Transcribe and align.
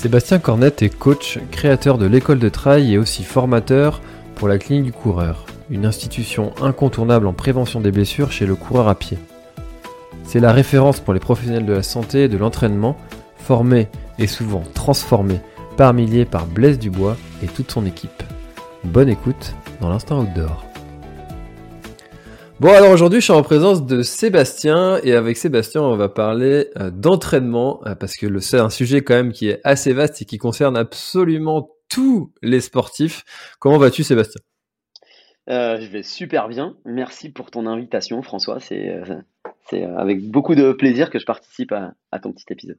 Sébastien 0.00 0.38
Cornette 0.38 0.80
est 0.80 0.88
coach, 0.88 1.38
créateur 1.50 1.98
de 1.98 2.06
l'école 2.06 2.38
de 2.38 2.48
trail 2.48 2.94
et 2.94 2.96
aussi 2.96 3.22
formateur 3.22 4.00
pour 4.34 4.48
la 4.48 4.56
clinique 4.56 4.86
du 4.86 4.92
coureur, 4.92 5.44
une 5.68 5.84
institution 5.84 6.54
incontournable 6.62 7.26
en 7.26 7.34
prévention 7.34 7.82
des 7.82 7.90
blessures 7.90 8.32
chez 8.32 8.46
le 8.46 8.54
coureur 8.54 8.88
à 8.88 8.94
pied. 8.94 9.18
C'est 10.24 10.40
la 10.40 10.52
référence 10.52 11.00
pour 11.00 11.12
les 11.12 11.20
professionnels 11.20 11.66
de 11.66 11.74
la 11.74 11.82
santé 11.82 12.24
et 12.24 12.28
de 12.28 12.38
l'entraînement, 12.38 12.96
formés 13.36 13.88
et 14.18 14.26
souvent 14.26 14.62
transformés 14.72 15.42
par 15.76 15.92
milliers 15.92 16.24
par 16.24 16.46
Blaise 16.46 16.78
Dubois 16.78 17.18
et 17.42 17.46
toute 17.46 17.70
son 17.70 17.84
équipe. 17.84 18.22
Bonne 18.84 19.10
écoute 19.10 19.54
dans 19.82 19.90
l'instant 19.90 20.20
outdoor. 20.20 20.69
Bon 22.60 22.74
alors 22.74 22.90
aujourd'hui 22.90 23.20
je 23.20 23.24
suis 23.24 23.32
en 23.32 23.42
présence 23.42 23.86
de 23.86 24.02
Sébastien 24.02 25.00
et 25.02 25.14
avec 25.14 25.38
Sébastien 25.38 25.80
on 25.80 25.96
va 25.96 26.10
parler 26.10 26.68
euh, 26.78 26.90
d'entraînement 26.90 27.80
euh, 27.86 27.94
parce 27.94 28.18
que 28.18 28.38
c'est 28.38 28.58
un 28.58 28.68
sujet 28.68 29.00
quand 29.00 29.14
même 29.14 29.32
qui 29.32 29.48
est 29.48 29.62
assez 29.64 29.94
vaste 29.94 30.20
et 30.20 30.26
qui 30.26 30.36
concerne 30.36 30.76
absolument 30.76 31.70
tous 31.88 32.34
les 32.42 32.60
sportifs. 32.60 33.24
Comment 33.60 33.78
vas-tu 33.78 34.02
Sébastien? 34.02 34.42
Euh, 35.48 35.80
je 35.80 35.86
vais 35.86 36.02
super 36.02 36.48
bien. 36.48 36.76
Merci 36.84 37.30
pour 37.30 37.50
ton 37.50 37.64
invitation, 37.64 38.20
François. 38.20 38.60
C'est 38.60 38.92
avec 39.96 40.30
beaucoup 40.30 40.54
de 40.54 40.74
plaisir 40.74 41.08
que 41.08 41.18
je 41.18 41.24
participe 41.24 41.72
à 41.72 42.18
ton 42.18 42.30
petit 42.30 42.44
épisode. 42.50 42.76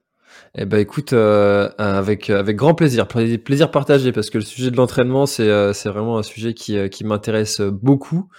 Eh 0.57 0.65
ben 0.65 0.79
écoute, 0.79 1.13
euh, 1.13 1.69
avec 1.77 2.29
avec 2.29 2.55
grand 2.57 2.73
plaisir, 2.75 3.07
Pla- 3.07 3.37
plaisir 3.37 3.71
partagé 3.71 4.11
parce 4.11 4.29
que 4.29 4.37
le 4.37 4.43
sujet 4.43 4.71
de 4.71 4.77
l'entraînement 4.77 5.25
c'est 5.25 5.47
euh, 5.47 5.73
c'est 5.73 5.89
vraiment 5.89 6.17
un 6.17 6.23
sujet 6.23 6.53
qui 6.53 6.77
euh, 6.77 6.87
qui 6.89 7.03
m'intéresse 7.05 7.61
beaucoup. 7.61 8.29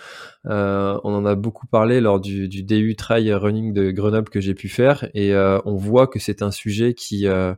Euh, 0.46 0.98
on 1.04 1.14
en 1.14 1.26
a 1.26 1.34
beaucoup 1.36 1.66
parlé 1.66 2.00
lors 2.00 2.20
du 2.20 2.48
du 2.48 2.62
DU 2.64 2.96
Trail 2.96 3.32
Running 3.34 3.72
de 3.74 3.90
Grenoble 3.92 4.30
que 4.30 4.40
j'ai 4.40 4.54
pu 4.54 4.68
faire 4.68 5.08
et 5.14 5.34
euh, 5.34 5.58
on 5.66 5.76
voit 5.76 6.06
que 6.08 6.18
c'est 6.18 6.42
un 6.42 6.50
sujet 6.50 6.94
qui 6.94 7.26
euh, 7.28 7.54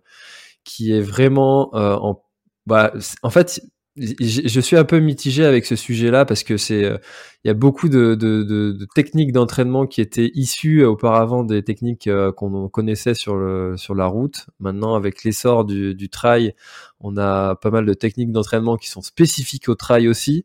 qui 0.65 0.93
est 0.93 1.01
vraiment 1.01 1.71
en 1.75 2.23
bah 2.67 2.93
en 3.23 3.31
fait 3.31 3.61
je 3.97 4.61
suis 4.61 4.77
un 4.77 4.85
peu 4.85 4.99
mitigé 4.99 5.45
avec 5.45 5.67
ce 5.67 5.77
sujet-là 5.77 6.25
parce 6.25 6.43
que 6.43 6.57
c'est 6.57 6.85
euh, 6.85 6.99
il 7.45 7.49
y 7.49 7.51
a 7.51 7.55
beaucoup 7.55 7.89
de, 7.89 8.15
de, 8.15 8.43
de, 8.43 8.73
de 8.73 8.87
techniques 8.95 9.31
d'entraînement 9.31 9.87
qui 9.87 10.01
étaient 10.01 10.33
issues 10.35 10.85
auparavant 10.85 11.45
des 11.45 11.63
techniques 11.63 12.09
euh, 12.09 12.33
qu'on 12.33 12.69
connaissait 12.69 13.15
sur 13.15 13.37
le 13.37 13.77
sur 13.77 13.95
la 13.95 14.07
route. 14.07 14.47
Maintenant, 14.59 14.95
avec 14.95 15.23
l'essor 15.23 15.65
du, 15.65 15.95
du 15.95 16.09
trail, 16.09 16.55
on 17.01 17.17
a 17.17 17.55
pas 17.55 17.71
mal 17.71 17.87
de 17.87 17.95
techniques 17.95 18.33
d'entraînement 18.33 18.77
qui 18.77 18.89
sont 18.89 19.03
spécifiques 19.03 19.69
au 19.69 19.77
trail 19.77 20.09
aussi. 20.09 20.45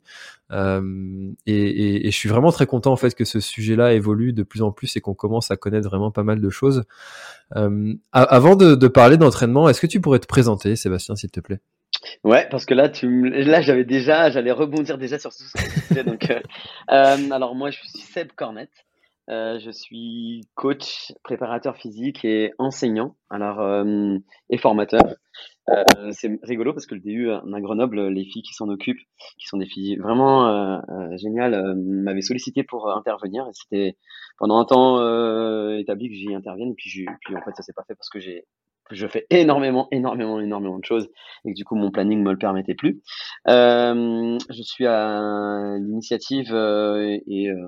Euh, 0.52 1.32
et, 1.46 1.54
et, 1.54 2.08
et 2.08 2.12
je 2.12 2.16
suis 2.16 2.30
vraiment 2.30 2.52
très 2.52 2.66
content 2.66 2.92
en 2.92 2.98
fait 2.98 3.16
que 3.16 3.26
ce 3.26 3.40
sujet-là 3.40 3.94
évolue 3.94 4.34
de 4.34 4.44
plus 4.44 4.62
en 4.62 4.72
plus 4.72 4.96
et 4.96 5.02
qu'on 5.02 5.14
commence 5.14 5.52
à 5.52 5.58
connaître 5.58 5.88
vraiment 5.90 6.12
pas 6.12 6.24
mal 6.24 6.42
de 6.42 6.50
choses. 6.50 6.84
Euh, 7.56 7.94
avant 8.12 8.56
de, 8.56 8.76
de 8.76 8.88
parler 8.88 9.18
d'entraînement, 9.18 9.70
est-ce 9.70 9.82
que 9.82 9.88
tu 9.88 10.02
pourrais 10.02 10.20
te 10.20 10.28
présenter, 10.28 10.76
Sébastien, 10.76 11.16
s'il 11.16 11.32
te 11.32 11.40
plaît? 11.40 11.62
Ouais, 12.24 12.48
parce 12.50 12.66
que 12.66 12.74
là, 12.74 12.92
là, 13.04 13.62
j'avais 13.62 13.86
déjà, 13.86 14.30
j'allais 14.30 14.52
rebondir 14.52 14.98
déjà 14.98 15.20
sur 15.20 15.34
ce 15.34 15.44
sujet. 15.46 16.04
Donc, 16.04 16.30
euh, 16.30 16.40
euh, 16.92 17.32
alors 17.32 17.56
moi, 17.56 17.72
je 17.72 17.80
suis 17.80 18.00
Seb 18.00 18.32
Cornette. 18.34 18.86
Euh, 19.30 19.60
je 19.60 19.70
suis 19.70 20.42
coach, 20.56 21.14
préparateur 21.24 21.78
physique 21.78 22.26
et 22.26 22.52
enseignant, 22.58 23.16
alors 23.30 23.60
euh, 23.62 24.18
et 24.50 24.58
formateur. 24.58 25.04
Euh, 25.70 25.84
c'est 26.12 26.40
rigolo 26.42 26.74
parce 26.74 26.88
que 26.88 26.96
le 26.96 27.02
DU 27.02 27.30
à 27.30 27.44
Grenoble, 27.62 28.08
les 28.08 28.26
filles 28.26 28.42
qui 28.42 28.56
s'en 28.56 28.70
occupent, 28.70 29.02
qui 29.38 29.46
sont 29.46 29.58
des 29.58 29.68
filles 29.68 29.98
vraiment 29.98 30.82
géniales, 31.18 31.76
m'avaient 31.76 32.22
sollicité 32.22 32.64
pour 32.64 32.90
intervenir 32.90 33.48
c'était 33.54 33.98
pendant 34.40 34.58
un 34.58 34.66
temps 34.66 34.98
établi 35.78 36.10
que 36.10 36.16
j'y 36.16 36.34
intervienne. 36.34 36.74
Puis, 36.76 37.06
puis 37.22 37.36
en 37.36 37.42
fait, 37.42 37.56
ça 37.56 37.62
s'est 37.62 37.74
pas 37.74 37.84
fait 37.88 37.94
parce 37.94 38.10
que 38.10 38.20
j'ai 38.20 38.46
je 38.92 39.08
fais 39.08 39.26
énormément, 39.30 39.88
énormément, 39.92 40.40
énormément 40.40 40.80
de 40.80 40.86
choses 40.86 41.10
et 41.46 41.52
que 41.52 41.56
du 41.56 41.66
coup 41.66 41.76
mon 41.76 41.92
planning 41.92 42.22
me 42.24 42.32
le 42.32 42.38
permettait 42.38 42.76
plus. 42.76 43.02
Euh, 43.48 44.38
je 44.50 44.62
suis 44.62 44.86
à 44.86 45.76
l'initiative 45.80 46.54
euh, 46.54 47.18
et 47.28 47.50
euh, 47.50 47.68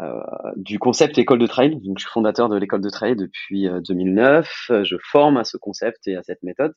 euh, 0.00 0.20
du 0.56 0.78
concept 0.78 1.18
école 1.18 1.38
de 1.38 1.46
trail. 1.46 1.76
Donc 1.82 1.98
je 1.98 2.04
suis 2.04 2.10
fondateur 2.12 2.48
de 2.48 2.56
l'école 2.56 2.80
de 2.80 2.88
trail 2.88 3.16
depuis 3.16 3.68
euh, 3.68 3.80
2009. 3.80 4.50
Euh, 4.70 4.84
Je 4.84 4.96
forme 5.10 5.36
à 5.36 5.44
ce 5.44 5.56
concept 5.56 6.08
et 6.08 6.16
à 6.16 6.22
cette 6.22 6.42
méthode 6.42 6.72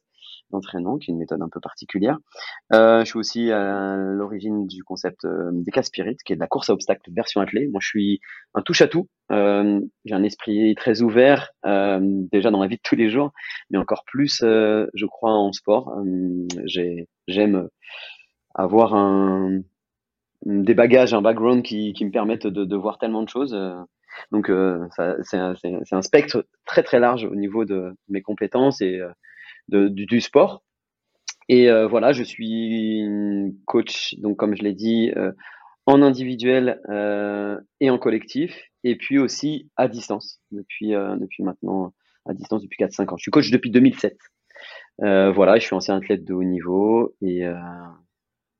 d'entraînement, 0.51 0.97
qui 0.97 1.09
est 1.09 1.13
une 1.13 1.19
méthode 1.19 1.41
un 1.41 1.50
peu 1.50 1.59
particulière. 1.59 2.17
Euh, 2.73 3.00
je 3.00 3.06
suis 3.06 3.19
aussi 3.19 3.51
à 3.51 3.95
l'origine 3.97 4.67
du 4.67 4.83
concept 4.83 5.25
euh, 5.25 5.51
des 5.53 5.83
Spirit, 5.83 6.17
qui 6.25 6.33
est 6.33 6.35
de 6.35 6.41
la 6.41 6.47
course 6.47 6.69
à 6.69 6.73
obstacles 6.73 7.11
version 7.13 7.41
athlée. 7.41 7.67
Moi, 7.67 7.79
je 7.81 7.88
suis 7.88 8.19
un 8.53 8.61
touche 8.61 8.81
à 8.81 8.88
tout. 8.88 9.07
Euh, 9.31 9.79
j'ai 10.06 10.16
un 10.16 10.23
esprit 10.23 10.75
très 10.75 11.01
ouvert, 11.01 11.51
déjà 11.63 12.51
dans 12.51 12.61
la 12.61 12.67
vie 12.67 12.78
de 12.78 12.81
tous 12.83 12.95
les 12.95 13.09
jours, 13.09 13.31
mais 13.69 13.78
encore 13.78 14.03
plus, 14.06 14.41
je 14.41 15.06
crois, 15.06 15.31
en 15.31 15.51
sport. 15.51 15.94
J'ai- 16.66 17.07
J'aime 17.27 17.69
avoir 18.53 18.94
des 20.45 20.73
bagages, 20.75 21.16
un 21.16 21.23
background 21.23 21.63
qui, 21.63 21.94
me 22.01 22.12
permettent 22.12 22.45
de, 22.45 22.75
voir 22.75 23.00
tellement 23.00 23.23
de 23.23 23.29
choses. 23.29 23.57
Donc, 24.31 24.51
c'est 25.23 25.38
un, 25.38 26.01
spectre 26.01 26.45
très 26.66 26.83
très 26.83 27.00
large 27.00 27.25
au 27.25 27.35
niveau 27.35 27.66
de 27.66 27.95
mes 28.09 28.22
compétences 28.22 28.79
et 28.81 29.01
de, 29.70 29.88
du, 29.88 30.06
du 30.06 30.22
sport. 30.22 30.64
Et 31.48 31.70
euh, 31.70 31.88
voilà, 31.88 32.12
je 32.12 32.24
suis 32.24 33.03
coach, 33.66 34.16
donc 34.18 34.38
comme 34.38 34.56
je 34.56 34.64
l'ai 34.64 34.74
dit, 34.74 35.12
euh, 35.16 35.31
en 35.86 36.02
individuel 36.02 36.81
euh, 36.90 37.59
et 37.80 37.90
en 37.90 38.00
collectif, 38.00 38.59
et 38.84 38.96
puis 38.96 39.20
aussi 39.20 39.70
à 39.75 39.88
distance, 39.88 40.40
depuis, 40.52 40.92
depuis 40.92 41.44
maintenant, 41.44 41.94
à 42.25 42.34
distance 42.34 42.64
depuis 42.64 42.84
4-5 42.84 43.14
ans. 43.14 43.18
Je 43.18 43.24
suis 43.24 43.31
coach 43.31 43.52
depuis 43.52 43.70
2007. 43.70 44.18
Euh, 45.04 45.31
voilà, 45.31 45.58
je 45.58 45.66
suis 45.66 45.75
ancien 45.75 45.98
athlète 45.98 46.24
de 46.24 46.34
haut 46.34 46.44
niveau 46.44 47.16
et 47.22 47.44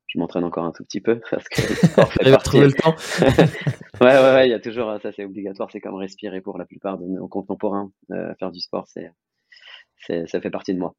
je 0.06 0.18
m'entraîne 0.18 0.44
encore 0.44 0.64
un 0.64 0.72
tout 0.72 0.84
petit 0.84 1.00
peu 1.00 1.20
parce 1.30 1.48
que 1.48 1.60
fait 2.22 2.60
le 2.60 2.72
temps 2.72 2.94
Ouais, 4.00 4.12
ouais, 4.12 4.34
ouais, 4.34 4.46
il 4.46 4.50
y 4.50 4.54
a 4.54 4.60
toujours, 4.60 4.98
ça 5.00 5.10
c'est 5.12 5.24
obligatoire, 5.24 5.70
c'est 5.70 5.80
comme 5.80 5.94
respirer 5.94 6.42
pour 6.42 6.58
la 6.58 6.66
plupart 6.66 6.98
de 6.98 7.06
nos 7.06 7.28
contemporains. 7.28 7.90
Euh, 8.10 8.34
faire 8.38 8.50
du 8.52 8.60
sport, 8.60 8.86
c'est, 8.88 9.10
ça 9.98 10.40
fait 10.40 10.50
partie 10.50 10.74
de 10.74 10.78
moi. 10.78 10.94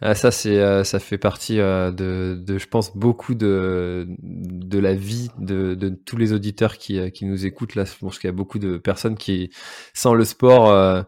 Ah, 0.00 0.14
ça, 0.14 0.30
c'est, 0.30 0.58
euh, 0.58 0.82
ça 0.82 0.98
fait 0.98 1.18
partie 1.18 1.60
euh, 1.60 1.92
de, 1.92 2.36
de, 2.40 2.58
je 2.58 2.66
pense, 2.66 2.96
beaucoup 2.96 3.34
de, 3.34 4.06
de 4.18 4.78
la 4.78 4.94
vie 4.94 5.28
de, 5.38 5.74
de 5.74 5.90
tous 5.90 6.16
les 6.16 6.32
auditeurs 6.32 6.78
qui, 6.78 6.98
euh, 6.98 7.10
qui 7.10 7.26
nous 7.26 7.46
écoutent. 7.46 7.74
Là, 7.74 7.84
je 7.84 7.92
pense 8.00 8.18
qu'il 8.18 8.28
y 8.28 8.32
a 8.32 8.34
beaucoup 8.34 8.58
de 8.58 8.78
personnes 8.78 9.16
qui, 9.16 9.50
sans 9.94 10.14
le 10.14 10.24
sport, 10.24 10.70
euh, 10.70 11.02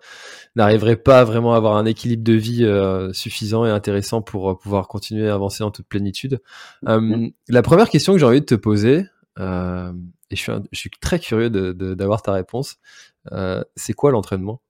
n'arriveraient 0.54 0.96
pas 0.96 1.24
vraiment 1.24 1.54
à 1.54 1.56
avoir 1.56 1.76
un 1.76 1.86
équilibre 1.86 2.22
de 2.22 2.34
vie 2.34 2.64
euh, 2.64 3.12
suffisant 3.12 3.64
et 3.64 3.70
intéressant 3.70 4.22
pour 4.22 4.58
pouvoir 4.58 4.86
continuer 4.88 5.28
à 5.28 5.34
avancer 5.34 5.64
en 5.64 5.70
toute 5.70 5.88
plénitude. 5.88 6.40
Euh, 6.88 7.00
Mhm. 7.00 7.32
La 7.48 7.62
première 7.62 7.88
question 7.88 8.12
que 8.12 8.18
j'ai 8.18 8.26
envie 8.26 8.40
de 8.40 8.46
te 8.46 8.54
poser, 8.54 9.04
et 9.38 10.36
je 10.36 10.36
suis, 10.36 10.52
un- 10.52 10.62
je 10.70 10.78
suis 10.78 10.90
très 11.00 11.18
curieux 11.18 11.50
d'avoir 11.50 12.22
ta 12.22 12.32
réponse, 12.32 12.76
c'est 13.74 13.94
quoi 13.94 14.12
l'entraînement? 14.12 14.60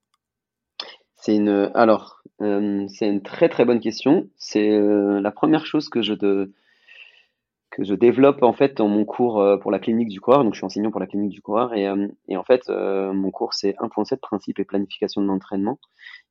C'est 1.24 1.36
une, 1.36 1.70
alors, 1.72 2.22
euh, 2.42 2.86
c'est 2.88 3.08
une 3.08 3.22
très 3.22 3.48
très 3.48 3.64
bonne 3.64 3.80
question. 3.80 4.28
C'est 4.36 4.70
euh, 4.70 5.22
la 5.22 5.30
première 5.30 5.64
chose 5.64 5.88
que 5.88 6.02
je 6.02 6.12
que 7.70 7.82
je 7.82 7.94
développe 7.94 8.42
en 8.42 8.52
fait 8.52 8.76
dans 8.76 8.88
mon 8.88 9.06
cours 9.06 9.40
euh, 9.40 9.56
pour 9.56 9.70
la 9.70 9.78
clinique 9.78 10.08
du 10.08 10.20
coureur. 10.20 10.44
Donc, 10.44 10.52
je 10.52 10.58
suis 10.58 10.66
enseignant 10.66 10.90
pour 10.90 11.00
la 11.00 11.06
clinique 11.06 11.30
du 11.30 11.40
coureur 11.40 11.72
et, 11.72 11.88
en 11.88 12.44
fait, 12.44 12.68
mon 12.68 13.30
cours 13.30 13.54
c'est 13.54 13.74
1.7 13.78 14.18
principe 14.18 14.58
et 14.58 14.64
planification 14.66 15.22
de 15.22 15.26
l'entraînement. 15.26 15.78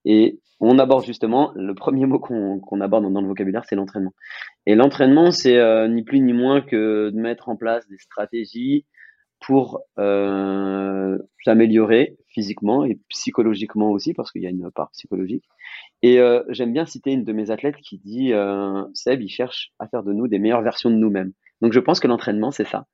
Et 0.06 0.40
on 0.60 0.78
aborde 0.78 1.06
justement 1.06 1.52
le 1.56 1.74
premier 1.74 2.06
mot 2.06 2.20
qu'on 2.20 2.82
aborde 2.82 3.12
dans 3.12 3.22
le 3.22 3.28
vocabulaire, 3.28 3.66
c'est 3.68 3.76
l'entraînement. 3.76 4.14
Et 4.68 4.76
l'entraînement, 4.76 5.32
c'est 5.32 5.60
ni 5.90 6.04
plus 6.04 6.20
ni 6.20 6.34
moins 6.34 6.62
que 6.62 7.10
de 7.10 7.20
mettre 7.20 7.50
en 7.50 7.56
place 7.56 7.88
des 7.88 7.98
stratégies 7.98 8.86
pour 9.46 9.82
euh, 10.00 11.18
s'améliorer 11.44 12.18
physiquement 12.30 12.86
et 12.86 13.00
psychologiquement 13.10 13.92
aussi, 13.92 14.14
parce 14.14 14.32
qu'il 14.32 14.42
y 14.42 14.48
a 14.48 14.50
une 14.50 14.72
part 14.72 14.90
psychologique. 14.92 15.44
Et 16.02 16.20
euh, 16.20 16.44
j'aime 16.50 16.74
bien 16.74 16.86
citer 16.86 17.12
une 17.12 17.24
de 17.24 17.34
mes 17.34 17.52
athlètes 17.52 17.76
qui 17.78 18.00
dit 18.00 18.34
euh, 18.34 18.84
Seb, 18.94 19.22
il 19.22 19.30
cherche 19.30 19.72
à 19.80 19.88
faire 19.88 20.04
de 20.04 20.14
nous 20.14 20.28
des 20.28 20.40
meilleures 20.40 20.62
versions 20.62 20.90
de 20.90 20.96
nous-mêmes. 20.96 21.34
Donc 21.62 21.74
je 21.74 21.80
pense 21.80 22.00
que 22.00 22.08
l'entraînement, 22.08 22.52
c'est 22.52 22.68
ça. 22.68 22.86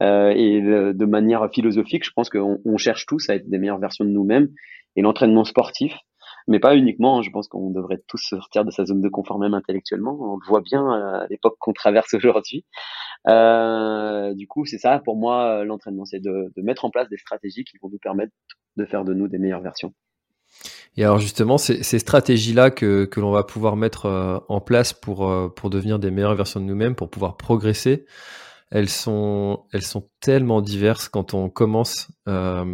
Et 0.00 0.60
de 0.60 1.04
manière 1.04 1.48
philosophique, 1.52 2.04
je 2.04 2.10
pense 2.14 2.28
qu'on 2.28 2.58
on 2.64 2.76
cherche 2.76 3.06
tous 3.06 3.28
à 3.30 3.36
être 3.36 3.48
des 3.48 3.58
meilleures 3.58 3.78
versions 3.78 4.04
de 4.04 4.10
nous-mêmes. 4.10 4.48
Et 4.96 5.02
l'entraînement 5.02 5.44
sportif, 5.44 5.94
mais 6.46 6.58
pas 6.58 6.76
uniquement. 6.76 7.18
Hein, 7.18 7.22
je 7.22 7.30
pense 7.30 7.48
qu'on 7.48 7.70
devrait 7.70 8.02
tous 8.06 8.18
sortir 8.18 8.64
de 8.64 8.70
sa 8.70 8.84
zone 8.84 9.00
de 9.00 9.08
confort 9.08 9.38
même 9.38 9.54
intellectuellement. 9.54 10.16
On 10.20 10.36
le 10.36 10.46
voit 10.46 10.60
bien 10.60 10.90
à 10.90 11.26
l'époque 11.28 11.56
qu'on 11.58 11.72
traverse 11.72 12.12
aujourd'hui. 12.14 12.64
Euh, 13.26 14.34
du 14.34 14.46
coup, 14.46 14.64
c'est 14.66 14.78
ça 14.78 15.00
pour 15.04 15.16
moi 15.16 15.64
l'entraînement, 15.64 16.04
c'est 16.04 16.20
de, 16.20 16.52
mettre 16.56 16.84
en 16.84 16.90
place 16.90 17.08
des 17.08 17.18
stratégies 17.18 17.64
qui 17.64 17.78
vont 17.82 17.88
nous 17.88 17.98
permettre 17.98 18.32
de 18.76 18.84
faire 18.84 19.04
de 19.04 19.14
nous 19.14 19.28
des 19.28 19.38
meilleures 19.38 19.62
versions. 19.62 19.94
Et 20.96 21.04
alors 21.04 21.18
justement, 21.18 21.58
ces, 21.58 21.82
stratégies-là 21.82 22.70
que, 22.70 23.04
que 23.04 23.20
l'on 23.20 23.32
va 23.32 23.42
pouvoir 23.42 23.76
mettre 23.76 24.06
euh, 24.06 24.38
en 24.48 24.60
place 24.60 24.92
pour, 24.92 25.28
euh, 25.28 25.48
pour 25.48 25.70
devenir 25.70 25.98
des 25.98 26.10
meilleures 26.10 26.36
versions 26.36 26.60
de 26.60 26.66
nous-mêmes, 26.66 26.94
pour 26.94 27.10
pouvoir 27.10 27.36
progresser, 27.36 28.06
elles 28.70 28.88
sont, 28.88 29.64
elles 29.72 29.82
sont 29.82 30.08
tellement 30.20 30.60
diverses 30.60 31.08
quand 31.08 31.34
on 31.34 31.48
commence 31.48 32.08
euh, 32.28 32.64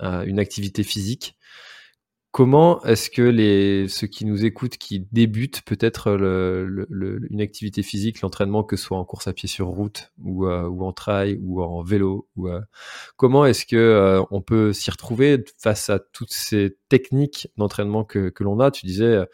une 0.00 0.38
activité 0.38 0.82
physique. 0.82 1.36
Comment 2.34 2.82
est-ce 2.82 3.10
que 3.10 3.22
les, 3.22 3.86
ceux 3.86 4.08
qui 4.08 4.24
nous 4.24 4.44
écoutent, 4.44 4.76
qui 4.76 5.06
débutent 5.12 5.62
peut-être 5.62 6.10
le, 6.10 6.66
le, 6.66 7.20
une 7.30 7.40
activité 7.40 7.84
physique, 7.84 8.22
l'entraînement, 8.22 8.64
que 8.64 8.74
ce 8.74 8.86
soit 8.86 8.98
en 8.98 9.04
course 9.04 9.28
à 9.28 9.32
pied 9.32 9.48
sur 9.48 9.68
route 9.68 10.10
ou, 10.20 10.44
euh, 10.48 10.66
ou 10.66 10.84
en 10.84 10.92
trail 10.92 11.38
ou 11.44 11.62
en 11.62 11.84
vélo, 11.84 12.26
ou, 12.34 12.48
euh, 12.48 12.60
comment 13.14 13.46
est-ce 13.46 13.64
que 13.64 13.76
euh, 13.76 14.20
on 14.32 14.40
peut 14.40 14.72
s'y 14.72 14.90
retrouver 14.90 15.44
face 15.58 15.90
à 15.90 16.00
toutes 16.00 16.32
ces 16.32 16.76
techniques 16.88 17.46
d'entraînement 17.56 18.02
que, 18.02 18.30
que 18.30 18.42
l'on 18.42 18.58
a? 18.58 18.72
Tu 18.72 18.84
disais 18.84 19.24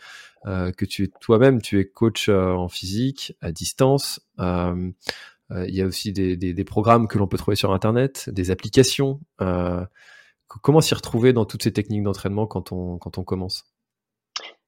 que 0.44 0.84
tu 0.84 1.10
toi-même, 1.22 1.62
tu 1.62 1.80
es 1.80 1.86
coach 1.86 2.28
en 2.28 2.68
physique 2.68 3.34
à 3.40 3.50
distance. 3.50 4.20
il 4.38 4.94
y 5.50 5.80
a 5.80 5.86
aussi 5.86 6.12
des, 6.12 6.36
des, 6.36 6.52
des 6.52 6.64
programmes 6.64 7.08
que 7.08 7.16
l'on 7.16 7.28
peut 7.28 7.38
trouver 7.38 7.56
sur 7.56 7.72
Internet, 7.72 8.28
des 8.30 8.50
applications. 8.50 9.20
Comment 10.62 10.80
s'y 10.80 10.94
retrouver 10.94 11.32
dans 11.32 11.44
toutes 11.44 11.62
ces 11.62 11.72
techniques 11.72 12.02
d'entraînement 12.02 12.46
quand 12.46 12.72
on, 12.72 12.98
quand 12.98 13.18
on 13.18 13.24
commence? 13.24 13.64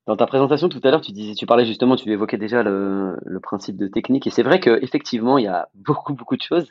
Dans 0.06 0.16
ta 0.16 0.26
présentation 0.26 0.68
tout 0.68 0.80
à 0.82 0.90
l'heure, 0.90 1.00
tu 1.00 1.12
disais, 1.12 1.34
tu 1.34 1.46
parlais 1.46 1.64
justement, 1.64 1.94
tu 1.94 2.10
évoquais 2.10 2.38
déjà 2.38 2.64
le, 2.64 3.16
principe 3.40 3.76
de 3.76 3.86
technique, 3.86 4.26
et 4.26 4.30
c'est 4.30 4.42
vrai 4.42 4.58
qu'effectivement, 4.58 5.38
il 5.38 5.44
y 5.44 5.48
a 5.48 5.68
beaucoup, 5.74 6.14
beaucoup 6.14 6.36
de 6.36 6.42
choses, 6.42 6.68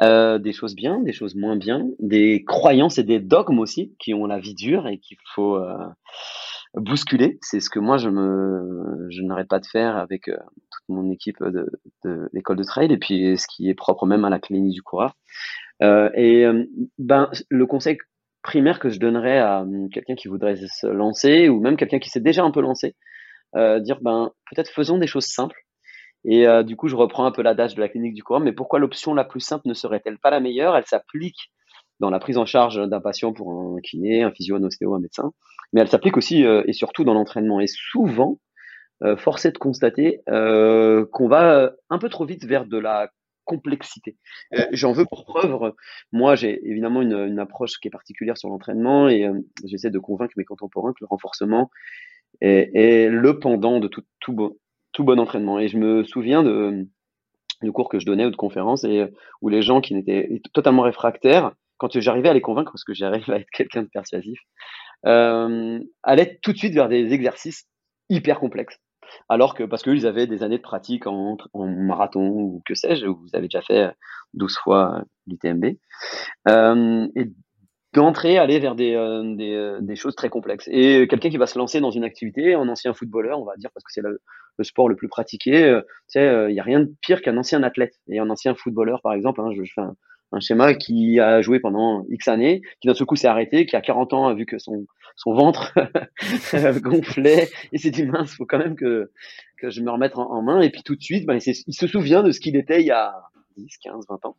euh, 0.00 0.38
des 0.38 0.52
choses 0.52 0.74
bien, 0.74 1.00
des 1.00 1.12
choses 1.12 1.34
moins 1.34 1.56
bien, 1.56 1.86
des 1.98 2.44
croyances 2.44 2.98
et 2.98 3.02
des 3.02 3.20
dogmes 3.20 3.58
aussi 3.58 3.94
qui 3.98 4.14
ont 4.14 4.26
la 4.26 4.38
vie 4.38 4.54
dure 4.54 4.86
et 4.86 4.98
qu'il 4.98 5.18
faut 5.34 5.56
euh, 5.56 5.76
bousculer. 6.74 7.38
C'est 7.42 7.60
ce 7.60 7.68
que 7.68 7.78
moi 7.78 7.98
je 7.98 8.08
me, 8.08 9.08
je 9.10 9.22
n'arrête 9.22 9.48
pas 9.48 9.60
de 9.60 9.66
faire 9.66 9.96
avec 9.96 10.28
euh, 10.28 10.36
toute 10.70 10.88
mon 10.88 11.10
équipe 11.10 11.42
de, 11.42 11.70
de 12.04 12.30
l'école 12.32 12.56
de 12.56 12.64
trail 12.64 12.92
et 12.92 12.98
puis 12.98 13.36
ce 13.38 13.46
qui 13.46 13.68
est 13.68 13.74
propre 13.74 14.06
même 14.06 14.24
à 14.24 14.30
la 14.30 14.38
clinique 14.38 14.72
du 14.72 14.82
coureur. 14.82 15.16
Et 15.82 16.46
ben 16.98 17.30
le 17.50 17.66
conseil 17.66 17.98
primaire 18.44 18.78
que 18.78 18.90
je 18.90 19.00
donnerais 19.00 19.38
à 19.38 19.62
hum, 19.62 19.88
quelqu'un 19.90 20.14
qui 20.14 20.28
voudrait 20.28 20.56
se 20.56 20.86
lancer 20.86 21.48
ou 21.48 21.60
même 21.60 21.76
quelqu'un 21.76 21.98
qui 21.98 22.10
s'est 22.10 22.20
déjà 22.20 22.44
un 22.44 22.52
peu 22.52 22.60
lancé, 22.60 22.94
euh, 23.56 23.80
dire 23.80 23.98
ben 24.00 24.30
peut-être 24.50 24.70
faisons 24.70 24.98
des 24.98 25.08
choses 25.08 25.26
simples. 25.26 25.60
Et 26.26 26.46
euh, 26.46 26.62
du 26.62 26.76
coup, 26.76 26.88
je 26.88 26.94
reprends 26.94 27.26
un 27.26 27.32
peu 27.32 27.42
l'adage 27.42 27.74
de 27.74 27.80
la 27.80 27.88
clinique 27.88 28.14
du 28.14 28.22
courant, 28.22 28.40
mais 28.40 28.52
pourquoi 28.52 28.78
l'option 28.78 29.14
la 29.14 29.24
plus 29.24 29.40
simple 29.40 29.66
ne 29.66 29.74
serait-elle 29.74 30.18
pas 30.18 30.30
la 30.30 30.40
meilleure? 30.40 30.76
Elle 30.76 30.86
s'applique 30.86 31.50
dans 32.00 32.10
la 32.10 32.18
prise 32.18 32.38
en 32.38 32.46
charge 32.46 32.88
d'un 32.88 33.00
patient 33.00 33.32
pour 33.32 33.50
un 33.50 33.80
kiné, 33.80 34.22
un 34.22 34.30
physio, 34.30 34.56
un 34.56 34.62
ostéo, 34.62 34.94
un 34.94 35.00
médecin, 35.00 35.32
mais 35.72 35.80
elle 35.80 35.88
s'applique 35.88 36.16
aussi 36.16 36.44
euh, 36.44 36.62
et 36.66 36.72
surtout 36.72 37.04
dans 37.04 37.14
l'entraînement. 37.14 37.60
Et 37.60 37.66
souvent, 37.66 38.38
force 39.18 39.44
est 39.44 39.52
de 39.52 39.58
constater 39.58 40.20
qu'on 40.26 41.28
va 41.28 41.72
un 41.90 41.98
peu 41.98 42.08
trop 42.08 42.24
vite 42.24 42.46
vers 42.46 42.64
de 42.64 42.78
la 42.78 43.10
complexité. 43.44 44.16
Euh, 44.54 44.66
j'en 44.72 44.92
veux 44.92 45.04
pour 45.04 45.24
preuve, 45.24 45.72
moi 46.12 46.34
j'ai 46.34 46.60
évidemment 46.68 47.02
une, 47.02 47.38
approche 47.38 47.78
qui 47.80 47.88
est 47.88 47.90
particulière 47.90 48.36
sur 48.36 48.48
l'entraînement 48.48 49.08
et 49.08 49.26
euh, 49.26 49.40
j'essaie 49.64 49.90
de 49.90 49.98
convaincre 49.98 50.34
mes 50.36 50.44
contemporains 50.44 50.92
que 50.92 50.98
le 51.02 51.06
renforcement 51.06 51.70
est, 52.40 53.08
le 53.08 53.38
pendant 53.38 53.80
de 53.80 53.88
tout, 53.88 54.32
bon, 54.32 55.20
entraînement. 55.20 55.58
Et 55.58 55.68
je 55.68 55.78
me 55.78 56.04
souviens 56.04 56.42
de, 56.42 56.86
cours 57.72 57.88
que 57.88 57.98
je 57.98 58.06
donnais 58.06 58.26
ou 58.26 58.30
de 58.30 58.36
conférences 58.36 58.84
et 58.84 59.04
où 59.40 59.48
les 59.48 59.62
gens 59.62 59.80
qui 59.80 59.94
n'étaient 59.94 60.40
totalement 60.52 60.82
réfractaires, 60.82 61.52
quand 61.76 61.98
j'arrivais 61.98 62.28
à 62.28 62.34
les 62.34 62.40
convaincre, 62.40 62.72
parce 62.72 62.84
que 62.84 62.94
j'arrive 62.94 63.30
à 63.30 63.36
être 63.36 63.50
quelqu'un 63.50 63.82
de 63.82 63.88
persuasif, 63.88 64.38
euh, 65.06 65.80
allaient 66.02 66.38
tout 66.42 66.52
de 66.52 66.58
suite 66.58 66.74
vers 66.74 66.88
des 66.88 67.12
exercices 67.12 67.66
hyper 68.08 68.38
complexes 68.38 68.78
alors 69.28 69.54
que 69.54 69.64
parce 69.64 69.82
qu'ils 69.82 70.06
avaient 70.06 70.26
des 70.26 70.42
années 70.42 70.58
de 70.58 70.62
pratique 70.62 71.06
en, 71.06 71.36
marathon 71.54 72.28
ou 72.28 72.62
que 72.66 72.74
sais-je, 72.74 73.06
vous 73.06 73.28
avez 73.32 73.48
déjà 73.48 73.62
fait 73.62 73.90
12 74.34 74.56
fois 74.56 75.04
l'UTMB, 75.26 75.76
euh, 76.48 77.08
et 77.16 77.30
d'entrer, 77.92 78.38
aller 78.38 78.58
vers 78.58 78.74
des, 78.74 78.94
euh, 78.94 79.36
des, 79.36 79.54
euh, 79.54 79.94
choses 79.94 80.16
très 80.16 80.28
complexes. 80.28 80.68
Et 80.70 81.06
quelqu'un 81.06 81.30
qui 81.30 81.36
va 81.36 81.46
se 81.46 81.58
lancer 81.58 81.80
dans 81.80 81.92
une 81.92 82.02
activité, 82.02 82.54
un 82.54 82.68
ancien 82.68 82.92
footballeur, 82.92 83.40
on 83.40 83.44
va 83.44 83.56
dire, 83.56 83.70
parce 83.72 83.84
que 83.84 83.92
c'est 83.92 84.02
le, 84.02 84.20
sport 84.62 84.88
le 84.88 84.96
plus 84.96 85.08
pratiqué, 85.08 85.80
tu 85.80 85.92
sais, 86.08 86.46
il 86.48 86.52
n'y 86.52 86.60
a 86.60 86.64
rien 86.64 86.80
de 86.80 86.92
pire 87.00 87.22
qu'un 87.22 87.36
ancien 87.36 87.62
athlète. 87.62 87.94
Et 88.08 88.18
un 88.18 88.30
ancien 88.30 88.54
footballeur, 88.54 89.00
par 89.02 89.12
exemple, 89.12 89.40
hein, 89.40 89.50
je 89.52 89.62
fais 89.72 89.80
un, 89.80 89.96
un 90.34 90.40
schéma 90.40 90.74
qui 90.74 91.20
a 91.20 91.42
joué 91.42 91.60
pendant 91.60 92.04
X 92.10 92.28
années, 92.28 92.62
qui 92.80 92.88
d'un 92.88 92.94
seul 92.94 93.06
coup 93.06 93.16
s'est 93.16 93.28
arrêté, 93.28 93.66
qui 93.66 93.76
a 93.76 93.80
40 93.80 94.12
ans 94.12 94.26
a 94.26 94.34
vu 94.34 94.46
que 94.46 94.58
son, 94.58 94.86
son 95.16 95.32
ventre 95.34 95.72
gonflait 96.80 97.48
et 97.72 97.78
s'est 97.78 97.90
dit 97.90 98.04
mince, 98.04 98.34
faut 98.34 98.46
quand 98.46 98.58
même 98.58 98.76
que, 98.76 99.10
que 99.58 99.70
je 99.70 99.80
me 99.80 99.90
remette 99.90 100.16
en, 100.16 100.42
main. 100.42 100.60
Et 100.60 100.70
puis 100.70 100.82
tout 100.82 100.96
de 100.96 101.02
suite, 101.02 101.26
ben, 101.26 101.38
il, 101.44 101.54
il 101.66 101.74
se 101.74 101.86
souvient 101.86 102.22
de 102.22 102.32
ce 102.32 102.40
qu'il 102.40 102.56
était 102.56 102.80
il 102.80 102.86
y 102.86 102.90
a 102.90 103.14
10, 103.56 103.78
15, 103.78 104.06
20 104.08 104.26
ans. 104.26 104.36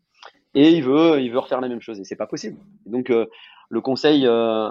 Et 0.53 0.71
il 0.71 0.83
veut, 0.83 1.21
il 1.21 1.31
veut 1.31 1.39
refaire 1.39 1.61
la 1.61 1.67
même 1.67 1.81
chose 1.81 1.99
et 1.99 2.03
c'est 2.03 2.15
pas 2.15 2.27
possible. 2.27 2.57
Donc 2.85 3.09
euh, 3.09 3.27
le 3.69 3.81
conseil 3.81 4.25
euh, 4.25 4.69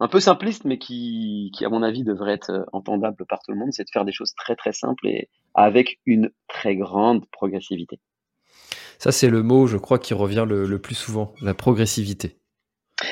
un 0.00 0.08
peu 0.08 0.20
simpliste, 0.20 0.64
mais 0.64 0.78
qui, 0.78 1.50
qui 1.54 1.64
à 1.64 1.68
mon 1.68 1.82
avis 1.82 2.04
devrait 2.04 2.34
être 2.34 2.50
euh, 2.50 2.64
entendable 2.72 3.24
par 3.26 3.40
tout 3.42 3.52
le 3.52 3.58
monde, 3.58 3.72
c'est 3.72 3.84
de 3.84 3.90
faire 3.92 4.04
des 4.04 4.12
choses 4.12 4.34
très 4.34 4.54
très 4.54 4.72
simples 4.72 5.06
et 5.08 5.28
avec 5.54 5.98
une 6.06 6.30
très 6.48 6.76
grande 6.76 7.26
progressivité. 7.30 7.98
Ça, 9.04 9.12
c'est 9.12 9.28
le 9.28 9.42
mot, 9.42 9.66
je 9.66 9.76
crois, 9.76 9.98
qui 9.98 10.14
revient 10.14 10.46
le, 10.48 10.78
plus 10.78 10.94
souvent, 10.94 11.34
la 11.42 11.52
progressivité. 11.52 12.38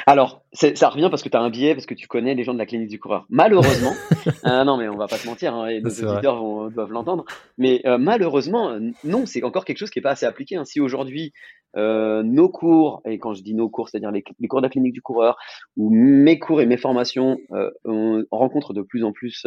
Alors, 0.06 0.42
ça 0.54 0.88
revient 0.88 1.08
parce 1.10 1.22
que 1.22 1.28
tu 1.28 1.36
as 1.36 1.40
un 1.42 1.50
biais, 1.50 1.74
parce 1.74 1.84
que 1.84 1.92
tu 1.92 2.08
connais 2.08 2.34
les 2.34 2.44
gens 2.44 2.54
de 2.54 2.58
la 2.58 2.64
clinique 2.64 2.88
du 2.88 2.98
coureur. 2.98 3.26
Malheureusement, 3.28 3.92
euh, 4.46 4.64
non 4.64 4.78
mais 4.78 4.88
on 4.88 4.96
va 4.96 5.06
pas 5.06 5.18
se 5.18 5.26
mentir, 5.26 5.54
hein, 5.54 5.66
et 5.66 5.82
nos 5.82 5.90
auditeurs 5.90 6.70
doivent 6.70 6.92
l'entendre, 6.92 7.26
mais 7.58 7.82
euh, 7.84 7.98
malheureusement, 7.98 8.78
non, 9.04 9.26
c'est 9.26 9.42
encore 9.42 9.66
quelque 9.66 9.76
chose 9.76 9.90
qui 9.90 9.98
est 9.98 10.02
pas 10.02 10.12
assez 10.12 10.24
appliqué. 10.24 10.56
Hein. 10.56 10.64
Si 10.64 10.80
aujourd'hui, 10.80 11.34
euh, 11.76 12.22
nos 12.22 12.48
cours, 12.48 13.02
et 13.04 13.18
quand 13.18 13.34
je 13.34 13.42
dis 13.42 13.54
nos 13.54 13.68
cours, 13.68 13.90
c'est-à-dire 13.90 14.12
les, 14.12 14.22
cours 14.48 14.62
de 14.62 14.66
la 14.66 14.70
clinique 14.70 14.94
du 14.94 15.02
coureur, 15.02 15.36
ou 15.76 15.90
mes 15.90 16.38
cours 16.38 16.62
et 16.62 16.66
mes 16.66 16.78
formations, 16.78 17.36
on 17.84 18.24
rencontre 18.30 18.72
de 18.72 18.80
plus 18.80 19.04
en 19.04 19.12
plus 19.12 19.44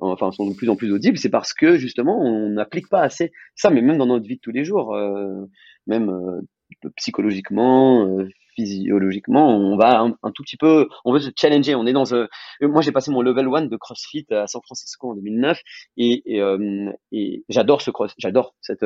enfin 0.00 0.30
sont 0.32 0.48
de 0.48 0.54
plus 0.54 0.68
en 0.68 0.76
plus 0.76 0.92
audibles, 0.92 1.18
c'est 1.18 1.30
parce 1.30 1.52
que 1.52 1.76
justement 1.76 2.20
on 2.20 2.50
n'applique 2.50 2.88
pas 2.88 3.00
assez 3.00 3.32
ça, 3.54 3.70
mais 3.70 3.82
même 3.82 3.98
dans 3.98 4.06
notre 4.06 4.26
vie 4.26 4.36
de 4.36 4.40
tous 4.40 4.50
les 4.50 4.64
jours, 4.64 4.94
euh, 4.94 5.46
même 5.86 6.10
euh, 6.10 6.90
psychologiquement, 6.96 8.06
euh, 8.06 8.28
physiologiquement, 8.56 9.56
on 9.56 9.76
va 9.76 10.00
un, 10.00 10.30
tout 10.32 10.42
petit 10.44 10.56
peu, 10.56 10.88
on 11.04 11.12
veut 11.12 11.18
se 11.18 11.30
challenger. 11.36 11.74
On 11.74 11.86
est 11.86 11.92
dans, 11.92 12.12
euh, 12.12 12.26
moi 12.62 12.82
j'ai 12.82 12.92
passé 12.92 13.10
mon 13.10 13.22
level 13.22 13.48
1 13.52 13.66
de 13.66 13.76
CrossFit 13.76 14.26
à 14.30 14.46
San 14.46 14.62
Francisco 14.62 15.10
en 15.10 15.14
2009 15.14 15.60
et, 15.96 16.22
et, 16.26 16.42
et 17.12 17.44
j'adore 17.48 17.82
ce 17.82 17.90
cross, 17.90 18.14
j'adore 18.18 18.54
cette, 18.60 18.84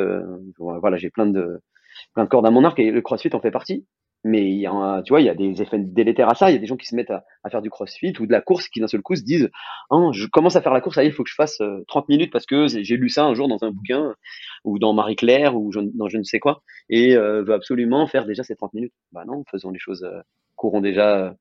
voilà, 0.58 0.96
j'ai 0.96 1.10
plein 1.10 1.26
de 1.26 1.60
plein 2.14 2.24
de 2.24 2.28
cordes 2.28 2.46
à 2.46 2.50
mon 2.50 2.64
arc 2.64 2.78
et 2.78 2.90
le 2.90 3.02
CrossFit 3.02 3.34
en 3.34 3.40
fait 3.40 3.50
partie. 3.50 3.84
Mais 4.24 4.50
il 4.50 4.58
y 4.58 4.66
a, 4.66 5.02
tu 5.04 5.12
vois, 5.12 5.20
il 5.20 5.26
y 5.26 5.30
a 5.30 5.34
des 5.34 5.62
effets 5.62 5.78
délétères 5.78 6.28
à 6.28 6.34
ça. 6.34 6.50
Il 6.50 6.54
y 6.54 6.56
a 6.56 6.58
des 6.58 6.66
gens 6.66 6.76
qui 6.76 6.86
se 6.86 6.96
mettent 6.96 7.10
à, 7.10 7.24
faire 7.50 7.62
du 7.62 7.70
crossfit 7.70 8.12
ou 8.18 8.26
de 8.26 8.32
la 8.32 8.40
course 8.40 8.68
qui 8.68 8.80
d'un 8.80 8.88
seul 8.88 9.00
coup 9.00 9.14
se 9.14 9.22
disent 9.22 9.48
oh, 9.90 10.10
je 10.12 10.26
commence 10.26 10.56
à 10.56 10.60
faire 10.60 10.74
la 10.74 10.80
course, 10.80 10.98
il 11.02 11.12
faut 11.12 11.22
que 11.22 11.30
je 11.30 11.34
fasse 11.34 11.62
30 11.86 12.02
euh, 12.02 12.06
minutes 12.08 12.32
parce 12.32 12.44
que 12.44 12.66
j'ai 12.68 12.96
lu 12.96 13.08
ça 13.08 13.24
un 13.24 13.34
jour 13.34 13.48
dans 13.48 13.62
un 13.64 13.70
bouquin 13.70 14.14
ou 14.64 14.78
dans 14.78 14.92
Marie-Claire 14.92 15.56
ou 15.56 15.70
dans 15.72 16.08
je 16.08 16.18
ne 16.18 16.24
sais 16.24 16.40
quoi 16.40 16.62
et 16.90 17.16
euh, 17.16 17.42
veut 17.42 17.54
absolument 17.54 18.06
faire 18.06 18.26
déjà 18.26 18.42
ces 18.42 18.56
30 18.56 18.74
minutes. 18.74 18.92
Bah 19.12 19.24
non, 19.26 19.44
faisons 19.50 19.70
les 19.70 19.78
choses, 19.78 20.02
euh, 20.04 20.20
courons 20.56 20.80
déjà 20.80 21.34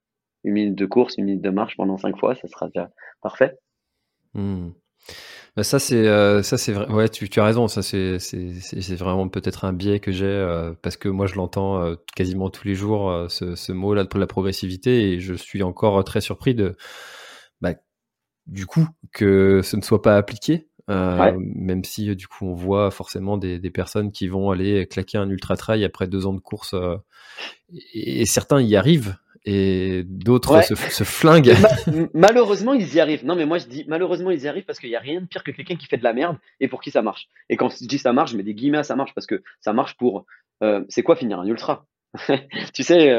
une 0.44 0.54
minute 0.54 0.76
de 0.76 0.86
course, 0.86 1.18
une 1.18 1.26
minute 1.26 1.42
de 1.42 1.50
marche 1.50 1.76
pendant 1.76 1.98
cinq 1.98 2.18
fois, 2.18 2.36
ça 2.36 2.48
sera 2.48 2.68
déjà 2.68 2.90
parfait. 3.22 3.58
Mmh. 4.34 4.70
Bah, 5.58 5.64
ça 5.64 5.80
c'est 5.80 6.08
euh, 6.08 6.44
ça 6.44 6.56
c'est 6.60 6.72
vrai. 6.72 6.88
Ouais, 6.88 7.10
tu, 7.10 7.28
tu 7.30 7.40
as 7.40 7.44
raison. 7.44 7.68
Ça 7.68 7.82
c'est 7.82 8.20
c'est 8.20 8.96
vraiment 8.96 9.28
peut-être 9.28 9.66
un 9.66 9.74
biais 9.74 10.00
que 10.00 10.12
j'ai 10.12 10.26
euh, 10.26 10.74
parce 10.84 10.98
que 10.98 11.10
moi 11.10 11.26
je 11.26 11.34
l'entends 11.34 11.82
euh, 11.82 11.96
quasiment 12.16 12.52
tous 12.52 12.68
les 12.68 12.76
jours 12.76 13.26
ce, 13.30 13.56
ce 13.56 13.72
mot 13.72 13.96
là 13.96 14.04
de 14.04 14.20
la 14.20 14.28
progressivité 14.28 15.14
et 15.14 15.20
je 15.20 15.34
suis 15.34 15.64
encore 15.64 16.04
très 16.04 16.22
surpris 16.22 16.54
de 16.54 16.78
bah, 17.62 17.74
du 18.46 18.68
coup 18.68 18.88
que 19.14 19.62
ce 19.64 19.78
ne 19.78 19.82
soit 19.82 20.04
pas 20.04 20.16
appliqué 20.16 20.68
même 20.88 21.84
si 21.84 22.16
du 22.16 22.28
coup 22.28 22.46
on 22.46 22.54
voit 22.54 22.92
forcément 22.92 23.38
des, 23.38 23.60
des, 23.60 23.72
personnes 23.72 24.12
qui 24.12 24.28
vont 24.28 24.52
aller 24.52 24.88
claquer 24.88 25.18
un 25.18 25.30
ultra 25.30 25.58
trail 25.58 25.84
après 25.84 26.08
deux 26.08 26.26
ans 26.26 26.34
de 26.34 26.40
course, 26.40 26.76
et, 27.94 28.26
certains 28.26 28.62
y 28.62 28.78
arrivent 28.78 29.18
et 29.48 30.04
d'autres 30.06 30.62
se, 30.62 30.76
se, 30.76 31.04
flinguent. 31.04 31.56
malheureusement, 32.14 32.74
ils 32.74 32.94
y 32.94 33.00
arrivent. 33.00 33.26
Non, 33.26 33.36
mais 33.36 33.46
moi 33.46 33.58
je 33.58 33.68
dis 33.68 33.86
malheureusement 33.88 34.30
ils 34.32 34.42
y 34.42 34.48
arrivent 34.48 34.66
parce 34.66 34.80
qu'il 34.80 34.90
n'y 34.90 34.96
a 34.96 35.00
rien 35.00 35.22
de 35.22 35.26
pire 35.26 35.44
que 35.44 35.52
quelqu'un 35.52 35.76
qui 35.76 35.88
fait 35.88 35.98
de 35.98 36.04
la 36.04 36.14
merde 36.14 36.38
et 36.60 36.68
pour 36.68 36.82
qui 36.82 36.92
ça 36.92 37.02
marche. 37.02 37.28
Et 37.50 37.56
quand 37.56 37.70
je 37.70 37.88
dis 37.88 37.98
ça 37.98 38.14
marche, 38.14 38.32
je 38.32 38.38
mets 38.38 38.44
des 38.44 38.54
guillemets 38.54 38.80
à 38.80 38.84
ça 38.84 38.96
marche 38.96 39.14
parce 39.16 39.26
que 39.26 39.42
ça 39.62 39.74
marche 39.74 39.96
pour. 39.96 40.26
c'est 40.90 41.04
quoi 41.04 41.16
finir 41.16 41.40
un 41.40 41.48
ultra? 41.48 41.86
Tu 42.74 42.84
sais, 42.84 43.12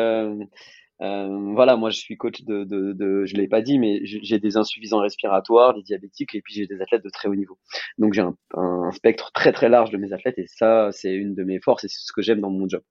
euh, 1.01 1.53
voilà, 1.55 1.77
moi 1.77 1.91
je 1.91 1.99
suis 1.99 2.17
coach 2.17 2.43
de, 2.43 2.65
de, 2.65 2.93
de 2.93 3.25
je 3.25 3.35
l'ai 3.37 3.47
pas 3.47 3.63
dit, 3.63 3.79
mais 3.79 4.01
j'ai 4.05 4.39
des 4.39 4.57
insuffisants 4.57 4.99
respiratoires, 5.01 5.75
des 5.75 5.83
diabétiques, 5.83 6.35
et 6.35 6.43
puis 6.43 6.55
j'ai 6.55 6.67
des 6.67 6.81
athlètes 6.81 7.05
de 7.05 7.11
très 7.11 7.29
haut 7.29 7.37
niveau. 7.37 7.59
Donc 7.99 8.15
j'ai 8.15 8.23
un, 8.23 8.35
un, 8.55 8.91
spectre 8.91 9.31
très 9.33 9.53
très 9.53 9.69
large 9.69 9.91
de 9.91 9.97
mes 9.97 10.13
athlètes, 10.13 10.39
et 10.39 10.47
ça 10.49 10.89
c'est 10.93 11.15
une 11.15 11.35
de 11.35 11.45
mes 11.45 11.61
forces, 11.61 11.85
et 11.85 11.89
c'est 11.89 12.01
ce 12.01 12.13
que 12.13 12.23
j'aime 12.23 12.41
dans 12.41 12.51
mon 12.51 12.69
job. 12.69 12.83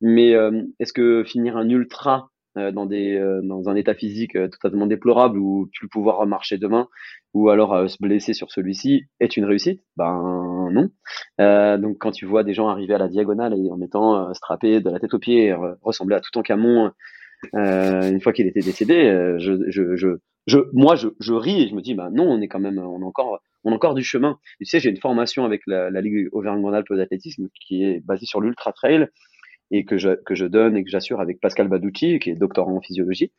Mais 0.00 0.34
euh, 0.34 0.62
est-ce 0.78 0.92
que 0.92 1.22
finir 1.24 1.56
un 1.56 1.68
ultra 1.68 2.30
euh, 2.58 2.72
euh, 2.74 3.40
dans 3.42 3.68
un 3.68 3.76
état 3.76 3.94
physique 3.94 4.32
totalement 4.32 4.86
déplorable 4.86 5.38
ou 5.38 5.68
plus 5.78 5.88
pouvoir 5.88 6.26
marcher 6.26 6.58
demain, 6.58 6.88
ou 7.34 7.48
alors 7.48 7.88
se 7.88 7.96
blesser 8.00 8.32
sur 8.32 8.50
celui-ci 8.50 9.04
est 9.20 9.36
une 9.36 9.44
réussite? 9.44 9.82
Ben 9.96 10.68
non. 10.72 10.90
donc 11.78 11.98
quand 11.98 12.10
tu 12.10 12.26
vois 12.26 12.44
des 12.44 12.54
gens 12.54 12.68
arriver 12.68 12.94
à 12.94 12.98
la 12.98 13.08
diagonale 13.08 13.54
et 13.54 13.70
en 13.70 13.80
étant 13.80 14.32
strappés 14.34 14.80
de 14.80 14.90
la 14.90 14.98
tête 14.98 15.14
aux 15.14 15.18
pieds, 15.18 15.54
ressembler 15.82 16.16
à 16.16 16.20
tout 16.20 16.36
en 16.38 16.42
camon 16.42 16.90
euh, 17.54 18.10
une 18.10 18.20
fois 18.20 18.32
qu'il 18.32 18.46
était 18.46 18.60
décédé, 18.60 19.06
euh, 19.06 19.38
moi, 20.72 20.96
je, 20.96 21.32
ris 21.32 21.62
et 21.62 21.68
je 21.68 21.74
me 21.74 21.80
dis, 21.80 21.94
bah 21.94 22.10
non, 22.12 22.24
on 22.24 22.40
est 22.40 22.48
quand 22.48 22.60
même, 22.60 22.78
on 22.78 23.02
a 23.02 23.04
encore, 23.04 23.40
on 23.64 23.72
encore 23.72 23.94
du 23.94 24.02
chemin. 24.02 24.38
tu 24.58 24.66
sais, 24.66 24.80
j'ai 24.80 24.90
une 24.90 24.96
formation 24.96 25.44
avec 25.44 25.62
la, 25.66 25.90
la 25.90 26.00
Ligue 26.00 26.28
Auvergne-Rhône-Alpes 26.32 26.92
d'athlétisme 26.92 27.48
qui 27.54 27.84
est 27.84 28.00
basée 28.04 28.26
sur 28.26 28.40
l'ultra 28.40 28.72
trail 28.72 29.08
et 29.70 29.84
que 29.84 29.98
je, 29.98 30.14
que 30.24 30.34
je 30.34 30.46
donne 30.46 30.76
et 30.76 30.84
que 30.84 30.90
j'assure 30.90 31.20
avec 31.20 31.40
Pascal 31.40 31.68
Baducci, 31.68 32.18
qui 32.18 32.30
est 32.30 32.34
doctorant 32.34 32.76
en 32.76 32.80
physiologie 32.80 33.32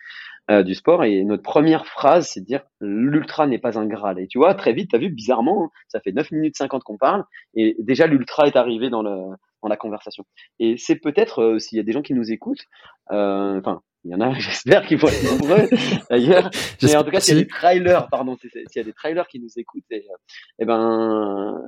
euh, 0.49 0.63
du 0.63 0.75
sport. 0.75 1.03
Et 1.03 1.23
notre 1.23 1.43
première 1.43 1.85
phrase, 1.85 2.27
c'est 2.29 2.41
de 2.41 2.45
dire 2.45 2.63
l'ultra 2.79 3.47
n'est 3.47 3.59
pas 3.59 3.77
un 3.77 3.85
Graal. 3.85 4.19
Et 4.19 4.27
tu 4.27 4.37
vois, 4.37 4.55
très 4.55 4.73
vite, 4.73 4.89
tu 4.89 4.95
as 4.95 4.99
vu, 4.99 5.09
bizarrement, 5.09 5.65
hein, 5.65 5.69
ça 5.87 5.99
fait 5.99 6.11
9 6.11 6.31
minutes 6.31 6.57
50 6.57 6.83
qu'on 6.83 6.97
parle, 6.97 7.23
et 7.53 7.75
déjà 7.79 8.07
l'ultra 8.07 8.47
est 8.47 8.55
arrivé 8.55 8.89
dans, 8.89 9.03
le, 9.03 9.35
dans 9.61 9.69
la 9.69 9.77
conversation. 9.77 10.25
Et 10.59 10.77
c'est 10.77 10.95
peut-être, 10.95 11.41
euh, 11.41 11.59
s'il 11.59 11.77
y 11.77 11.81
a 11.81 11.83
des 11.83 11.91
gens 11.91 12.01
qui 12.01 12.13
nous 12.13 12.31
écoutent, 12.31 12.65
euh, 13.11 13.59
enfin, 13.59 13.81
il 14.03 14.11
y 14.11 14.15
en 14.15 14.21
a, 14.21 14.33
j'espère 14.39 14.85
qu'ils 14.85 14.97
vont 14.97 15.09
être 15.09 15.23
nombreux 15.23 15.69
d'ailleurs. 16.09 16.49
Mais 16.81 16.95
en 16.95 17.03
tout 17.03 17.11
cas, 17.11 17.19
s'il 17.19 17.35
y 17.35 17.39
a 17.39 17.41
des 17.41 17.47
trailers, 17.47 18.07
pardon, 18.09 18.35
s'il 18.37 18.49
y 18.75 18.79
a 18.79 18.83
des 18.83 18.93
trailers 18.93 19.27
qui 19.27 19.39
nous 19.39 19.51
écoutent 19.57 19.83
et, 19.91 20.07
euh, 20.09 20.17
eh 20.59 20.65
ben, 20.65 21.61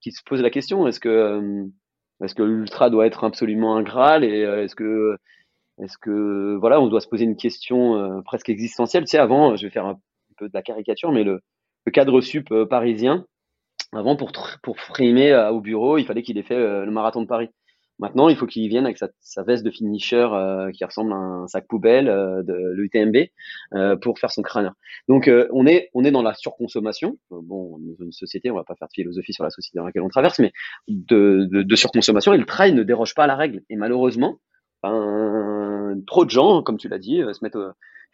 qui 0.00 0.12
se 0.12 0.22
posent 0.24 0.42
la 0.42 0.50
question, 0.50 0.86
est-ce 0.86 1.00
que, 1.00 1.68
est-ce 2.22 2.34
que 2.34 2.42
l'ultra 2.42 2.90
doit 2.90 3.06
être 3.06 3.24
absolument 3.24 3.76
un 3.76 3.82
Graal 3.82 4.24
et 4.24 4.44
euh, 4.44 4.64
est-ce 4.64 4.74
que, 4.74 5.16
est-ce 5.82 5.96
que, 5.98 6.56
voilà, 6.60 6.80
on 6.80 6.88
doit 6.88 7.00
se 7.00 7.08
poser 7.08 7.24
une 7.24 7.36
question 7.36 8.22
presque 8.24 8.50
existentielle. 8.50 9.04
Tu 9.04 9.10
sais, 9.10 9.18
avant, 9.18 9.56
je 9.56 9.66
vais 9.66 9.70
faire 9.70 9.86
un 9.86 9.98
peu 10.36 10.48
de 10.48 10.54
la 10.54 10.62
caricature, 10.62 11.12
mais 11.12 11.24
le, 11.24 11.40
cadre 11.92 12.20
sup 12.20 12.52
parisien, 12.68 13.24
avant 13.92 14.14
pour 14.14 14.30
pour 14.62 14.78
frimer 14.78 15.34
au 15.50 15.60
bureau, 15.60 15.98
il 15.98 16.04
fallait 16.04 16.22
qu'il 16.22 16.38
ait 16.38 16.42
fait 16.42 16.58
le 16.58 16.90
marathon 16.90 17.22
de 17.22 17.26
Paris. 17.26 17.48
Maintenant, 18.00 18.30
il 18.30 18.36
faut 18.36 18.46
qu'il 18.46 18.66
vienne 18.68 18.86
avec 18.86 18.96
sa, 18.96 19.42
veste 19.42 19.62
de 19.62 19.70
finisher 19.70 20.26
euh, 20.32 20.70
qui 20.72 20.84
ressemble 20.86 21.12
à 21.12 21.16
un 21.16 21.46
sac 21.48 21.66
poubelle 21.68 22.08
euh, 22.08 22.42
de 22.42 22.54
l'UTMB 22.74 23.28
euh, 23.74 23.96
pour 23.96 24.18
faire 24.18 24.30
son 24.30 24.40
crâneur. 24.40 24.72
Donc, 25.06 25.30
on 25.52 25.66
est 25.66 25.90
on 25.92 26.02
est 26.04 26.10
dans 26.10 26.22
la 26.22 26.32
surconsommation. 26.32 27.18
bon, 27.30 27.78
dans 27.78 28.04
une 28.04 28.12
société, 28.12 28.50
on 28.50 28.56
va 28.56 28.64
pas 28.64 28.74
faire 28.74 28.88
de 28.88 28.94
philosophie 28.94 29.34
sur 29.34 29.44
la 29.44 29.50
société 29.50 29.78
dans 29.78 29.84
laquelle 29.84 30.02
on 30.02 30.08
traverse, 30.08 30.38
mais 30.38 30.52
de 30.88 31.76
surconsommation. 31.76 32.32
Et 32.32 32.38
le 32.38 32.46
trail 32.46 32.72
ne 32.72 32.82
déroge 32.82 33.14
pas 33.14 33.24
à 33.24 33.26
la 33.26 33.36
règle. 33.36 33.62
Et 33.68 33.76
malheureusement, 33.76 34.40
ben, 34.82 36.02
trop 36.06 36.24
de 36.24 36.30
gens, 36.30 36.62
comme 36.62 36.78
tu 36.78 36.88
l'as 36.88 36.98
dit, 36.98 37.18
se 37.18 37.44
mettent 37.44 37.58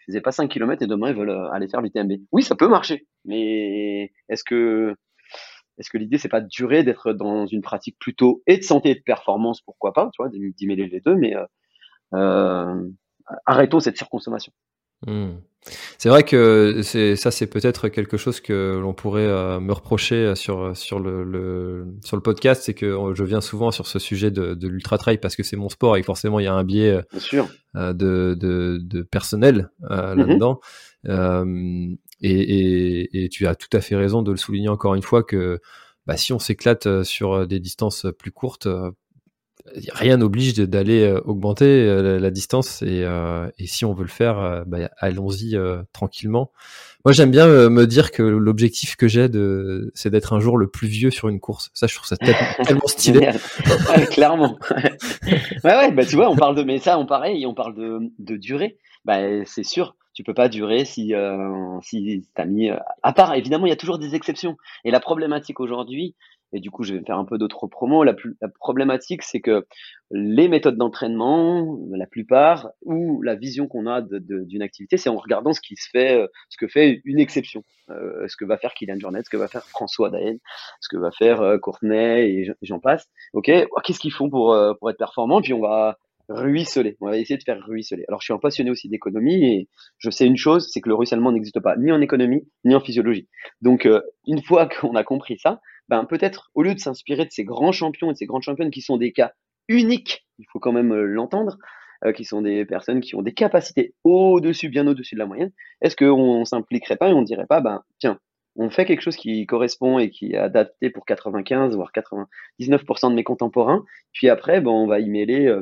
ils 0.09 0.13
faisaient 0.13 0.21
pas 0.21 0.33
5 0.33 0.49
km 0.49 0.83
et 0.83 0.87
demain 0.87 1.11
ils 1.11 1.17
veulent 1.17 1.49
aller 1.53 1.69
faire 1.69 1.81
l'UTMB. 1.81 2.13
Oui, 2.33 2.43
ça 2.43 2.55
peut 2.55 2.69
marcher, 2.69 3.07
mais 3.25 4.13
est-ce 4.29 4.45
que 4.45 4.95
est-ce 5.79 5.91
que 5.91 5.99
l'idée 5.99 6.19
c'est 6.19 6.29
pas 6.29 6.41
de 6.41 6.49
durer, 6.49 6.83
d'être 6.83 7.13
dans 7.13 7.47
une 7.47 7.63
pratique 7.63 7.97
plutôt 7.99 8.43
et 8.47 8.59
de 8.59 8.63
santé 8.63 8.91
et 8.91 8.95
de 8.95 9.03
performance, 9.03 9.61
pourquoi 9.61 9.93
pas, 9.93 10.11
tu 10.13 10.23
vois, 10.23 10.31
d'y 10.31 10.67
mêler 10.67 10.89
les 10.89 11.01
deux, 11.01 11.15
mais 11.15 11.37
euh, 11.37 11.45
euh, 12.15 12.89
arrêtons 13.45 13.81
cette 13.81 13.97
surconsommation. 13.97 14.53
Hmm. 15.07 15.37
C'est 15.99 16.09
vrai 16.09 16.23
que 16.23 16.81
ça, 16.83 17.31
c'est 17.31 17.49
peut-être 17.49 17.89
quelque 17.89 18.17
chose 18.17 18.41
que 18.41 18.79
l'on 18.81 18.95
pourrait 18.95 19.27
euh, 19.27 19.59
me 19.59 19.73
reprocher 19.73 20.35
sur 20.37 20.77
sur 20.77 21.01
le, 21.01 21.25
le 21.25 21.87
sur 22.05 22.17
le 22.17 22.23
podcast, 22.23 22.63
c'est 22.65 22.73
que 22.73 23.13
je 23.15 23.25
viens 23.25 23.41
souvent 23.41 23.73
sur 23.73 23.87
ce 23.87 23.99
sujet 23.99 24.31
de, 24.31 24.55
de 24.55 24.69
l'ultra 24.69 24.97
trail 24.97 25.19
parce 25.19 25.35
que 25.35 25.43
c'est 25.43 25.57
mon 25.57 25.69
sport 25.69 25.97
et 25.97 26.03
forcément 26.05 26.39
il 26.39 26.45
y 26.45 26.47
a 26.47 26.55
un 26.55 26.63
biais 26.63 27.01
de, 27.75 27.93
de, 27.93 28.79
de 28.81 29.03
personnel 29.03 29.71
mm-hmm. 29.83 30.15
là-dedans. 30.15 30.61
Et, 32.23 32.31
et, 32.31 33.25
et, 33.25 33.29
tu 33.29 33.47
as 33.47 33.55
tout 33.55 33.69
à 33.73 33.81
fait 33.81 33.95
raison 33.95 34.23
de 34.23 34.31
le 34.31 34.37
souligner 34.37 34.69
encore 34.69 34.95
une 34.95 35.03
fois 35.03 35.23
que 35.23 35.61
bah, 36.07 36.17
si 36.17 36.33
on 36.33 36.39
s'éclate 36.39 36.87
euh, 36.87 37.05
sur 37.05 37.33
euh, 37.33 37.47
des 37.47 37.59
distances 37.61 38.07
plus 38.19 38.31
courtes, 38.31 38.67
euh, 38.67 38.91
rien 39.93 40.17
n'oblige 40.19 40.55
d'aller 40.55 41.13
augmenter 41.25 41.87
la, 42.21 42.31
distance 42.31 42.83
et, 42.83 43.05
et, 43.59 43.67
si 43.67 43.85
on 43.85 43.95
veut 43.95 44.05
le 44.05 44.09
faire, 44.09 44.63
bah, 44.65 44.91
allons-y 44.99 45.57
tranquillement. 45.93 46.53
Moi, 47.05 47.13
j'aime 47.13 47.33
bien 47.33 47.49
me 47.69 47.85
dire 47.85 48.13
que 48.13 48.23
l'objectif 48.23 48.95
que 48.95 49.09
j'ai, 49.09 49.27
c'est 49.93 50.11
d'être 50.11 50.35
un 50.35 50.39
jour 50.39 50.57
le 50.57 50.69
plus 50.69 50.87
vieux 50.87 51.11
sur 51.11 51.29
une 51.29 51.41
course. 51.41 51.71
Ça, 51.75 51.89
je 51.89 51.97
trouve 51.97 52.07
ça 52.07 52.17
tellement, 52.17 52.81
stylé. 52.87 53.29
clairement. 54.13 54.57
ouais, 55.65 55.77
ouais, 55.77 55.91
bah, 55.91 56.07
tu 56.07 56.15
vois, 56.15 56.31
on 56.31 56.37
parle 56.37 56.55
de, 56.55 56.63
mais 56.63 56.79
ça, 56.79 56.97
on 56.97 57.07
pareil, 57.07 57.45
on 57.45 57.55
parle 57.55 57.75
de, 57.75 57.99
de 58.21 58.37
durée. 58.37 58.77
Bah, 59.05 59.45
c'est 59.47 59.65
sûr 59.65 59.97
tu 60.17 60.25
peux 60.25 60.35
pas 60.35 60.49
durer 60.49 60.87
si 60.87 61.15
euh, 61.15 61.79
si 61.83 62.27
t'as 62.35 62.47
mis 62.47 62.71
euh, 62.71 62.79
à 63.03 63.13
part 63.13 63.35
évidemment 63.35 63.67
il 63.67 63.69
y 63.69 63.73
a 63.73 63.77
toujours 63.77 63.99
des 63.99 64.15
exceptions. 64.15 64.57
Et 64.85 64.91
la 64.91 64.99
problématique 64.99 65.61
aujourd'hui 65.61 66.17
et 66.53 66.61
du 66.61 66.71
coup 66.71 66.85
je 66.85 66.95
vais 66.95 67.03
faire 67.05 67.19
un 67.19 67.27
peu 67.27 67.37
d'autres 67.37 67.67
promos 67.67 68.03
la, 68.03 68.15
plus, 68.15 68.35
la 68.41 68.49
problématique 68.49 69.23
c'est 69.23 69.41
que 69.41 69.67
les 70.11 70.49
méthodes 70.49 70.79
d'entraînement 70.79 71.79
la 71.91 72.07
plupart 72.07 72.71
ou 72.83 73.21
la 73.21 73.35
vision 73.35 73.69
qu'on 73.69 73.87
a 73.87 74.01
d'une 74.01 74.63
activité 74.63 74.97
c'est 74.97 75.11
en 75.11 75.17
regardant 75.17 75.53
ce 75.53 75.61
qui 75.61 75.77
se 75.77 75.91
fait 75.91 76.19
euh, 76.19 76.29
ce 76.49 76.57
que 76.57 76.67
fait 76.67 77.03
une 77.05 77.21
exception. 77.21 77.63
Euh, 77.91 78.27
ce 78.27 78.37
que 78.37 78.45
va 78.45 78.57
faire 78.59 78.75
Kylian 78.75 78.99
Jornet 78.99 79.23
ce 79.23 79.31
que 79.31 79.37
va 79.37 79.49
faire 79.49 79.65
François 79.65 80.11
Daen 80.11 80.39
ce 80.81 80.89
que 80.89 80.97
va 80.97 81.13
faire 81.13 81.41
euh, 81.43 81.59
Courtenay 81.59 82.31
et 82.31 82.51
j'en 82.63 82.81
passe. 82.81 83.07
Ok 83.35 83.51
qu'est-ce 83.85 84.01
qu'ils 84.01 84.13
font 84.13 84.31
pour 84.31 84.57
pour 84.81 84.91
être 84.91 84.97
performants? 84.97 85.43
Puis 85.43 85.53
on 85.53 85.61
va 85.61 85.99
ruisseler. 86.29 86.97
On 87.01 87.07
va 87.07 87.19
essayer 87.19 87.37
de 87.37 87.43
faire 87.43 87.63
ruisseler. 87.65 88.05
Alors, 88.09 88.21
je 88.21 88.27
suis 88.27 88.35
un 88.35 88.39
passionné 88.39 88.71
aussi 88.71 88.89
d'économie 88.89 89.45
et 89.45 89.69
je 89.99 90.11
sais 90.11 90.27
une 90.27 90.37
chose, 90.37 90.69
c'est 90.73 90.81
que 90.81 90.89
le 90.89 90.95
ruissellement 90.95 91.33
n'existe 91.33 91.61
pas 91.61 91.77
ni 91.77 91.93
en 91.93 92.01
économie 92.01 92.49
ni 92.65 92.75
en 92.75 92.81
physiologie. 92.81 93.29
Donc, 93.61 93.87
euh, 93.87 94.03
une 94.27 94.43
fois 94.43 94.69
qu'on 94.81 94.95
a 94.95 95.05
compris 95.05 95.39
ça, 95.39 95.61
ben 95.89 96.05
peut-être 96.05 96.51
au 96.55 96.63
lieu 96.63 96.75
de 96.75 96.81
s'inspirer 96.81 97.25
de 97.25 97.31
ces 97.31 97.45
grands 97.45 97.73
champions 97.73 98.11
et 98.11 98.15
de 98.15 98.19
ces 98.19 98.27
grandes 98.27 98.43
championnes 98.43 98.71
qui 98.71 98.83
sont 98.83 98.97
des 98.97 99.13
cas 99.13 99.33
uniques, 99.69 100.27
il 100.39 100.47
faut 100.53 100.59
quand 100.59 100.73
même 100.73 100.93
euh, 100.93 101.05
l'entendre, 101.05 101.59
euh, 102.05 102.13
qui 102.13 102.25
sont 102.25 102.43
des 102.43 102.65
personnes 102.65 103.01
qui 103.01 103.15
ont 103.15 103.23
des 103.23 103.33
capacités 103.33 103.95
au-dessus, 104.05 104.69
bien 104.69 104.87
au-dessus 104.87 105.15
de 105.15 105.21
la 105.21 105.27
moyenne, 105.27 105.53
est-ce 105.81 105.97
qu'on 105.97 106.45
s'impliquerait 106.45 106.97
pas 106.97 107.09
et 107.09 107.13
on 107.13 107.23
dirait 107.23 107.47
pas, 107.47 107.61
ben 107.61 107.83
tiens, 107.99 108.19
on 108.59 108.71
fait 108.71 108.85
quelque 108.85 109.03
chose 109.03 109.17
qui 109.17 109.45
correspond 109.47 109.99
et 109.99 110.11
qui 110.11 110.33
est 110.33 110.39
adapté 110.39 110.91
pour 110.91 111.05
95 111.05 111.75
voire 111.77 111.91
99% 111.95 113.11
de 113.11 113.15
mes 113.15 113.25
contemporains. 113.25 113.85
Puis 114.13 114.31
après, 114.31 114.61
bon, 114.63 114.85
on 114.85 114.87
va 114.87 115.01
y 115.01 115.11
mêler, 115.11 115.55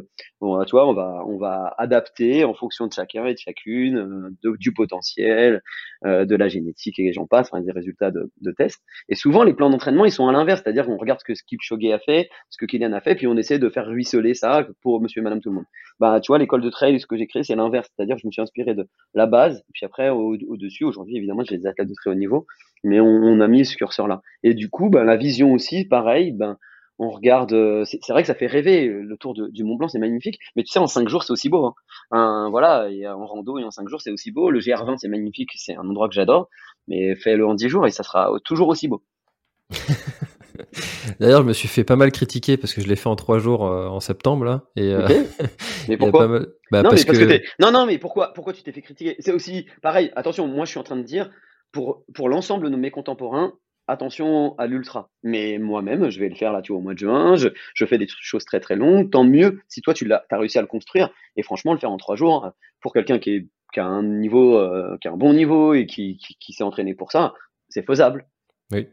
vois, 0.70 0.88
on 0.88 0.92
va, 0.92 1.24
on 1.26 1.38
va 1.38 1.74
adapter 1.78 2.44
en 2.44 2.54
fonction 2.54 2.86
de 2.86 2.92
chacun 2.92 3.26
et 3.26 3.34
de 3.34 3.38
chacune, 3.38 3.96
euh, 4.44 4.56
du 4.58 4.72
potentiel, 4.72 5.62
euh, 6.04 6.24
de 6.24 6.36
la 6.36 6.48
génétique 6.48 6.98
et 6.98 7.12
j'en 7.12 7.26
passe, 7.26 7.48
enfin, 7.52 7.62
des 7.62 7.72
résultats 7.72 8.10
de, 8.10 8.30
tests. 8.56 8.82
Et 9.08 9.14
souvent, 9.14 9.42
les 9.42 9.54
plans 9.54 9.70
d'entraînement, 9.70 10.04
ils 10.04 10.12
sont 10.12 10.28
à 10.28 10.32
l'inverse, 10.32 10.62
c'est-à-dire 10.62 10.86
qu'on 10.86 10.96
regarde 10.96 11.20
ce 11.20 11.24
que 11.24 11.34
Skip 11.34 11.60
Choguet 11.62 11.92
a 11.92 11.98
fait, 11.98 12.28
ce 12.50 12.58
que 12.58 12.66
Kylian 12.66 12.92
a 12.92 13.00
fait, 13.00 13.14
puis 13.14 13.26
on 13.26 13.36
essaie 13.36 13.58
de 13.58 13.68
faire 13.68 13.86
ruisseler 13.86 14.34
ça 14.34 14.66
pour 14.82 15.00
Monsieur 15.00 15.20
et 15.20 15.24
Madame 15.24 15.40
tout 15.40 15.50
le 15.50 15.56
monde. 15.56 15.66
Bah, 16.00 16.20
tu 16.20 16.28
vois, 16.28 16.38
l'école 16.38 16.62
de 16.62 16.70
trail, 16.70 16.98
ce 17.00 17.06
que 17.06 17.16
j'ai 17.16 17.26
créé, 17.26 17.42
c'est 17.42 17.56
l'inverse, 17.56 17.88
c'est-à-dire 17.94 18.18
je 18.18 18.26
me 18.26 18.32
suis 18.32 18.42
inspiré 18.42 18.74
de 18.74 18.86
la 19.14 19.26
base, 19.26 19.64
puis 19.72 19.86
après, 19.86 20.10
au-dessus, 20.10 20.84
aujourd'hui, 20.84 21.16
évidemment, 21.16 21.42
j'ai 21.44 21.58
des 21.58 21.66
athlètes 21.66 21.88
de 21.88 21.94
très 21.94 22.10
haut 22.10 22.14
niveau 22.14 22.46
mais 22.84 23.00
on, 23.00 23.40
a 23.40 23.48
mis 23.48 23.64
ce 23.64 23.76
curseur 23.76 24.06
là. 24.06 24.20
Et 24.42 24.54
du 24.54 24.68
coup, 24.68 24.90
ben, 24.90 25.04
la 25.04 25.16
vision 25.16 25.52
aussi, 25.52 25.86
pareil, 25.86 26.32
ben, 26.32 26.58
on 26.98 27.10
regarde, 27.10 27.52
euh, 27.52 27.84
c'est 27.84 28.10
vrai 28.10 28.22
que 28.22 28.28
ça 28.28 28.34
fait 28.34 28.46
rêver, 28.46 28.86
le 28.86 29.16
tour 29.16 29.34
du 29.34 29.64
Mont 29.64 29.76
Blanc, 29.76 29.88
c'est 29.88 29.98
magnifique, 29.98 30.38
mais 30.56 30.62
tu 30.62 30.70
sais, 30.70 30.78
en 30.78 30.86
cinq 30.86 31.08
jours, 31.08 31.24
c'est 31.24 31.32
aussi 31.32 31.48
beau. 31.48 31.74
Hein. 32.10 32.48
voilà, 32.50 32.88
et 32.90 33.06
en 33.08 33.26
rando 33.26 33.58
et 33.58 33.64
en 33.64 33.70
cinq 33.70 33.88
jours, 33.88 34.00
c'est 34.00 34.10
aussi 34.10 34.30
beau. 34.30 34.50
Le 34.50 34.60
GR20, 34.60 34.98
c'est 34.98 35.08
magnifique, 35.08 35.50
c'est 35.56 35.74
un 35.74 35.88
endroit 35.88 36.08
que 36.08 36.14
j'adore, 36.14 36.48
mais 36.88 37.14
fais-le 37.16 37.46
en 37.46 37.54
dix 37.54 37.68
jours 37.68 37.86
et 37.86 37.90
ça 37.90 38.02
sera 38.02 38.32
toujours 38.44 38.68
aussi 38.68 38.88
beau. 38.88 39.02
D'ailleurs, 41.20 41.42
je 41.42 41.46
me 41.46 41.52
suis 41.52 41.68
fait 41.68 41.84
pas 41.84 41.96
mal 41.96 42.12
critiquer 42.12 42.56
parce 42.56 42.74
que 42.74 42.80
je 42.80 42.88
l'ai 42.88 42.96
fait 42.96 43.08
en 43.08 43.16
trois 43.16 43.38
jours 43.38 43.66
euh, 43.66 43.88
en 43.88 44.00
septembre 44.00 44.44
là. 44.44 44.62
Et, 44.76 44.92
euh, 44.92 45.08
mais 45.88 45.96
pourquoi 45.96 46.28
bah, 46.70 46.82
non, 46.82 46.90
parce 46.90 47.04
que... 47.04 47.40
non, 47.60 47.72
non, 47.72 47.86
mais 47.86 47.98
pourquoi, 47.98 48.32
pourquoi 48.32 48.52
tu 48.52 48.62
t'es 48.62 48.72
fait 48.72 48.82
critiquer? 48.82 49.16
C'est 49.18 49.32
aussi 49.32 49.66
pareil. 49.82 50.12
Attention, 50.16 50.46
moi, 50.46 50.64
je 50.64 50.70
suis 50.70 50.80
en 50.80 50.84
train 50.84 50.96
de 50.96 51.02
dire 51.02 51.30
pour, 51.72 52.04
pour 52.14 52.28
l'ensemble 52.28 52.70
de 52.70 52.76
mes 52.76 52.90
contemporains, 52.90 53.52
attention 53.86 54.54
à 54.58 54.66
l'ultra. 54.66 55.10
Mais 55.22 55.58
moi-même, 55.58 56.10
je 56.10 56.20
vais 56.20 56.28
le 56.28 56.34
faire 56.34 56.52
là, 56.52 56.62
tu 56.62 56.72
vois, 56.72 56.78
au 56.80 56.82
mois 56.82 56.94
de 56.94 56.98
juin. 56.98 57.36
Je, 57.36 57.48
je 57.74 57.84
fais 57.84 57.98
des 57.98 58.06
choses 58.08 58.44
très 58.44 58.60
très 58.60 58.76
longues. 58.76 59.10
Tant 59.10 59.24
mieux 59.24 59.60
si 59.68 59.82
toi, 59.82 59.94
tu 59.94 60.10
as, 60.12 60.24
réussi 60.32 60.58
à 60.58 60.60
le 60.60 60.66
construire. 60.66 61.10
Et 61.36 61.42
franchement, 61.42 61.72
le 61.72 61.78
faire 61.78 61.90
en 61.90 61.96
trois 61.96 62.16
jours, 62.16 62.50
pour 62.80 62.92
quelqu'un 62.92 63.18
qui, 63.18 63.30
est, 63.30 63.48
qui 63.72 63.80
a 63.80 63.86
un 63.86 64.02
niveau, 64.02 64.56
euh, 64.56 64.96
qui 65.00 65.08
a 65.08 65.12
un 65.12 65.16
bon 65.16 65.32
niveau 65.32 65.74
et 65.74 65.86
qui, 65.86 66.16
qui, 66.16 66.36
qui 66.38 66.52
s'est 66.52 66.64
entraîné 66.64 66.94
pour 66.94 67.12
ça, 67.12 67.34
c'est 67.68 67.84
faisable. 67.84 68.26
Oui. 68.72 68.88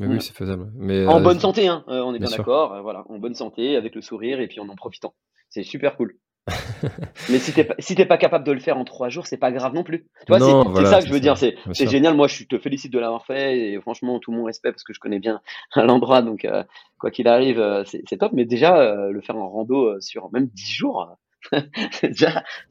oui, 0.00 0.20
c'est 0.20 0.36
faisable. 0.36 0.70
Mais, 0.74 1.06
en 1.06 1.20
euh, 1.20 1.22
bonne 1.22 1.40
santé, 1.40 1.68
hein, 1.68 1.84
euh, 1.88 2.00
on 2.02 2.14
est 2.14 2.18
bien 2.18 2.28
bien, 2.28 2.38
d'accord. 2.38 2.82
voilà, 2.82 3.04
en 3.08 3.18
bonne 3.18 3.34
santé, 3.34 3.76
avec 3.76 3.94
le 3.94 4.02
sourire 4.02 4.40
et 4.40 4.48
puis 4.48 4.60
en 4.60 4.68
en 4.68 4.76
profitant. 4.76 5.14
C'est 5.50 5.62
super 5.62 5.96
cool. 5.96 6.16
Mais 7.30 7.38
si 7.38 7.52
t'es 7.52 7.64
pas, 7.64 7.74
si 7.78 7.94
t'es 7.94 8.04
pas 8.04 8.18
capable 8.18 8.44
de 8.44 8.52
le 8.52 8.60
faire 8.60 8.76
en 8.76 8.84
trois 8.84 9.08
jours, 9.08 9.26
c'est 9.26 9.38
pas 9.38 9.50
grave 9.50 9.74
non 9.74 9.82
plus. 9.82 10.06
Tu 10.20 10.24
vois, 10.28 10.40
c'est- 10.40 10.68
voilà, 10.70 10.90
ça 10.90 11.00
que 11.00 11.06
je 11.06 11.12
veux 11.12 11.18
ça. 11.18 11.34
dire. 11.34 11.36
C'est 11.36 11.88
génial. 11.88 12.14
Moi, 12.14 12.28
je 12.28 12.44
te 12.44 12.58
félicite 12.58 12.92
de 12.92 12.98
l'avoir 12.98 13.24
fait 13.24 13.58
et 13.58 13.80
franchement, 13.80 14.18
tout 14.18 14.32
mon 14.32 14.44
respect 14.44 14.70
parce 14.70 14.84
que 14.84 14.92
je 14.92 15.00
connais 15.00 15.18
bien 15.20 15.40
l'endroit. 15.76 16.22
Donc, 16.22 16.44
euh, 16.44 16.62
quoi 16.98 17.10
qu'il 17.10 17.28
arrive, 17.28 17.58
euh, 17.60 17.84
c'est 17.84 18.18
top. 18.18 18.32
Mais 18.32 18.44
déjà, 18.44 18.78
euh, 18.78 19.10
le 19.10 19.20
faire 19.22 19.36
en 19.36 19.48
rando 19.48 20.00
sur 20.00 20.30
même 20.32 20.46
dix 20.46 20.72
jours, 20.72 21.16
c'est 21.92 22.08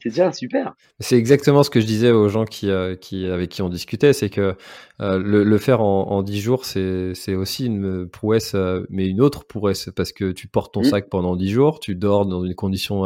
déjà, 0.04 0.32
super. 0.32 0.74
C'est 1.00 1.18
exactement 1.18 1.64
ce 1.64 1.70
que 1.70 1.80
je 1.80 1.86
disais 1.86 2.12
aux 2.12 2.30
gens 2.30 2.46
qui, 2.46 2.70
euh, 2.70 2.96
qui, 2.96 3.28
avec 3.28 3.50
qui 3.50 3.62
on 3.62 3.70
discutait, 3.70 4.14
c'est 4.14 4.30
que 4.30 4.56
euh, 5.02 5.18
le, 5.18 5.44
le 5.44 5.58
faire 5.58 5.82
en, 5.82 6.12
en 6.12 6.24
10 6.24 6.42
jours, 6.42 6.66
c'est 6.66 7.36
aussi 7.36 7.66
une 7.66 8.08
prouesse, 8.10 8.56
euh, 8.56 8.86
mais 8.90 9.08
une 9.08 9.22
autre 9.22 9.46
prouesse, 9.46 9.90
parce 9.96 10.12
que 10.12 10.32
tu 10.32 10.48
portes 10.48 10.74
ton 10.74 10.82
Mm. 10.82 10.86
sac 10.86 11.10
pendant 11.10 11.36
10 11.36 11.50
jours, 11.50 11.80
tu 11.80 11.96
dors 11.96 12.26
dans 12.26 12.44
une 12.44 12.56
condition 12.56 13.04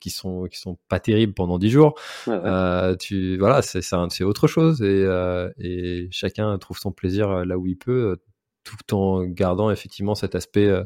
qui 0.00 0.10
sont 0.10 0.44
qui 0.50 0.58
sont 0.58 0.78
pas 0.88 1.00
terribles 1.00 1.34
pendant 1.34 1.58
10 1.58 1.70
jours. 1.70 1.94
Ouais, 2.26 2.36
ouais. 2.38 2.96
Tu 2.98 3.38
voilà, 3.38 3.62
c'est 3.62 4.24
autre 4.24 4.46
chose 4.48 4.82
et, 4.82 5.06
et 5.58 6.08
chacun 6.10 6.56
trouve 6.58 6.78
son 6.78 6.92
plaisir 6.92 7.44
là 7.44 7.58
où 7.58 7.66
il 7.66 7.76
peut, 7.76 8.16
tout 8.76 8.94
en 8.96 9.24
gardant 9.24 9.70
effectivement 9.70 10.14
cet 10.14 10.34
aspect, 10.34 10.66
euh, 10.66 10.84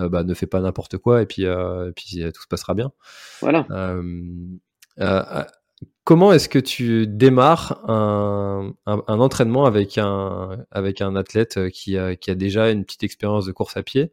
euh, 0.00 0.08
bah, 0.08 0.24
ne 0.24 0.34
fais 0.34 0.46
pas 0.46 0.60
n'importe 0.60 0.98
quoi 0.98 1.22
et 1.22 1.26
puis 1.26 1.44
euh, 1.46 1.90
et 1.90 1.92
puis 1.92 2.22
tout 2.32 2.42
se 2.42 2.48
passera 2.48 2.74
bien. 2.74 2.92
Voilà. 3.40 3.66
Comment 6.02 6.32
est-ce 6.32 6.48
que 6.48 6.58
tu 6.58 7.06
démarres 7.06 7.88
un, 7.88 8.72
un, 8.86 9.02
un 9.06 9.20
entraînement 9.20 9.64
avec 9.66 9.96
un, 9.98 10.64
avec 10.72 11.00
un 11.02 11.14
athlète 11.14 11.68
qui 11.70 11.96
a, 11.96 12.16
qui 12.16 12.30
a 12.32 12.34
déjà 12.34 12.70
une 12.70 12.84
petite 12.84 13.04
expérience 13.04 13.46
de 13.46 13.52
course 13.52 13.76
à 13.76 13.82
pied 13.84 14.12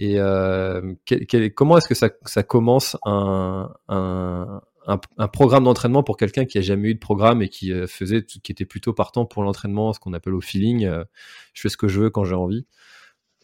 et 0.00 0.20
euh, 0.20 0.94
quel- 1.06 1.26
quel- 1.26 1.54
comment 1.54 1.78
est-ce 1.78 1.88
que 1.88 1.94
ça, 1.94 2.10
ça 2.26 2.42
commence 2.42 2.96
un, 3.06 3.70
un, 3.88 4.60
un, 4.88 5.28
programme 5.28 5.64
d'entraînement 5.64 6.02
pour 6.02 6.16
quelqu'un 6.16 6.46
qui 6.46 6.58
a 6.58 6.60
jamais 6.62 6.88
eu 6.88 6.94
de 6.94 6.98
programme 6.98 7.42
et 7.42 7.48
qui 7.48 7.72
euh, 7.72 7.86
faisait, 7.86 8.24
qui 8.24 8.40
était 8.50 8.64
plutôt 8.64 8.94
partant 8.94 9.26
pour 9.26 9.42
l'entraînement, 9.42 9.92
ce 9.92 10.00
qu'on 10.00 10.14
appelle 10.14 10.34
au 10.34 10.40
feeling, 10.40 10.86
euh, 10.86 11.04
je 11.52 11.60
fais 11.60 11.68
ce 11.68 11.76
que 11.76 11.88
je 11.88 12.00
veux 12.00 12.10
quand 12.10 12.24
j'ai 12.24 12.34
envie, 12.34 12.66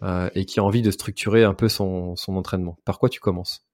euh, 0.02 0.30
et 0.34 0.46
qui 0.46 0.58
a 0.58 0.64
envie 0.64 0.82
de 0.82 0.90
structurer 0.90 1.44
un 1.44 1.54
peu 1.54 1.68
son, 1.68 2.14
entraînement. 2.28 2.78
Par 2.84 2.98
quoi 2.98 3.08
tu 3.08 3.20
commences? 3.20 3.66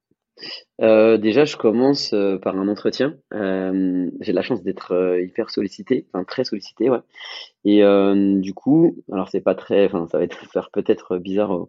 Déjà, 0.79 1.45
je 1.45 1.59
commence 1.59 2.15
par 2.43 2.57
un 2.57 2.67
entretien. 2.67 3.15
J'ai 3.31 4.33
la 4.33 4.41
chance 4.41 4.63
d'être 4.63 5.19
hyper 5.23 5.51
sollicité, 5.51 6.07
enfin 6.13 6.25
très 6.25 6.45
sollicité, 6.45 6.89
ouais. 6.89 7.01
Et 7.67 7.83
du 8.41 8.55
coup, 8.55 8.97
alors 9.13 9.29
c'est 9.29 9.43
pas 9.43 9.55
très, 9.55 9.85
enfin 9.85 10.09
ça 10.11 10.17
va 10.17 10.25
être 10.25 10.39
peut-être 10.73 11.19
bizarre 11.19 11.67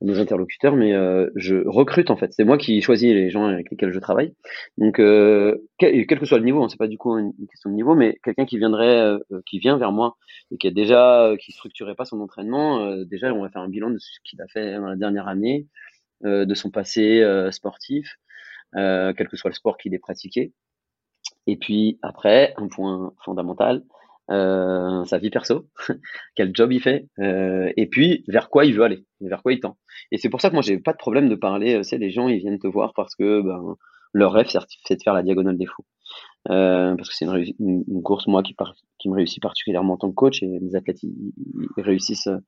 nos 0.00 0.20
interlocuteurs, 0.20 0.76
mais 0.76 0.94
euh, 0.94 1.28
je 1.34 1.56
recrute 1.66 2.10
en 2.10 2.16
fait. 2.16 2.32
C'est 2.32 2.44
moi 2.44 2.56
qui 2.56 2.80
choisis 2.82 3.12
les 3.12 3.30
gens 3.30 3.46
avec 3.46 3.70
lesquels 3.70 3.92
je 3.92 3.98
travaille. 3.98 4.32
Donc, 4.76 5.00
euh, 5.00 5.56
quel, 5.78 6.06
que 6.06 6.24
soit 6.24 6.38
le 6.38 6.44
niveau, 6.44 6.62
hein, 6.62 6.68
c'est 6.68 6.78
pas 6.78 6.86
du 6.86 6.98
coup 6.98 7.18
une, 7.18 7.32
question 7.50 7.70
de 7.70 7.74
niveau, 7.74 7.94
mais 7.94 8.18
quelqu'un 8.22 8.46
qui 8.46 8.58
viendrait, 8.58 9.00
euh, 9.00 9.18
qui 9.46 9.58
vient 9.58 9.76
vers 9.76 9.92
moi 9.92 10.16
et 10.50 10.56
qui 10.56 10.68
a 10.68 10.70
déjà, 10.70 11.24
euh, 11.24 11.36
qui 11.36 11.52
structurait 11.52 11.96
pas 11.96 12.04
son 12.04 12.20
entraînement, 12.20 12.80
euh, 12.84 13.04
déjà 13.04 13.32
on 13.34 13.42
va 13.42 13.50
faire 13.50 13.62
un 13.62 13.68
bilan 13.68 13.90
de 13.90 13.98
ce 13.98 14.20
qu'il 14.24 14.40
a 14.40 14.46
fait 14.46 14.74
dans 14.76 14.86
la 14.86 14.96
dernière 14.96 15.26
année, 15.26 15.66
euh, 16.24 16.44
de 16.44 16.54
son 16.54 16.70
passé 16.70 17.20
euh, 17.20 17.52
sportif, 17.52 18.18
euh, 18.74 19.12
quel 19.16 19.28
que 19.28 19.36
soit 19.36 19.50
le 19.50 19.54
sport 19.54 19.78
qu'il 19.78 19.94
ait 19.94 20.00
pratiqué. 20.00 20.52
Et 21.46 21.56
puis 21.56 22.00
après, 22.02 22.54
un 22.56 22.66
point 22.66 23.12
fondamental, 23.24 23.84
euh, 24.30 25.04
sa 25.04 25.18
vie 25.18 25.30
perso, 25.30 25.66
quel 26.36 26.54
job 26.54 26.72
il 26.72 26.80
fait, 26.80 27.06
euh, 27.18 27.72
et 27.76 27.86
puis 27.86 28.24
vers 28.28 28.50
quoi 28.50 28.64
il 28.64 28.74
veut 28.74 28.84
aller, 28.84 29.04
vers 29.20 29.42
quoi 29.42 29.52
il 29.52 29.60
tend. 29.60 29.76
Et 30.12 30.18
c'est 30.18 30.28
pour 30.28 30.40
ça 30.40 30.48
que 30.48 30.54
moi 30.54 30.62
j'ai 30.62 30.78
pas 30.78 30.92
de 30.92 30.98
problème 30.98 31.28
de 31.28 31.34
parler. 31.34 31.74
euh, 31.74 31.78
Tu 31.78 31.84
sais, 31.84 31.98
les 31.98 32.10
gens 32.10 32.28
ils 32.28 32.38
viennent 32.38 32.58
te 32.58 32.66
voir 32.66 32.92
parce 32.94 33.14
que 33.14 33.42
ben 33.42 33.76
leur 34.14 34.32
rêve 34.32 34.46
c'est 34.48 34.58
c'est 34.86 34.96
de 34.96 35.02
faire 35.02 35.14
la 35.14 35.22
diagonale 35.22 35.58
des 35.58 35.66
fous, 35.66 35.84
euh, 36.50 36.94
parce 36.96 37.08
que 37.08 37.14
c'est 37.14 37.26
une, 37.26 38.02
course 38.02 38.26
moi 38.26 38.42
qui, 38.42 38.54
me 39.08 39.14
réussit 39.14 39.42
particulièrement 39.42 39.94
en 39.94 39.96
tant 39.98 40.08
que 40.10 40.14
coach 40.14 40.42
et 40.42 40.46
mes 40.60 40.74
athlètes 40.74 41.02
ils, 41.02 41.32
réussissent 41.76 42.28
euh, 42.28 42.38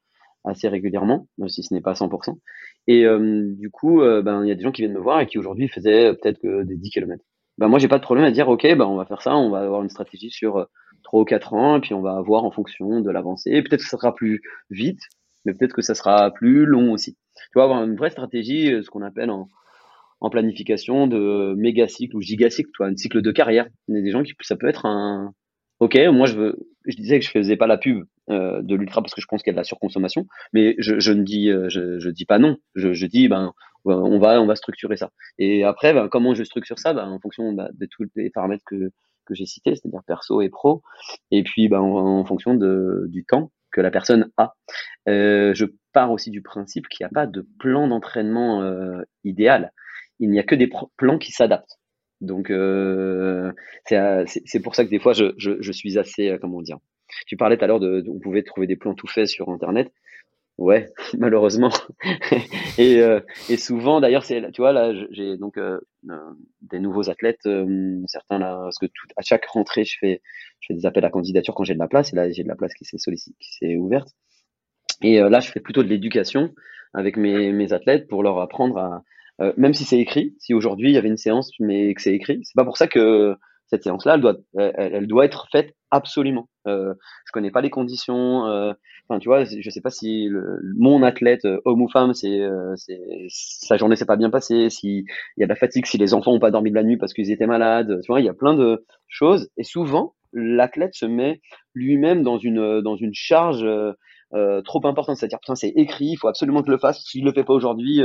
assez 0.44 0.68
régulièrement, 0.68 1.28
même 1.38 1.48
si 1.48 1.62
ce 1.62 1.74
n'est 1.74 1.81
pas 1.83 1.90
à 1.90 1.94
100%. 1.94 2.38
Et 2.87 3.04
euh, 3.04 3.52
du 3.59 3.70
coup, 3.70 4.00
euh, 4.00 4.22
ben 4.22 4.42
il 4.44 4.48
y 4.48 4.52
a 4.52 4.54
des 4.54 4.62
gens 4.62 4.72
qui 4.72 4.83
viennent 4.83 4.94
me 4.94 5.00
voir 5.00 5.20
et 5.20 5.26
qui 5.26 5.38
aujourd'hui 5.38 5.68
faisaient 5.68 6.07
euh, 6.07 6.14
peut-être 6.14 6.38
que 6.40 6.62
des 6.64 6.76
10 6.76 6.90
km. 6.90 7.22
Ben 7.59 7.68
moi 7.68 7.78
j'ai 7.78 7.88
pas 7.88 7.98
de 7.98 8.02
problème 8.02 8.24
à 8.24 8.31
dire 8.31 8.48
ok 8.48 8.62
ben 8.62 8.87
on 8.87 8.96
va 8.96 9.04
faire 9.04 9.20
ça, 9.20 9.37
on 9.37 9.50
va 9.50 9.61
avoir 9.61 9.83
une 9.83 9.90
stratégie 9.90 10.31
sur 10.31 10.66
euh, 11.00 11.02
trois 11.02 11.20
ou 11.22 11.24
quatre 11.24 11.54
ans 11.54 11.76
et 11.78 11.80
puis 11.80 11.94
on 11.94 12.02
va 12.02 12.20
voir 12.20 12.44
en 12.44 12.50
fonction 12.50 13.00
de 13.00 13.10
l'avancée. 13.10 13.62
Peut-être 13.62 13.82
que 13.82 13.88
ça 13.88 13.96
sera 13.96 14.14
plus 14.14 14.42
vite, 14.70 15.00
mais 15.44 15.54
peut-être 15.54 15.74
que 15.74 15.82
ça 15.82 15.94
sera 15.94 16.30
plus 16.30 16.66
long 16.66 16.92
aussi. 16.92 17.16
Tu 17.34 17.50
vois 17.54 17.64
avoir 17.64 17.82
une 17.84 17.96
vraie 17.96 18.10
stratégie, 18.10 18.72
euh, 18.72 18.82
ce 18.82 18.90
qu'on 18.90 19.02
appelle 19.02 19.30
en, 19.30 19.48
en 20.20 20.30
planification 20.30 21.06
de 21.06 21.54
méga 21.56 21.88
cycle 21.88 22.16
ou 22.16 22.20
giga 22.20 22.50
cycle, 22.50 22.70
un 22.80 22.96
cycle 22.96 23.22
de 23.22 23.32
carrière. 23.32 23.66
Il 23.88 23.96
y 23.96 23.98
a 23.98 24.02
des 24.02 24.10
gens 24.10 24.22
qui 24.22 24.34
ça 24.42 24.56
peut 24.56 24.68
être 24.68 24.86
un 24.86 25.32
ok 25.80 25.98
moi 26.12 26.26
je 26.26 26.36
veux 26.36 26.56
je 26.86 26.96
disais 26.96 27.18
que 27.18 27.24
je 27.24 27.30
faisais 27.30 27.56
pas 27.56 27.66
la 27.66 27.78
pub 27.78 28.04
euh, 28.30 28.62
de 28.62 28.74
l'ultra 28.74 29.02
parce 29.02 29.14
que 29.14 29.20
je 29.20 29.26
pense 29.26 29.42
qu'il 29.42 29.50
y 29.50 29.54
a 29.54 29.54
de 29.54 29.58
la 29.58 29.64
surconsommation, 29.64 30.26
mais 30.52 30.74
je, 30.78 30.98
je 31.00 31.12
ne 31.12 31.22
dis 31.22 31.50
euh, 31.50 31.68
je, 31.68 31.98
je 31.98 32.10
dis 32.10 32.24
pas 32.26 32.38
non. 32.38 32.56
Je, 32.74 32.92
je 32.92 33.06
dis 33.06 33.28
ben 33.28 33.52
on 33.84 34.18
va 34.18 34.40
on 34.40 34.46
va 34.46 34.56
structurer 34.56 34.96
ça. 34.96 35.10
Et 35.38 35.64
après 35.64 35.92
ben, 35.94 36.08
comment 36.08 36.34
je 36.34 36.44
structure 36.44 36.78
ça? 36.78 36.92
Ben, 36.92 37.08
en 37.08 37.18
fonction 37.18 37.52
bah, 37.52 37.68
de 37.72 37.86
tous 37.86 38.06
les 38.14 38.30
paramètres 38.30 38.64
que 38.66 38.90
que 39.30 39.36
j'ai 39.36 39.46
cités, 39.46 39.74
c'est-à-dire 39.74 40.02
perso 40.06 40.42
et 40.42 40.50
pro, 40.50 40.82
et 41.30 41.42
puis 41.42 41.68
ben, 41.68 41.80
en, 41.80 42.24
fonction 42.24 42.54
de, 42.54 43.06
du 43.08 43.24
temps 43.24 43.50
que 43.72 43.80
la 43.80 43.90
personne 43.90 44.30
a. 44.36 44.54
Euh, 45.08 45.54
je 45.54 45.66
pars 45.92 46.10
aussi 46.10 46.30
du 46.30 46.42
principe 46.42 46.88
qu'il 46.88 47.04
n'y 47.04 47.08
a 47.08 47.14
pas 47.14 47.26
de 47.26 47.46
plan 47.58 47.88
d'entraînement 47.88 48.62
euh, 48.62 49.02
idéal. 49.24 49.72
Il 50.18 50.30
n'y 50.30 50.38
a 50.38 50.42
que 50.42 50.54
des 50.54 50.70
plans 50.96 51.18
qui 51.18 51.32
s'adaptent. 51.32 51.78
Donc 52.20 52.50
euh, 52.50 53.52
c'est 53.86 54.60
pour 54.62 54.74
ça 54.74 54.84
que 54.84 54.90
des 54.90 54.98
fois 54.98 55.14
je, 55.14 55.32
je, 55.38 55.72
suis 55.72 55.98
assez 55.98 56.36
comment 56.40 56.60
dire. 56.60 56.78
Tu 57.26 57.36
parlais 57.36 57.56
tout 57.56 57.64
à 57.64 57.66
l'heure 57.66 57.80
de, 57.80 58.02
de- 58.02 58.10
on 58.10 58.18
pouvait 58.18 58.42
trouver 58.42 58.66
des 58.66 58.76
plans 58.76 58.94
tout 58.94 59.06
faits 59.06 59.26
sur 59.26 59.48
internet. 59.48 59.90
Ouais, 60.61 60.90
malheureusement. 61.18 61.70
et, 62.79 62.99
euh, 63.01 63.20
et 63.49 63.57
souvent, 63.57 64.01
d'ailleurs, 64.01 64.25
c'est, 64.25 64.53
tu 64.53 64.61
vois, 64.61 64.73
là, 64.73 64.92
j'ai 65.11 65.38
donc 65.38 65.57
euh, 65.57 65.81
euh, 66.11 66.18
des 66.61 66.81
nouveaux 66.81 67.09
athlètes, 67.09 67.46
euh, 67.46 68.03
certains 68.07 68.38
là, 68.38 68.59
parce 68.64 68.79
que 68.79 68.85
tout, 68.87 69.07
à 69.16 69.23
chaque 69.23 69.46
rentrée, 69.46 69.85
je 69.85 69.96
fais, 69.99 70.20
je 70.61 70.66
fais 70.68 70.75
des 70.75 70.85
appels 70.85 71.05
à 71.07 71.11
candidature 71.11 71.55
quand 71.55 71.64
j'ai 71.64 71.73
de 71.75 71.79
la 71.79 71.88
place, 71.88 72.12
et 72.12 72.16
là, 72.16 72.31
j'ai 72.31 72.42
de 72.44 72.49
la 72.49 72.57
place 72.57 72.75
qui 72.75 72.85
s'est 72.85 72.99
sollicitée, 72.99 73.37
qui 73.40 73.55
s'est 73.55 73.77
ouverte. 73.77 74.11
Et 75.03 75.23
euh, 75.23 75.31
là, 75.31 75.40
je 75.40 75.51
fais 75.51 75.61
plutôt 75.61 75.83
de 75.83 75.88
l'éducation 75.88 76.53
avec 76.94 77.16
mes, 77.16 77.53
mes 77.53 77.73
athlètes 77.73 78.09
pour 78.09 78.23
leur 78.23 78.38
apprendre 78.40 78.79
à, 78.79 79.03
euh, 79.40 79.55
même 79.57 79.73
si 79.75 79.85
c'est 79.85 79.99
écrit, 79.99 80.37
si 80.40 80.55
aujourd'hui 80.55 80.90
il 80.90 80.94
y 80.94 80.99
avait 80.99 81.09
une 81.09 81.16
séance 81.16 81.53
mais 81.61 81.94
que 81.94 82.03
c'est 82.03 82.14
écrit, 82.14 82.40
c'est 82.44 82.57
pas 82.57 82.66
pour 82.66 82.77
ça 82.77 82.87
que 82.88 83.35
cette 83.68 83.85
séance-là, 83.85 84.16
elle 84.16 84.20
doit, 84.20 84.37
elle 84.59 85.07
doit 85.07 85.25
être 85.25 85.49
faite 85.53 85.75
absolument. 85.90 86.49
Euh, 86.70 86.94
je 87.26 87.33
connais 87.33 87.50
pas 87.50 87.61
les 87.61 87.70
conditions. 87.70 88.46
euh, 88.46 88.72
Enfin, 89.11 89.18
tu 89.18 89.28
vois, 89.28 89.42
je 89.42 89.70
sais 89.70 89.80
pas 89.80 89.90
si 89.90 90.28
mon 90.76 91.02
athlète, 91.02 91.44
euh, 91.44 91.61
homme 91.64 91.83
ou 91.83 91.88
femme, 91.88 92.12
euh, 92.24 92.74
sa 93.28 93.76
journée 93.76 93.96
s'est 93.96 94.06
pas 94.06 94.16
bien 94.16 94.30
passée, 94.30 94.70
s'il 94.70 95.04
y 95.37 95.42
a 95.42 95.46
de 95.46 95.48
la 95.48 95.56
fatigue, 95.56 95.85
si 95.87 95.98
les 95.98 96.14
enfants 96.14 96.33
ont 96.33 96.38
pas 96.38 96.52
dormi 96.52 96.70
de 96.70 96.76
la 96.76 96.85
nuit 96.85 96.96
parce 96.96 97.12
qu'ils 97.12 97.33
étaient 97.33 97.48
malades. 97.48 98.00
Tu 98.02 98.06
vois, 98.06 98.20
il 98.20 98.26
y 98.26 98.28
a 98.28 98.35
plein 98.35 98.54
de 98.54 98.85
choses. 99.09 99.50
Et 99.56 99.64
souvent, 99.64 100.14
l'athlète 100.33 100.94
se 100.94 101.06
met 101.06 101.40
lui-même 101.74 102.22
dans 102.22 102.38
une, 102.38 103.11
charge 103.12 103.66
trop 104.64 104.87
importante. 104.87 105.16
C'est-à-dire, 105.16 105.40
putain, 105.40 105.56
c'est 105.56 105.72
écrit, 105.74 106.11
il 106.12 106.16
faut 106.16 106.28
absolument 106.28 106.61
que 106.61 106.68
je 106.68 106.72
le 106.72 106.78
fasse. 106.78 107.02
Si 107.04 107.18
je 107.18 107.24
le 107.24 107.33
fais 107.33 107.42
pas 107.42 107.54
aujourd'hui, 107.54 108.00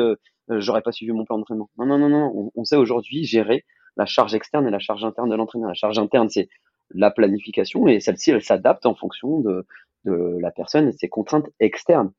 euh, 0.49 0.60
j'aurais 0.60 0.82
pas 0.82 0.91
suivi 0.91 1.12
mon 1.12 1.25
plan 1.25 1.38
d'entraînement. 1.38 1.69
Non, 1.78 1.86
non, 1.86 1.99
non, 1.99 2.10
non. 2.10 2.32
On, 2.36 2.51
on 2.56 2.63
sait 2.63 2.78
aujourd'hui 2.78 3.25
gérer 3.25 3.63
la 3.97 4.06
charge 4.06 4.34
externe 4.34 4.67
et 4.67 4.71
la 4.71 4.80
charge 4.80 5.04
interne 5.04 5.30
de 5.30 5.36
l'entraîneur. 5.36 5.69
La 5.69 5.75
charge 5.75 5.99
interne, 5.99 6.30
c'est 6.30 6.49
la 6.93 7.12
planification 7.12 7.88
et 7.88 8.00
celle-ci, 8.00 8.32
elle 8.32 8.41
s'adapte 8.41 8.86
en 8.86 8.95
fonction 8.95 9.39
de, 9.39 9.65
de 10.06 10.38
la 10.39 10.52
personne 10.52 10.88
et 10.88 10.91
ses 10.91 11.10
contraintes 11.10 11.50
externes, 11.60 12.12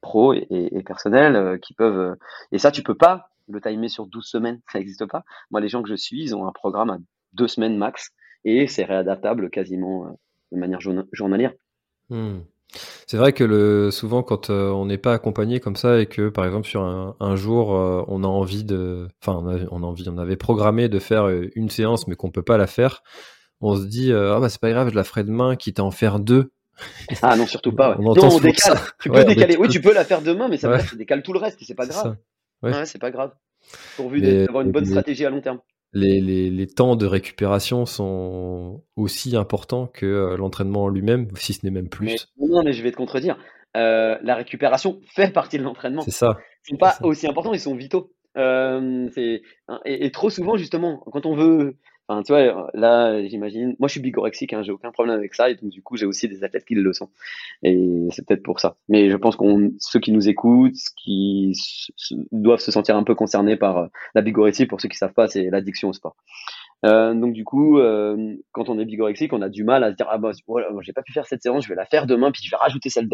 pro 0.00 0.32
et, 0.34 0.82
personnelles, 0.84 1.36
euh, 1.36 1.58
qui 1.58 1.74
peuvent. 1.74 1.98
euh, 1.98 2.14
et 2.52 2.58
ça, 2.58 2.70
tu 2.70 2.82
peux 2.82 2.94
pas 2.94 3.30
le 3.48 3.60
timer 3.60 3.88
sur 3.88 4.06
12 4.06 4.24
semaines, 4.24 4.60
ça 4.72 4.78
n'existe 4.78 5.06
pas. 5.06 5.24
Moi, 5.50 5.60
les 5.60 5.68
gens 5.68 5.82
que 5.82 5.88
je 5.88 5.94
suis, 5.94 6.22
ils 6.22 6.34
ont 6.34 6.46
un 6.46 6.52
programme 6.52 6.90
à 6.90 6.98
deux 7.32 7.48
semaines 7.48 7.76
max 7.76 8.10
et 8.44 8.66
c'est 8.66 8.84
réadaptable 8.84 9.50
quasiment 9.50 10.06
euh, 10.06 10.10
de 10.52 10.58
manière 10.58 10.80
journa- 10.80 11.06
journalière. 11.12 11.52
Hmm. 12.08 12.38
C'est 13.06 13.16
vrai 13.16 13.32
que 13.32 13.44
le, 13.44 13.90
souvent, 13.92 14.22
quand 14.24 14.50
on 14.50 14.86
n'est 14.86 14.98
pas 14.98 15.14
accompagné 15.14 15.60
comme 15.60 15.76
ça 15.76 16.00
et 16.00 16.06
que, 16.06 16.28
par 16.28 16.44
exemple, 16.44 16.66
sur 16.66 16.82
un, 16.82 17.36
jour, 17.36 17.68
on 17.68 18.24
a 18.24 18.26
envie 18.26 18.64
de, 18.64 19.08
enfin, 19.22 19.38
on, 19.40 19.80
on 19.80 19.82
a 19.84 19.86
envie, 19.86 20.08
on 20.08 20.18
avait 20.18 20.36
programmé 20.36 20.88
de 20.88 20.98
faire 20.98 21.28
une 21.54 21.70
séance, 21.70 22.08
mais 22.08 22.16
qu'on 22.16 22.32
peut 22.32 22.42
pas 22.42 22.58
la 22.58 22.66
faire, 22.66 23.02
on 23.60 23.76
se 23.76 23.86
dit, 23.86 24.12
euh, 24.12 24.34
ah 24.36 24.40
bah 24.40 24.48
c'est 24.48 24.60
pas 24.60 24.70
grave, 24.70 24.90
je 24.90 24.94
la 24.94 25.04
ferai 25.04 25.24
demain, 25.24 25.56
quitte 25.56 25.78
à 25.80 25.84
en 25.84 25.90
faire 25.90 26.18
deux. 26.20 26.50
Ah 27.22 27.36
non, 27.36 27.46
surtout 27.46 27.72
pas. 27.72 27.96
On 27.98 28.14
non, 28.14 28.24
on 28.24 28.38
décale. 28.38 28.76
Tu 29.00 29.08
peux 29.08 29.16
Ouais, 29.16 29.24
décaler. 29.24 29.56
Oui, 29.56 29.68
tu 29.68 29.80
peux 29.80 29.94
la 29.94 30.04
faire 30.04 30.20
demain, 30.20 30.48
mais 30.48 30.58
ça, 30.58 30.68
Ouais. 30.70 30.80
ça 30.80 30.94
décale 30.96 31.22
tout 31.22 31.32
le 31.32 31.38
reste 31.38 31.62
et 31.62 31.64
c'est 31.64 31.74
pas 31.74 31.86
grave. 31.86 32.16
Ouais. 32.62 32.84
C'est 32.84 32.98
pas 33.00 33.10
grave. 33.10 33.32
Pourvu 33.96 34.20
Mais- 34.20 34.44
d'avoir 34.44 34.62
une 34.62 34.72
bonne 34.72 34.84
mais- 34.84 34.90
stratégie 34.90 35.24
à 35.24 35.30
long 35.30 35.40
terme. 35.40 35.60
Les, 35.92 36.20
les, 36.20 36.50
les 36.50 36.66
temps 36.66 36.94
de 36.96 37.06
récupération 37.06 37.86
sont 37.86 38.82
aussi 38.96 39.36
importants 39.36 39.86
que 39.86 40.04
euh, 40.04 40.36
l'entraînement 40.36 40.84
en 40.84 40.88
lui-même, 40.88 41.28
si 41.36 41.54
ce 41.54 41.64
n'est 41.64 41.70
même 41.72 41.84
Mais, 41.84 41.88
plus. 41.88 42.28
non, 42.38 42.62
mais 42.62 42.72
je 42.74 42.82
vais 42.82 42.90
te 42.90 42.96
contredire. 42.96 43.38
Euh, 43.76 44.18
la 44.22 44.34
récupération 44.34 45.00
fait 45.14 45.32
partie 45.32 45.56
de 45.58 45.62
l'entraînement. 45.62 46.02
C'est 46.02 46.10
ça. 46.10 46.36
Ils 46.68 46.72
sont 46.72 46.76
pas 46.76 46.92
ça. 46.92 47.06
aussi 47.06 47.26
importants, 47.26 47.54
ils 47.54 47.60
sont 47.60 47.74
vitaux. 47.76 48.12
Euh, 48.36 49.08
c'est 49.14 49.40
hein, 49.68 49.80
et, 49.86 50.04
et 50.04 50.10
trop 50.10 50.28
souvent 50.28 50.58
justement 50.58 51.02
quand 51.10 51.24
on 51.24 51.34
veut, 51.34 51.76
enfin 52.08 52.22
tu 52.22 52.32
vois 52.32 52.70
là 52.74 53.26
j'imagine, 53.26 53.76
moi 53.78 53.88
je 53.88 53.92
suis 53.92 54.00
bigorexique, 54.00 54.52
hein, 54.52 54.62
j'ai 54.62 54.72
aucun 54.72 54.92
problème 54.92 55.16
avec 55.16 55.34
ça 55.34 55.50
et 55.50 55.54
donc 55.54 55.70
du 55.70 55.82
coup 55.82 55.96
j'ai 55.96 56.06
aussi 56.06 56.28
des 56.28 56.44
athlètes 56.44 56.64
qui 56.64 56.74
le 56.74 56.92
sont 56.92 57.10
et 57.62 58.08
c'est 58.10 58.26
peut-être 58.26 58.42
pour 58.42 58.60
ça. 58.60 58.76
Mais 58.88 59.10
je 59.10 59.16
pense 59.16 59.36
qu'on 59.36 59.72
ceux 59.78 60.00
qui 60.00 60.12
nous 60.12 60.28
écoutent, 60.28 60.76
qui 60.96 61.52
doivent 62.32 62.60
se 62.60 62.70
sentir 62.70 62.96
un 62.96 63.02
peu 63.04 63.14
concernés 63.14 63.56
par 63.56 63.78
euh, 63.78 63.86
la 64.14 64.22
bigorexie, 64.22 64.66
pour 64.66 64.80
ceux 64.80 64.88
qui 64.88 64.96
savent 64.96 65.14
pas, 65.14 65.28
c'est 65.28 65.50
l'addiction 65.50 65.88
au 65.88 65.92
sport. 65.92 66.16
Euh, 66.84 67.14
donc 67.14 67.32
du 67.32 67.44
coup, 67.44 67.78
euh, 67.78 68.36
quand 68.52 68.68
on 68.68 68.78
est 68.78 68.84
bigorexique, 68.84 69.32
on 69.32 69.40
a 69.40 69.48
du 69.48 69.64
mal 69.64 69.82
à 69.82 69.90
se 69.90 69.96
dire 69.96 70.06
ah 70.10 70.18
bah 70.18 70.32
voilà, 70.46 70.68
j'ai 70.80 70.92
pas 70.92 71.02
pu 71.02 71.12
faire 71.12 71.26
cette 71.26 71.42
séance, 71.42 71.64
je 71.64 71.68
vais 71.68 71.74
la 71.74 71.86
faire 71.86 72.06
demain, 72.06 72.30
puis 72.30 72.42
je 72.44 72.50
vais 72.50 72.56
rajouter 72.56 72.90
celle 72.90 73.08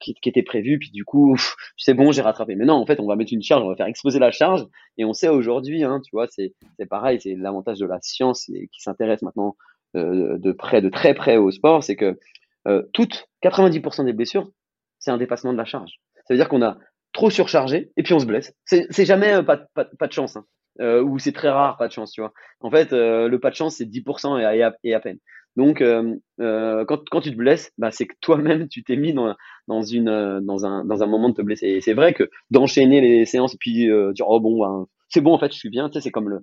qui, 0.00 0.14
était 0.24 0.42
prévue, 0.42 0.78
puis 0.78 0.90
du 0.90 1.04
coup 1.04 1.34
c'est 1.76 1.94
bon, 1.94 2.12
j'ai 2.12 2.22
rattrapé. 2.22 2.56
Mais 2.56 2.66
non, 2.66 2.74
en 2.74 2.86
fait, 2.86 3.00
on 3.00 3.06
va 3.06 3.16
mettre 3.16 3.32
une 3.32 3.42
charge, 3.42 3.62
on 3.64 3.68
va 3.68 3.76
faire 3.76 3.86
exploser 3.86 4.18
la 4.18 4.30
charge, 4.30 4.66
et 4.98 5.04
on 5.04 5.12
sait 5.12 5.28
aujourd'hui, 5.28 5.82
hein, 5.82 6.00
tu 6.04 6.10
vois, 6.12 6.26
c'est 6.28 6.52
pareil, 6.88 7.20
c'est 7.20 7.34
l'avantage 7.34 7.78
de 7.78 7.86
la 7.86 7.98
science 8.02 8.48
et 8.50 8.68
qui 8.68 8.82
s'intéresse 8.82 9.22
maintenant 9.22 9.56
euh, 9.96 10.36
de 10.38 10.52
près, 10.52 10.82
de 10.82 10.90
très 10.90 11.14
près 11.14 11.36
au 11.36 11.50
sport, 11.50 11.82
c'est 11.82 11.96
que 11.96 12.18
toutes 12.92 13.26
90% 13.42 14.04
des 14.04 14.12
blessures, 14.12 14.50
c'est 14.98 15.10
un 15.10 15.16
dépassement 15.16 15.52
de 15.52 15.58
la 15.58 15.64
charge. 15.64 15.92
Ça 16.26 16.34
veut 16.34 16.36
dire 16.36 16.48
qu'on 16.48 16.62
a 16.62 16.76
trop 17.12 17.30
surchargé 17.30 17.90
et 17.96 18.02
puis 18.02 18.12
on 18.12 18.18
se 18.18 18.26
blesse. 18.26 18.52
C'est 18.66 19.06
jamais 19.06 19.42
pas, 19.42 19.56
pas, 19.74 19.86
pas 19.86 20.06
de 20.06 20.12
chance, 20.12 20.36
hein. 20.36 20.44
Euh, 20.80 21.02
ou 21.02 21.18
c'est 21.18 21.32
très 21.32 21.50
rare 21.50 21.76
pas 21.76 21.88
de 21.88 21.92
chance, 21.92 22.12
tu 22.12 22.20
vois. 22.20 22.32
En 22.60 22.70
fait, 22.70 22.92
euh, 22.92 23.28
le 23.28 23.38
pas 23.38 23.50
de 23.50 23.54
chance 23.56 23.76
c'est 23.76 23.84
10% 23.86 24.38
et 24.38 24.44
à, 24.44 24.74
et 24.84 24.94
à- 24.94 25.00
peine. 25.00 25.18
Donc, 25.56 25.82
euh, 25.82 26.14
euh, 26.40 26.84
quand, 26.84 27.08
quand 27.10 27.20
tu 27.20 27.32
te 27.32 27.36
blesses, 27.36 27.72
bah, 27.76 27.90
c'est 27.90 28.06
que 28.06 28.14
toi-même 28.20 28.68
tu 28.68 28.82
t'es 28.84 28.96
mis 28.96 29.12
dans, 29.12 29.34
dans 29.68 29.82
une 29.82 30.08
euh, 30.08 30.40
dans 30.40 30.64
un 30.64 30.84
dans 30.84 31.02
un 31.02 31.06
moment 31.06 31.28
de 31.28 31.34
te 31.34 31.42
blesser. 31.42 31.66
Et 31.68 31.80
c'est 31.80 31.92
vrai 31.94 32.14
que 32.14 32.30
d'enchaîner 32.50 33.00
les 33.00 33.24
séances 33.26 33.54
et 33.54 33.58
puis 33.58 33.90
euh, 33.90 34.12
dire 34.12 34.26
oh 34.28 34.40
bon 34.40 34.60
ben, 34.60 34.86
c'est 35.08 35.20
bon 35.20 35.32
en 35.34 35.38
fait 35.38 35.52
je 35.52 35.58
suis 35.58 35.70
bien. 35.70 35.88
Tu 35.88 35.94
sais 35.94 36.00
c'est 36.02 36.10
comme 36.12 36.28
le 36.28 36.40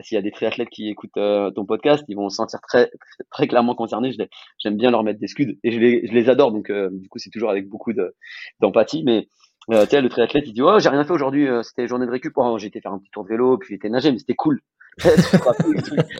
s'il 0.00 0.14
y 0.16 0.18
a 0.18 0.22
des 0.22 0.30
triathlètes 0.30 0.70
qui 0.70 0.88
écoutent 0.88 1.10
ton 1.12 1.66
podcast, 1.66 2.04
ils 2.08 2.16
vont 2.16 2.30
se 2.30 2.36
sentir 2.36 2.60
très 2.62 2.90
très 3.30 3.46
clairement 3.48 3.74
concernés. 3.74 4.12
J'aime 4.62 4.76
bien 4.76 4.90
leur 4.90 5.02
mettre 5.04 5.20
des 5.20 5.26
scuds 5.26 5.58
et 5.62 5.72
je 5.72 5.78
les, 5.78 6.06
je 6.06 6.12
les 6.12 6.30
adore. 6.30 6.52
Donc 6.52 6.70
du 6.72 7.08
coup 7.10 7.18
c'est 7.18 7.28
toujours 7.30 7.50
avec 7.50 7.68
beaucoup 7.68 7.92
de 7.92 8.14
d'empathie. 8.60 9.02
Mais 9.04 9.28
euh, 9.70 9.84
tu 9.84 9.90
sais 9.90 10.00
le 10.00 10.08
triathlète 10.08 10.44
il 10.46 10.52
dit 10.52 10.62
oh 10.62 10.78
j'ai 10.78 10.88
rien 10.88 11.04
fait 11.04 11.12
aujourd'hui, 11.12 11.48
euh, 11.48 11.62
c'était 11.62 11.86
journée 11.88 12.06
de 12.06 12.10
récup. 12.10 12.32
Oh, 12.36 12.58
j'ai 12.58 12.66
été 12.68 12.80
faire 12.80 12.92
un 12.92 12.98
petit 12.98 13.10
tour 13.10 13.24
de 13.24 13.28
vélo 13.28 13.58
puis 13.58 13.68
j'ai 13.70 13.74
été 13.76 13.88
nager 13.90 14.12
mais 14.12 14.18
c'était 14.18 14.34
cool. 14.34 14.60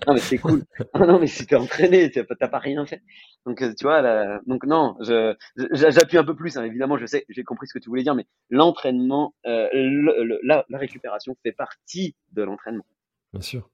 Non 0.07 0.15
mais 0.15 0.19
c'est 0.21 0.39
cool. 0.39 0.65
Ah 0.95 1.07
non 1.07 1.19
mais 1.21 1.27
c'était 1.29 1.55
entraîné, 1.57 2.11
t'as 2.11 2.49
pas, 2.49 2.59
rien 2.59 2.85
fait. 2.87 3.03
Donc 3.47 3.63
euh, 3.63 3.73
tu 3.79 3.85
vois 3.85 4.01
là, 4.03 4.41
donc 4.47 4.65
non, 4.67 4.97
je- 5.01 5.35
j'appuie 5.73 6.19
un 6.19 6.25
peu 6.25 6.35
plus. 6.35 6.57
hein. 6.57 6.65
Évidemment 6.65 6.99
je 6.99 7.07
sais, 7.07 7.25
j'ai 7.29 7.45
compris 7.45 7.67
ce 7.69 7.75
que 7.75 7.79
tu 7.79 7.89
voulais 7.89 8.03
dire, 8.03 8.15
mais 8.15 8.27
l'entraînement, 8.51 9.35
euh, 9.47 9.69
le- 9.73 10.25
le- 10.25 10.41
la, 10.43 10.65
la 10.69 10.79
récupération 10.79 11.37
fait 11.43 11.53
partie 11.53 12.17
de 12.33 12.43
l'entraînement. 12.43 12.85
Bien 13.33 13.43
sûr. 13.43 13.69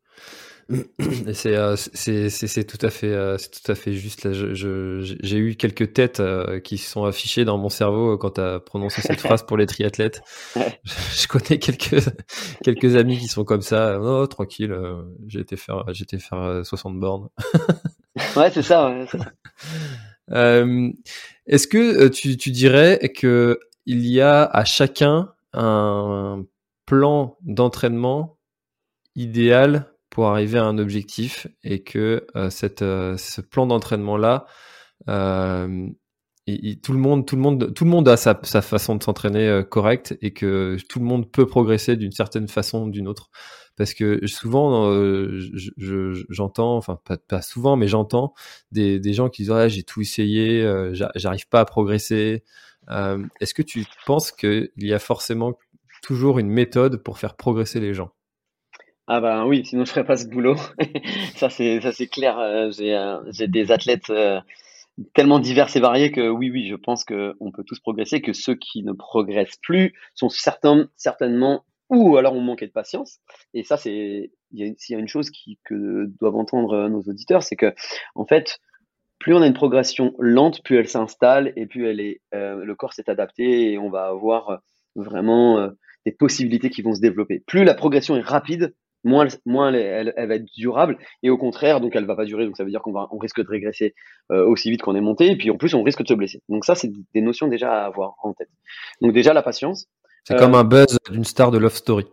C'est 1.32 1.56
euh, 1.56 1.74
c'est 1.76 2.30
c'est 2.30 2.46
c'est 2.46 2.64
tout 2.64 2.84
à 2.86 2.90
fait 2.90 3.08
euh, 3.12 3.36
c'est 3.38 3.50
tout 3.50 3.72
à 3.72 3.74
fait 3.74 3.92
juste 3.92 4.24
là. 4.24 4.30
J'ai 4.32 5.36
eu 5.38 5.56
quelques 5.56 5.92
têtes 5.94 6.20
euh, 6.20 6.60
qui 6.60 6.78
se 6.78 6.88
sont 6.90 7.04
affichées 7.04 7.44
dans 7.44 7.58
mon 7.58 7.68
cerveau 7.68 8.12
euh, 8.14 8.16
quand 8.16 8.32
tu 8.32 8.40
as 8.40 8.60
prononcé 8.60 9.02
cette 9.02 9.20
phrase 9.20 9.44
pour 9.44 9.56
les 9.56 9.66
triathlètes. 9.66 10.22
Je, 10.84 11.22
je 11.22 11.28
connais 11.28 11.58
quelques 11.58 12.04
quelques 12.62 12.94
amis 12.96 13.18
qui 13.18 13.26
sont 13.26 13.44
comme 13.44 13.62
ça. 13.62 13.98
Oh 14.00 14.26
tranquille, 14.28 14.72
euh, 14.72 15.02
j'ai 15.26 15.40
été 15.40 15.56
faire 15.56 15.84
j'ai 15.92 16.04
été 16.04 16.18
faire 16.18 16.38
euh, 16.38 16.62
60 16.64 16.98
bornes. 17.00 17.28
Ouais 18.36 18.50
c'est 18.50 18.62
ça. 18.62 18.90
ouais, 18.90 19.06
c'est 19.10 19.18
ça. 19.18 19.32
Euh, 20.32 20.90
Est-ce 21.46 21.66
que 21.66 21.78
euh, 21.78 22.10
tu, 22.10 22.36
tu 22.36 22.50
dirais 22.50 22.98
que 23.16 23.58
il 23.86 24.06
y 24.06 24.20
a 24.20 24.44
à 24.44 24.64
chacun 24.64 25.32
un 25.52 26.44
plan 26.86 27.36
d'entraînement 27.42 28.38
idéal 29.16 29.92
pour 30.10 30.28
arriver 30.28 30.58
à 30.58 30.64
un 30.64 30.78
objectif 30.78 31.46
et 31.64 31.82
que 31.82 32.26
euh, 32.36 32.50
cette, 32.50 32.82
euh, 32.82 33.16
ce 33.16 33.40
plan 33.40 33.66
d'entraînement 33.66 34.16
là, 34.16 34.46
euh, 35.08 35.88
tout 36.82 36.92
le 36.92 36.98
monde, 36.98 37.26
tout 37.26 37.36
le 37.36 37.42
monde, 37.42 37.72
tout 37.74 37.84
le 37.84 37.90
monde 37.90 38.08
a 38.08 38.16
sa, 38.16 38.38
sa 38.42 38.62
façon 38.62 38.96
de 38.96 39.02
s'entraîner 39.02 39.46
euh, 39.48 39.62
correcte 39.62 40.16
et 40.22 40.32
que 40.32 40.76
tout 40.88 40.98
le 40.98 41.04
monde 41.04 41.30
peut 41.30 41.46
progresser 41.46 41.96
d'une 41.96 42.12
certaine 42.12 42.48
façon 42.48 42.84
ou 42.86 42.90
d'une 42.90 43.06
autre. 43.08 43.30
Parce 43.76 43.94
que 43.94 44.26
souvent, 44.26 44.90
euh, 44.90 45.38
je- 45.54 45.70
je- 45.76 46.24
j'entends, 46.28 46.76
enfin 46.76 46.98
pas, 47.04 47.16
pas 47.16 47.40
souvent, 47.42 47.76
mais 47.76 47.88
j'entends 47.88 48.34
des, 48.72 48.98
des 49.00 49.12
gens 49.14 49.28
qui 49.30 49.42
disent 49.42 49.52
ah, 49.52 49.68
j'ai 49.68 49.82
tout 49.84 50.00
essayé, 50.02 50.62
euh, 50.62 50.92
j'a- 50.94 51.12
j'arrive 51.14 51.48
pas 51.48 51.60
à 51.60 51.64
progresser. 51.64 52.44
Est-ce 53.40 53.54
que 53.54 53.62
tu 53.62 53.84
penses 54.06 54.30
qu'il 54.32 54.70
y 54.76 54.92
a 54.92 54.98
forcément 54.98 55.58
toujours 56.02 56.38
une 56.38 56.48
méthode 56.48 57.02
pour 57.02 57.18
faire 57.18 57.36
progresser 57.36 57.80
les 57.80 57.94
gens? 57.94 58.12
Ah 59.12 59.20
ben 59.20 59.44
oui, 59.44 59.64
sinon 59.64 59.84
je 59.84 59.90
ferais 59.90 60.04
pas 60.04 60.16
ce 60.16 60.28
boulot. 60.28 60.54
ça 61.34 61.50
c'est 61.50 61.80
ça 61.80 61.90
c'est 61.90 62.06
clair. 62.06 62.38
Euh, 62.38 62.70
j'ai 62.70 62.94
euh, 62.94 63.18
j'ai 63.32 63.48
des 63.48 63.72
athlètes 63.72 64.08
euh, 64.08 64.40
tellement 65.14 65.40
divers 65.40 65.76
et 65.76 65.80
variés 65.80 66.12
que 66.12 66.28
oui 66.28 66.48
oui, 66.48 66.68
je 66.68 66.76
pense 66.76 67.04
que 67.04 67.34
on 67.40 67.50
peut 67.50 67.64
tous 67.64 67.80
progresser. 67.80 68.20
Que 68.20 68.32
ceux 68.32 68.54
qui 68.54 68.84
ne 68.84 68.92
progressent 68.92 69.58
plus 69.62 69.94
sont 70.14 70.28
certains 70.28 70.88
certainement 70.94 71.64
ou 71.88 72.18
alors 72.18 72.34
ont 72.34 72.40
manqué 72.40 72.68
de 72.68 72.70
patience. 72.70 73.18
Et 73.52 73.64
ça 73.64 73.76
c'est 73.76 74.30
s'il 74.52 74.76
y 74.90 74.94
a 74.94 74.98
une 75.00 75.08
chose 75.08 75.30
qui 75.30 75.58
que 75.64 76.06
doivent 76.20 76.36
entendre 76.36 76.88
nos 76.88 77.00
auditeurs, 77.00 77.42
c'est 77.42 77.56
que 77.56 77.74
en 78.14 78.26
fait 78.26 78.60
plus 79.18 79.34
on 79.34 79.42
a 79.42 79.46
une 79.48 79.54
progression 79.54 80.14
lente, 80.20 80.62
plus 80.62 80.78
elle 80.78 80.88
s'installe 80.88 81.52
et 81.56 81.66
plus 81.66 81.88
elle 81.88 81.98
est, 81.98 82.20
le 82.32 82.74
corps 82.74 82.92
s'est 82.92 83.10
adapté 83.10 83.72
et 83.72 83.78
on 83.78 83.90
va 83.90 84.06
avoir 84.06 84.60
vraiment 84.94 85.68
des 86.06 86.12
possibilités 86.12 86.70
qui 86.70 86.82
vont 86.82 86.94
se 86.94 87.00
développer. 87.00 87.42
Plus 87.44 87.64
la 87.64 87.74
progression 87.74 88.16
est 88.16 88.20
rapide, 88.20 88.72
moins, 89.04 89.26
moins 89.46 89.72
elle, 89.72 89.76
elle- 89.76 90.14
elle 90.16 90.28
va 90.28 90.34
être 90.36 90.46
durable 90.56 90.98
et 91.22 91.30
au 91.30 91.38
contraire, 91.38 91.80
donc 91.80 91.96
elle 91.96 92.04
va 92.06 92.16
pas 92.16 92.24
durer. 92.24 92.44
Donc 92.46 92.56
ça 92.56 92.64
veut 92.64 92.70
dire 92.70 92.82
qu'on 92.82 92.92
va, 92.92 93.08
on 93.12 93.18
risque 93.18 93.40
de 93.42 93.48
régresser 93.48 93.94
euh, 94.30 94.46
aussi 94.46 94.70
vite 94.70 94.82
qu'on 94.82 94.94
est 94.94 95.00
monté 95.00 95.30
et 95.30 95.36
puis 95.36 95.50
en 95.50 95.56
plus 95.56 95.74
on 95.74 95.82
risque 95.82 96.02
de 96.02 96.08
se 96.08 96.14
blesser. 96.14 96.42
Donc 96.48 96.64
ça, 96.64 96.74
c'est 96.74 96.90
des 97.14 97.20
notions 97.20 97.48
déjà 97.48 97.72
à 97.72 97.86
avoir 97.86 98.14
en 98.22 98.32
tête. 98.32 98.48
Donc 99.00 99.12
déjà 99.12 99.32
la 99.32 99.42
patience. 99.42 99.86
C'est 100.24 100.34
Euh, 100.34 100.38
comme 100.38 100.54
un 100.54 100.64
buzz 100.64 100.98
d'une 101.10 101.24
star 101.24 101.50
de 101.50 101.58
Love 101.58 101.74
Story. 101.74 102.04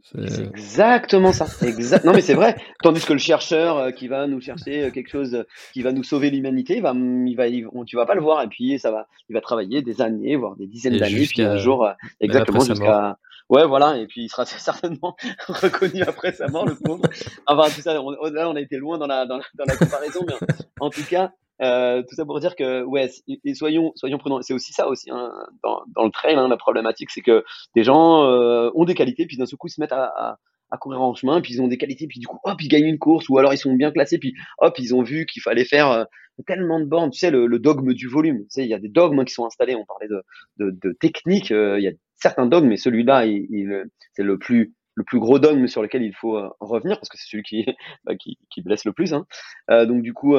C'est 0.00 0.44
exactement 0.46 1.32
ça. 1.32 1.46
Exact. 1.66 2.04
Non 2.04 2.12
mais 2.14 2.22
c'est 2.22 2.32
vrai. 2.34 2.56
Tandis 2.82 3.04
que 3.04 3.12
le 3.12 3.18
chercheur 3.18 3.76
euh, 3.76 3.90
qui 3.90 4.08
va 4.08 4.26
nous 4.26 4.40
chercher 4.40 4.84
euh, 4.84 4.90
quelque 4.90 5.10
chose 5.10 5.34
euh, 5.34 5.42
qui 5.74 5.82
va 5.82 5.92
nous 5.92 6.04
sauver 6.04 6.30
l'humanité, 6.30 6.76
il 6.76 6.82
va, 6.82 6.94
il 6.94 7.34
va, 7.34 7.46
il- 7.48 7.66
on- 7.74 7.84
tu 7.84 7.96
vas 7.96 8.06
pas 8.06 8.14
le 8.14 8.22
voir 8.22 8.40
et 8.42 8.46
puis 8.48 8.78
ça 8.78 8.90
va, 8.90 9.06
il 9.28 9.34
va 9.34 9.40
travailler 9.42 9.82
des 9.82 10.00
années, 10.00 10.36
voire 10.36 10.56
des 10.56 10.66
dizaines 10.66 10.94
Et 10.94 10.98
d'années, 10.98 11.10
puis 11.14 11.24
jusqu'à- 11.24 11.50
un 11.52 11.56
jour, 11.58 11.84
euh, 11.84 11.92
exactement 12.20 12.60
jusqu'à, 12.60 13.18
ouais 13.50 13.66
voilà, 13.66 13.98
et 13.98 14.06
puis 14.06 14.24
il 14.24 14.28
sera 14.28 14.44
certainement 14.46 15.16
reconnu 15.48 16.02
après 16.02 16.32
sa 16.32 16.48
mort, 16.48 16.66
le 16.66 16.74
pauvre. 16.74 17.02
Enfin 17.46 17.68
tout 17.74 17.80
ça, 17.80 18.00
on, 18.00 18.10
là 18.30 18.48
on 18.48 18.56
a 18.56 18.60
été 18.60 18.76
loin 18.76 18.98
dans 18.98 19.06
la, 19.06 19.26
dans 19.26 19.36
la, 19.36 19.44
dans 19.54 19.64
la 19.66 19.76
comparaison, 19.76 20.24
mais 20.26 20.34
en, 20.80 20.90
tout 20.90 21.04
cas. 21.08 21.32
Euh, 21.60 22.04
tout 22.08 22.14
ça 22.14 22.24
pour 22.24 22.38
dire 22.38 22.54
que 22.54 22.84
ouais 22.84 23.10
et 23.26 23.52
soyons 23.52 23.90
soyons 23.96 24.18
prudents 24.18 24.40
c'est 24.42 24.54
aussi 24.54 24.72
ça 24.72 24.86
aussi 24.86 25.10
hein, 25.10 25.32
dans, 25.64 25.82
dans 25.92 26.04
le 26.04 26.12
trail 26.12 26.36
hein, 26.36 26.46
la 26.46 26.56
problématique 26.56 27.10
c'est 27.10 27.20
que 27.20 27.44
des 27.74 27.82
gens 27.82 28.22
euh, 28.22 28.70
ont 28.76 28.84
des 28.84 28.94
qualités 28.94 29.26
puis 29.26 29.36
d'un 29.36 29.44
seul 29.44 29.58
coup 29.58 29.66
ils 29.66 29.72
se 29.72 29.80
mettent 29.80 29.90
à, 29.90 30.04
à, 30.04 30.38
à 30.70 30.78
courir 30.78 31.00
en 31.02 31.14
chemin, 31.14 31.40
puis 31.40 31.54
ils 31.54 31.62
ont 31.62 31.68
des 31.68 31.78
qualités, 31.78 32.06
puis 32.06 32.20
du 32.20 32.26
coup, 32.26 32.38
hop, 32.44 32.60
ils 32.62 32.68
gagnent 32.68 32.86
une 32.86 32.98
course, 32.98 33.28
ou 33.28 33.38
alors 33.38 33.52
ils 33.54 33.58
sont 33.58 33.72
bien 33.74 33.90
classés, 33.90 34.18
puis 34.18 34.34
hop, 34.58 34.74
ils 34.78 34.94
ont 34.94 35.02
vu 35.02 35.26
qu'il 35.26 35.42
fallait 35.42 35.64
faire 35.64 35.90
euh, 35.90 36.04
tellement 36.46 36.80
de 36.80 36.84
bornes, 36.84 37.10
tu 37.10 37.18
sais, 37.18 37.30
le, 37.30 37.46
le 37.46 37.58
dogme 37.58 37.92
du 37.94 38.06
volume, 38.08 38.38
tu 38.40 38.46
sais, 38.50 38.64
il 38.64 38.68
y 38.68 38.74
a 38.74 38.78
des 38.78 38.88
dogmes 38.88 39.24
qui 39.24 39.32
sont 39.34 39.46
installés, 39.46 39.74
on 39.74 39.84
parlait 39.84 40.08
de, 40.08 40.22
de, 40.58 40.70
de 40.82 40.92
technique, 40.92 41.50
euh, 41.52 41.78
il 41.78 41.84
y 41.84 41.88
a 41.88 41.92
certains 42.16 42.46
dogmes, 42.46 42.68
mais 42.68 42.76
celui-là, 42.76 43.26
il, 43.26 43.46
il- 43.50 43.84
c'est 44.14 44.22
le 44.22 44.38
plus 44.38 44.74
le 44.94 45.04
plus 45.04 45.20
gros 45.20 45.38
dogme 45.38 45.68
sur 45.68 45.80
lequel 45.80 46.02
il 46.02 46.12
faut 46.12 46.36
euh, 46.36 46.48
revenir, 46.58 46.96
parce 46.98 47.08
que 47.08 47.16
c'est 47.16 47.28
celui 47.28 47.44
qui, 47.44 47.64
bah, 48.04 48.16
qui, 48.16 48.36
qui 48.50 48.62
blesse 48.62 48.84
le 48.84 48.92
plus. 48.92 49.12
Hein. 49.14 49.26
Euh, 49.70 49.86
donc 49.86 50.02
du 50.02 50.12
coup, 50.12 50.34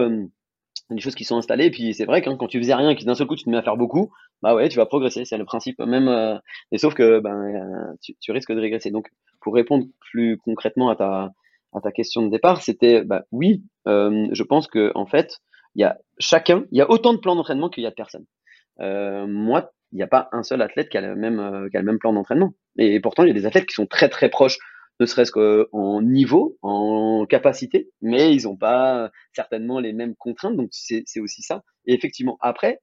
des 0.95 1.01
choses 1.01 1.15
qui 1.15 1.23
sont 1.23 1.37
installées, 1.37 1.65
et 1.65 1.71
puis 1.71 1.93
c'est 1.93 2.05
vrai 2.05 2.21
que 2.21 2.29
hein, 2.29 2.37
quand 2.39 2.47
tu 2.47 2.59
faisais 2.59 2.73
rien, 2.73 2.89
et 2.89 2.95
que 2.95 3.03
d'un 3.03 3.15
seul 3.15 3.27
coup 3.27 3.35
tu 3.35 3.45
te 3.45 3.49
mets 3.49 3.57
à 3.57 3.61
faire 3.61 3.77
beaucoup, 3.77 4.11
bah 4.41 4.55
ouais, 4.55 4.69
tu 4.69 4.77
vas 4.77 4.85
progresser, 4.85 5.25
c'est 5.25 5.37
le 5.37 5.45
principe 5.45 5.79
même. 5.79 6.07
euh, 6.07 6.37
et 6.71 6.77
sauf 6.77 6.93
que 6.93 7.19
ben, 7.19 7.35
euh, 7.35 8.13
tu, 8.21 8.31
risques 8.31 8.51
de 8.51 8.59
régresser. 8.59 8.91
Donc 8.91 9.09
pour 9.41 9.53
répondre 9.53 9.85
plus 10.11 10.37
concrètement 10.37 10.89
à 10.89 10.95
ta, 10.95 11.31
à 11.73 11.81
ta 11.81 11.91
question 11.91 12.21
de 12.23 12.29
départ, 12.29 12.61
c'était 12.61 13.03
bah, 13.03 13.23
oui, 13.31 13.63
euh, 13.87 14.27
je 14.31 14.43
pense 14.43 14.67
que 14.67 14.91
en 14.95 15.05
fait, 15.05 15.39
il 15.75 15.81
y 15.81 15.83
a 15.83 15.97
chacun, 16.19 16.65
il 16.71 16.77
y 16.77 16.81
a 16.81 16.89
autant 16.89 17.13
de 17.13 17.19
plans 17.19 17.35
d'entraînement 17.35 17.69
qu'il 17.69 17.83
y 17.83 17.87
a 17.87 17.91
de 17.91 17.95
personnes. 17.95 18.25
Euh, 18.81 19.27
moi, 19.27 19.71
il 19.91 19.97
n'y 19.97 20.03
a 20.03 20.07
pas 20.07 20.29
un 20.31 20.43
seul 20.43 20.61
athlète 20.61 20.89
qui 20.89 20.97
a 20.97 21.01
le 21.01 21.15
même, 21.15 21.39
euh, 21.39 21.69
qui 21.69 21.77
a 21.77 21.79
le 21.79 21.85
même 21.85 21.99
plan 21.99 22.13
d'entraînement. 22.13 22.53
Et, 22.77 22.99
pourtant, 22.99 23.23
il 23.23 23.27
y 23.27 23.31
a 23.31 23.33
des 23.33 23.45
athlètes 23.45 23.65
qui 23.65 23.73
sont 23.73 23.87
très 23.87 24.09
très 24.09 24.29
proches, 24.29 24.57
ne 24.99 25.05
serait-ce 25.05 25.31
qu'en 25.31 26.01
niveau, 26.01 26.57
en 26.61 27.25
capacité, 27.27 27.89
mais 28.01 28.35
ils 28.35 28.43
n'ont 28.43 28.57
pas 28.57 29.11
certainement 29.33 29.79
les 29.79 29.93
mêmes 29.93 30.15
contraintes. 30.15 30.55
Donc 30.55 30.69
c'est 30.71 31.19
aussi 31.19 31.41
ça. 31.41 31.63
Et 31.85 31.93
effectivement, 31.93 32.37
après, 32.41 32.81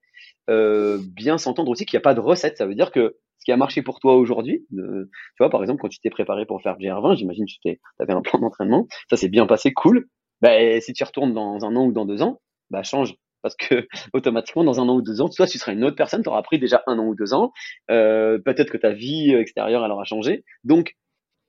euh, 0.49 0.99
bien 1.15 1.37
s'entendre 1.37 1.69
aussi 1.71 1.85
qu'il 1.85 1.97
n'y 1.97 2.01
a 2.01 2.07
pas 2.07 2.13
de 2.13 2.19
recette. 2.19 2.57
Ça 2.57 2.65
veut 2.65 2.75
dire 2.75 2.91
que 2.91 3.17
ce 3.39 3.45
qui 3.45 3.51
a 3.51 3.57
marché 3.57 3.81
pour 3.81 3.99
toi 3.99 4.15
aujourd'hui, 4.15 4.65
euh, 4.77 5.05
tu 5.05 5.37
vois, 5.39 5.49
par 5.49 5.61
exemple, 5.61 5.81
quand 5.81 5.89
tu 5.89 5.99
t'es 5.99 6.09
préparé 6.09 6.45
pour 6.45 6.61
faire 6.61 6.77
GR20, 6.77 7.17
j'imagine 7.17 7.45
que 7.45 7.69
tu 7.69 7.79
avais 7.99 8.13
un 8.13 8.21
plan 8.21 8.39
d'entraînement, 8.39 8.87
ça 9.09 9.17
s'est 9.17 9.29
bien 9.29 9.45
passé, 9.45 9.73
cool. 9.73 10.07
Bah, 10.41 10.51
si 10.81 10.93
tu 10.93 11.03
retournes 11.03 11.33
dans 11.33 11.65
un 11.65 11.75
an 11.75 11.85
ou 11.85 11.91
dans 11.91 12.05
deux 12.05 12.21
ans, 12.21 12.41
bah, 12.69 12.83
change. 12.83 13.15
Parce 13.41 13.55
que 13.55 13.87
automatiquement, 14.13 14.63
dans 14.63 14.79
un 14.79 14.87
an 14.89 14.95
ou 14.95 15.01
deux 15.01 15.21
ans, 15.21 15.29
toi, 15.29 15.47
tu 15.47 15.57
seras 15.57 15.73
une 15.73 15.83
autre 15.83 15.95
personne, 15.95 16.23
tu 16.23 16.29
auras 16.29 16.39
appris 16.39 16.59
déjà 16.59 16.83
un 16.87 16.97
an 16.99 17.05
ou 17.05 17.15
deux 17.15 17.33
ans. 17.33 17.51
Euh, 17.91 18.39
peut-être 18.39 18.71
que 18.71 18.77
ta 18.77 18.91
vie 18.91 19.31
extérieure, 19.33 19.85
elle 19.85 19.91
aura 19.91 20.05
changé. 20.05 20.43
Donc, 20.63 20.95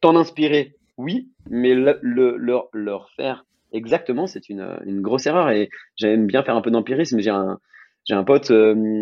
t'en 0.00 0.16
inspirer, 0.16 0.76
oui, 0.96 1.30
mais 1.48 1.74
le, 1.74 1.98
le, 2.02 2.36
leur, 2.72 3.10
faire 3.10 3.44
exactement, 3.72 4.26
c'est 4.26 4.48
une, 4.48 5.00
grosse 5.00 5.26
erreur. 5.26 5.50
Et 5.50 5.70
j'aime 5.96 6.26
bien 6.26 6.42
faire 6.42 6.56
un 6.56 6.60
peu 6.60 6.70
d'empirisme. 6.70 7.20
J'ai 7.20 7.30
un, 7.30 8.24
pote 8.24 8.50
euh, 8.50 9.00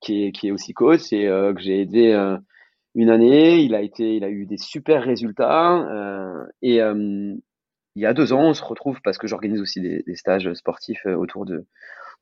qui, 0.00 0.24
est, 0.24 0.32
qui 0.32 0.48
est 0.48 0.50
aussi 0.50 0.74
coach 0.74 1.12
et 1.12 1.26
euh, 1.26 1.54
que 1.54 1.60
j'ai 1.60 1.80
aidé 1.80 2.12
euh, 2.12 2.36
une 2.94 3.10
année. 3.10 3.60
Il 3.60 3.74
a 3.74 3.80
été, 3.80 4.16
il 4.16 4.24
a 4.24 4.28
eu 4.28 4.46
des 4.46 4.58
super 4.58 5.02
résultats. 5.02 5.86
et 6.62 6.80
il 7.96 8.02
y 8.02 8.06
a 8.06 8.14
deux 8.14 8.32
ans, 8.32 8.50
on 8.50 8.54
se 8.54 8.62
retrouve 8.62 9.00
parce 9.02 9.18
que 9.18 9.26
j'organise 9.26 9.60
aussi 9.60 9.80
des, 9.80 10.04
stages 10.14 10.52
sportifs 10.54 11.04
autour 11.06 11.44
de, 11.44 11.66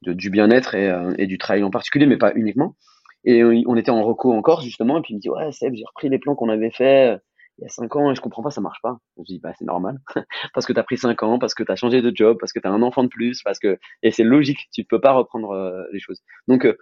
du 0.03 0.31
bien-être 0.31 0.75
et, 0.75 0.91
et, 1.19 1.27
du 1.27 1.39
travail 1.39 1.63
en 1.65 1.71
particulier, 1.71 2.07
mais 2.07 2.17
pas 2.17 2.33
uniquement. 2.35 2.77
Et 3.25 3.45
on 3.45 3.77
était 3.77 3.91
en 3.91 4.03
reco 4.03 4.33
encore 4.33 4.61
justement, 4.61 4.99
et 4.99 5.03
puis 5.03 5.13
il 5.13 5.17
me 5.17 5.21
dit 5.21 5.29
ouais 5.29 5.51
Seb, 5.51 5.75
j'ai 5.75 5.85
repris 5.85 6.09
les 6.09 6.19
plans 6.19 6.37
qu'on 6.37 6.49
avait 6.49 6.71
fait 6.71 7.19
il 7.59 7.63
y 7.63 7.65
a 7.65 7.69
cinq 7.69 7.97
ans 7.97 8.11
et 8.11 8.15
je 8.15 8.21
comprends 8.21 8.43
pas, 8.43 8.51
ça 8.51 8.61
marche 8.61 8.81
pas. 8.83 8.99
Je 9.19 9.25
dis, 9.25 9.39
bah, 9.41 9.53
c'est 9.59 9.65
normal. 9.65 9.99
parce 10.55 10.65
que 10.67 10.73
tu 10.73 10.79
as 10.79 10.85
pris 10.85 10.97
cinq 10.97 11.23
ans, 11.23 11.39
parce 11.39 11.55
que 11.55 11.63
tu 11.63 11.73
as 11.73 11.77
changé 11.77 12.03
de 12.03 12.13
job, 12.15 12.37
parce 12.39 12.53
que 12.53 12.61
tu 12.61 12.69
as 12.69 12.71
un 12.71 12.83
enfant 12.83 13.03
de 13.03 13.09
plus, 13.09 13.43
parce 13.43 13.59
que, 13.59 13.79
et 14.03 14.11
c'est 14.11 14.25
logique, 14.25 14.69
tu 14.73 14.83
ne 14.83 14.87
peux 14.89 15.01
pas 15.01 15.13
reprendre 15.13 15.51
euh, 15.51 15.85
les 15.93 15.99
choses. 15.99 16.23
Donc, 16.47 16.65
euh, 16.65 16.77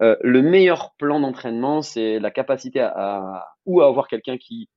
euh, 0.00 0.16
le 0.22 0.42
meilleur 0.42 0.94
plan 0.96 1.20
d'entraînement, 1.20 1.82
c'est 1.82 2.18
la 2.18 2.30
capacité 2.30 2.80
à, 2.80 2.92
à, 2.94 3.48
ou 3.66 3.80
à 3.80 3.88
avoir 3.88 4.08
quelqu'un 4.08 4.38
qui 4.38 4.68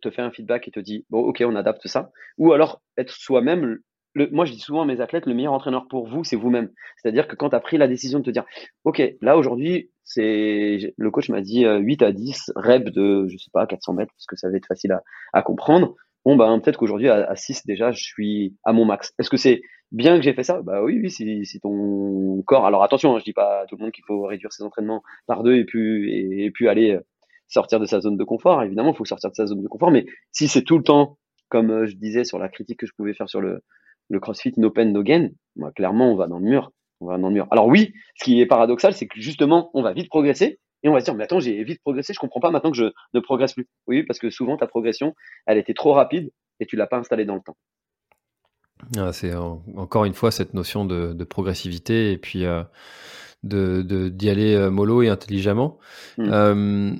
te 0.00 0.10
fait 0.12 0.22
un 0.22 0.30
feedback 0.30 0.68
et 0.68 0.70
te 0.70 0.78
dit, 0.78 1.04
bon, 1.10 1.18
ok, 1.18 1.42
on 1.44 1.56
adapte 1.56 1.88
ça, 1.88 2.12
ou 2.38 2.52
alors 2.52 2.82
être 2.96 3.10
soi-même 3.10 3.80
moi, 4.32 4.44
je 4.44 4.52
dis 4.52 4.60
souvent 4.60 4.82
à 4.82 4.86
mes 4.86 5.00
athlètes, 5.00 5.26
le 5.26 5.34
meilleur 5.34 5.52
entraîneur 5.52 5.86
pour 5.88 6.06
vous, 6.06 6.24
c'est 6.24 6.36
vous-même. 6.36 6.70
C'est-à-dire 6.96 7.28
que 7.28 7.36
quand 7.36 7.50
tu 7.50 7.56
as 7.56 7.60
pris 7.60 7.76
la 7.76 7.88
décision 7.88 8.18
de 8.20 8.24
te 8.24 8.30
dire, 8.30 8.44
OK, 8.84 9.02
là, 9.20 9.36
aujourd'hui, 9.36 9.90
c'est, 10.04 10.94
le 10.96 11.10
coach 11.10 11.28
m'a 11.28 11.40
dit 11.40 11.64
8 11.66 12.02
euh, 12.02 12.06
à 12.06 12.12
10 12.12 12.52
reps 12.56 12.92
de, 12.92 13.26
je 13.28 13.36
sais 13.36 13.50
pas, 13.52 13.66
400 13.66 13.94
mètres, 13.94 14.12
parce 14.12 14.26
que 14.26 14.36
ça 14.36 14.48
va 14.48 14.56
être 14.56 14.66
facile 14.66 14.96
à, 15.32 15.42
comprendre. 15.42 15.94
Bon, 16.24 16.36
ben, 16.36 16.58
peut-être 16.60 16.78
qu'aujourd'hui, 16.78 17.08
à, 17.08 17.34
6, 17.36 17.66
déjà, 17.66 17.92
je 17.92 18.02
suis 18.02 18.56
à 18.64 18.72
mon 18.72 18.84
max. 18.84 19.12
Est-ce 19.18 19.30
que 19.30 19.36
c'est 19.36 19.60
bien 19.92 20.16
que 20.16 20.22
j'ai 20.22 20.32
fait 20.32 20.42
ça? 20.42 20.62
Bah 20.62 20.82
oui, 20.82 20.98
oui, 21.00 21.10
si, 21.10 21.60
ton 21.60 22.42
corps, 22.46 22.66
alors 22.66 22.82
attention, 22.82 23.14
hein, 23.14 23.18
je 23.18 23.24
dis 23.24 23.32
pas 23.32 23.62
à 23.62 23.66
tout 23.66 23.76
le 23.76 23.82
monde 23.82 23.92
qu'il 23.92 24.04
faut 24.04 24.22
réduire 24.22 24.52
ses 24.52 24.64
entraînements 24.64 25.02
par 25.26 25.42
deux 25.42 25.56
et 25.56 25.64
puis, 25.64 26.44
et, 26.44 26.50
puis 26.50 26.68
aller 26.68 26.92
euh, 26.92 27.00
sortir 27.48 27.78
de 27.80 27.86
sa 27.86 28.00
zone 28.00 28.16
de 28.16 28.24
confort. 28.24 28.62
Évidemment, 28.62 28.92
il 28.92 28.96
faut 28.96 29.04
sortir 29.04 29.30
de 29.30 29.36
sa 29.36 29.46
zone 29.46 29.62
de 29.62 29.68
confort, 29.68 29.90
mais 29.90 30.06
si 30.32 30.48
c'est 30.48 30.62
tout 30.62 30.78
le 30.78 30.84
temps, 30.84 31.18
comme 31.48 31.70
euh, 31.70 31.86
je 31.86 31.96
disais 31.96 32.24
sur 32.24 32.38
la 32.38 32.48
critique 32.48 32.80
que 32.80 32.86
je 32.86 32.92
pouvais 32.96 33.14
faire 33.14 33.28
sur 33.28 33.40
le, 33.40 33.62
le 34.08 34.20
CrossFit 34.20 34.54
no 34.56 34.70
pain 34.70 34.86
no 34.86 35.02
gain, 35.02 35.30
moi, 35.56 35.72
clairement, 35.72 36.12
on 36.12 36.16
va 36.16 36.26
dans 36.26 36.38
le 36.38 36.44
mur. 36.44 36.72
On 37.00 37.06
va 37.06 37.18
dans 37.18 37.28
le 37.28 37.34
mur. 37.34 37.46
Alors 37.50 37.66
oui, 37.66 37.92
ce 38.16 38.24
qui 38.24 38.40
est 38.40 38.46
paradoxal, 38.46 38.94
c'est 38.94 39.06
que 39.06 39.20
justement, 39.20 39.70
on 39.74 39.82
va 39.82 39.92
vite 39.92 40.08
progresser 40.08 40.60
et 40.82 40.88
on 40.88 40.92
va 40.92 41.00
se 41.00 41.04
dire, 41.04 41.14
mais 41.14 41.24
attends, 41.24 41.40
j'ai 41.40 41.62
vite 41.64 41.80
progressé, 41.82 42.12
je 42.12 42.18
comprends 42.18 42.40
pas 42.40 42.50
maintenant 42.50 42.70
que 42.70 42.76
je 42.76 42.92
ne 43.12 43.20
progresse 43.20 43.54
plus. 43.54 43.68
Oui, 43.86 44.02
parce 44.02 44.18
que 44.18 44.30
souvent, 44.30 44.56
ta 44.56 44.66
progression, 44.66 45.14
elle 45.46 45.58
était 45.58 45.74
trop 45.74 45.92
rapide 45.92 46.30
et 46.60 46.66
tu 46.66 46.76
l'as 46.76 46.86
pas 46.86 46.98
installée 46.98 47.24
dans 47.24 47.34
le 47.34 47.40
temps. 47.40 47.56
Ah, 48.96 49.12
c'est 49.12 49.34
encore 49.34 50.04
une 50.04 50.14
fois 50.14 50.30
cette 50.30 50.54
notion 50.54 50.84
de, 50.84 51.24
progressivité 51.24 52.12
et 52.12 52.18
puis 52.18 52.44
euh, 52.44 52.62
de 53.42 54.08
d'y 54.08 54.30
aller 54.30 54.54
euh, 54.54 54.70
mollo 54.70 55.02
et 55.02 55.08
intelligemment. 55.08 55.78
Hmm. 56.18 56.30
Euh, 56.32 56.94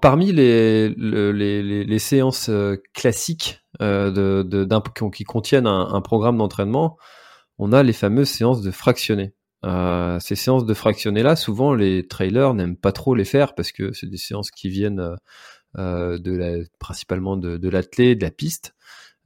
parmi 0.00 0.32
les, 0.32 1.98
séances 1.98 2.50
classiques 2.94 3.60
euh, 3.82 4.42
de, 4.42 5.10
qui 5.10 5.24
contiennent 5.24 5.66
un, 5.66 6.00
programme 6.00 6.38
d'entraînement, 6.38 6.96
on 7.58 7.72
a 7.72 7.82
les 7.82 7.92
fameuses 7.92 8.28
séances 8.28 8.62
de 8.62 8.70
fractionnés. 8.70 9.34
Euh, 9.64 10.20
ces 10.20 10.36
séances 10.36 10.66
de 10.66 10.74
fractionnés 10.74 11.22
là, 11.22 11.34
souvent 11.34 11.74
les 11.74 12.06
trailers 12.06 12.54
n'aiment 12.54 12.76
pas 12.76 12.92
trop 12.92 13.14
les 13.14 13.24
faire 13.24 13.54
parce 13.54 13.72
que 13.72 13.92
c'est 13.92 14.08
des 14.08 14.18
séances 14.18 14.50
qui 14.50 14.68
viennent 14.68 15.16
euh, 15.78 16.18
de 16.18 16.36
la, 16.36 16.64
principalement 16.78 17.36
de, 17.36 17.56
de 17.56 17.68
l'athlète, 17.68 18.18
de 18.18 18.24
la 18.24 18.30
piste. 18.30 18.74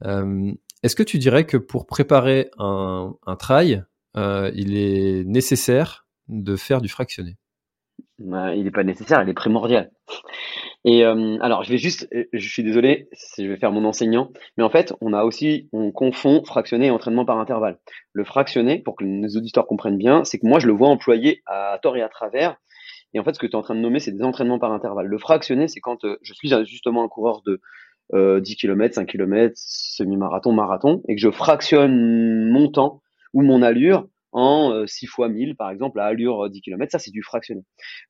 Est-ce 0.03 0.95
que 0.95 1.03
tu 1.03 1.19
dirais 1.19 1.45
que 1.45 1.57
pour 1.57 1.85
préparer 1.85 2.49
un, 2.57 3.13
un 3.27 3.35
trail, 3.35 3.83
il 4.15 4.77
est 4.77 5.23
nécessaire 5.25 6.07
de 6.27 6.55
faire 6.55 6.81
du 6.81 6.89
fractionné? 6.89 7.37
Il 8.23 8.63
n'est 8.63 8.71
pas 8.71 8.83
nécessaire, 8.83 9.21
il 9.23 9.29
est 9.29 9.33
primordial. 9.33 9.91
Et 10.83 11.05
euh, 11.05 11.37
alors, 11.41 11.63
je 11.63 11.69
vais 11.69 11.77
juste, 11.77 12.07
euh, 12.13 12.25
je 12.33 12.49
suis 12.49 12.63
désolé, 12.63 13.07
je 13.37 13.45
vais 13.45 13.57
faire 13.57 13.71
mon 13.71 13.85
enseignant, 13.85 14.31
mais 14.57 14.63
en 14.63 14.69
fait, 14.69 14.93
on 14.99 15.13
a 15.13 15.23
aussi, 15.23 15.69
on 15.73 15.91
confond 15.91 16.43
fractionné 16.43 16.87
et 16.87 16.91
entraînement 16.91 17.25
par 17.25 17.39
intervalle. 17.39 17.77
Le 18.13 18.23
fractionné, 18.23 18.79
pour 18.79 18.95
que 18.95 19.03
nos 19.03 19.27
auditeurs 19.29 19.67
comprennent 19.67 19.97
bien, 19.97 20.23
c'est 20.23 20.39
que 20.39 20.47
moi, 20.47 20.59
je 20.59 20.67
le 20.67 20.73
vois 20.73 20.89
employé 20.89 21.43
à 21.45 21.77
tort 21.81 21.97
et 21.97 22.01
à 22.01 22.09
travers. 22.09 22.57
Et 23.13 23.19
en 23.19 23.23
fait, 23.23 23.33
ce 23.33 23.39
que 23.39 23.45
tu 23.45 23.53
es 23.53 23.55
en 23.55 23.61
train 23.61 23.75
de 23.75 23.79
nommer, 23.79 23.99
c'est 23.99 24.11
des 24.11 24.23
entraînements 24.23 24.59
par 24.59 24.71
intervalle. 24.71 25.05
Le 25.05 25.17
fractionné, 25.19 25.67
c'est 25.67 25.81
quand 25.81 26.03
euh, 26.05 26.17
je 26.23 26.33
suis 26.33 26.49
justement 26.65 27.03
un 27.03 27.09
coureur 27.09 27.41
de 27.45 27.61
10 28.13 28.57
km, 28.57 28.93
5 28.93 29.07
km, 29.07 29.53
semi-marathon, 29.55 30.51
marathon, 30.51 31.01
et 31.07 31.15
que 31.15 31.21
je 31.21 31.31
fractionne 31.31 32.49
mon 32.49 32.69
temps 32.69 33.01
ou 33.33 33.41
mon 33.41 33.61
allure 33.61 34.05
en 34.31 34.85
6 34.85 35.05
euh, 35.05 35.09
fois 35.09 35.29
1000, 35.29 35.55
par 35.55 35.69
exemple, 35.69 35.99
à 35.99 36.05
allure 36.05 36.49
10 36.49 36.57
euh, 36.57 36.61
km. 36.61 36.91
Ça, 36.91 36.99
c'est 36.99 37.11
du 37.11 37.23
fractionné. 37.23 37.61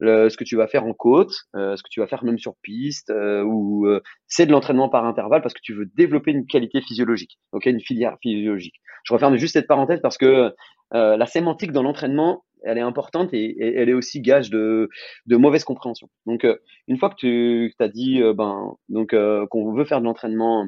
ce 0.01 0.35
que 0.35 0.43
tu 0.43 0.55
vas 0.55 0.67
faire 0.67 0.85
en 0.85 0.93
côte, 0.93 1.33
euh, 1.55 1.75
ce 1.75 1.83
que 1.83 1.89
tu 1.89 1.99
vas 1.99 2.07
faire 2.07 2.23
même 2.23 2.37
sur 2.37 2.55
piste, 2.61 3.11
ou 3.45 3.87
c'est 4.27 4.45
de 4.45 4.51
l'entraînement 4.51 4.89
par 4.89 5.05
intervalle 5.05 5.41
parce 5.41 5.53
que 5.53 5.61
tu 5.63 5.73
veux 5.73 5.85
développer 5.95 6.31
une 6.31 6.45
qualité 6.45 6.81
physiologique, 6.81 7.39
ok, 7.51 7.65
une 7.65 7.81
filière 7.81 8.17
physiologique. 8.21 8.75
Je 9.03 9.13
referme 9.13 9.37
juste 9.37 9.53
cette 9.53 9.67
parenthèse 9.67 9.99
parce 10.01 10.17
que 10.17 10.53
la 10.91 11.25
sémantique 11.25 11.71
dans 11.71 11.83
l'entraînement, 11.83 12.43
elle 12.63 12.77
est 12.77 12.81
importante 12.81 13.33
et, 13.33 13.55
elle 13.59 13.89
est 13.89 13.93
aussi 13.93 14.21
gage 14.21 14.49
de, 14.49 14.89
de 15.25 15.35
mauvaise 15.35 15.63
compréhension. 15.63 16.09
Donc, 16.25 16.45
une 16.87 16.97
fois 16.97 17.09
que 17.09 17.15
tu 17.15 17.73
as 17.79 17.87
dit 17.87 18.21
ben, 18.35 18.75
donc 18.89 19.15
qu'on 19.49 19.73
veut 19.73 19.85
faire 19.85 19.99
de 19.99 20.05
l'entraînement 20.05 20.67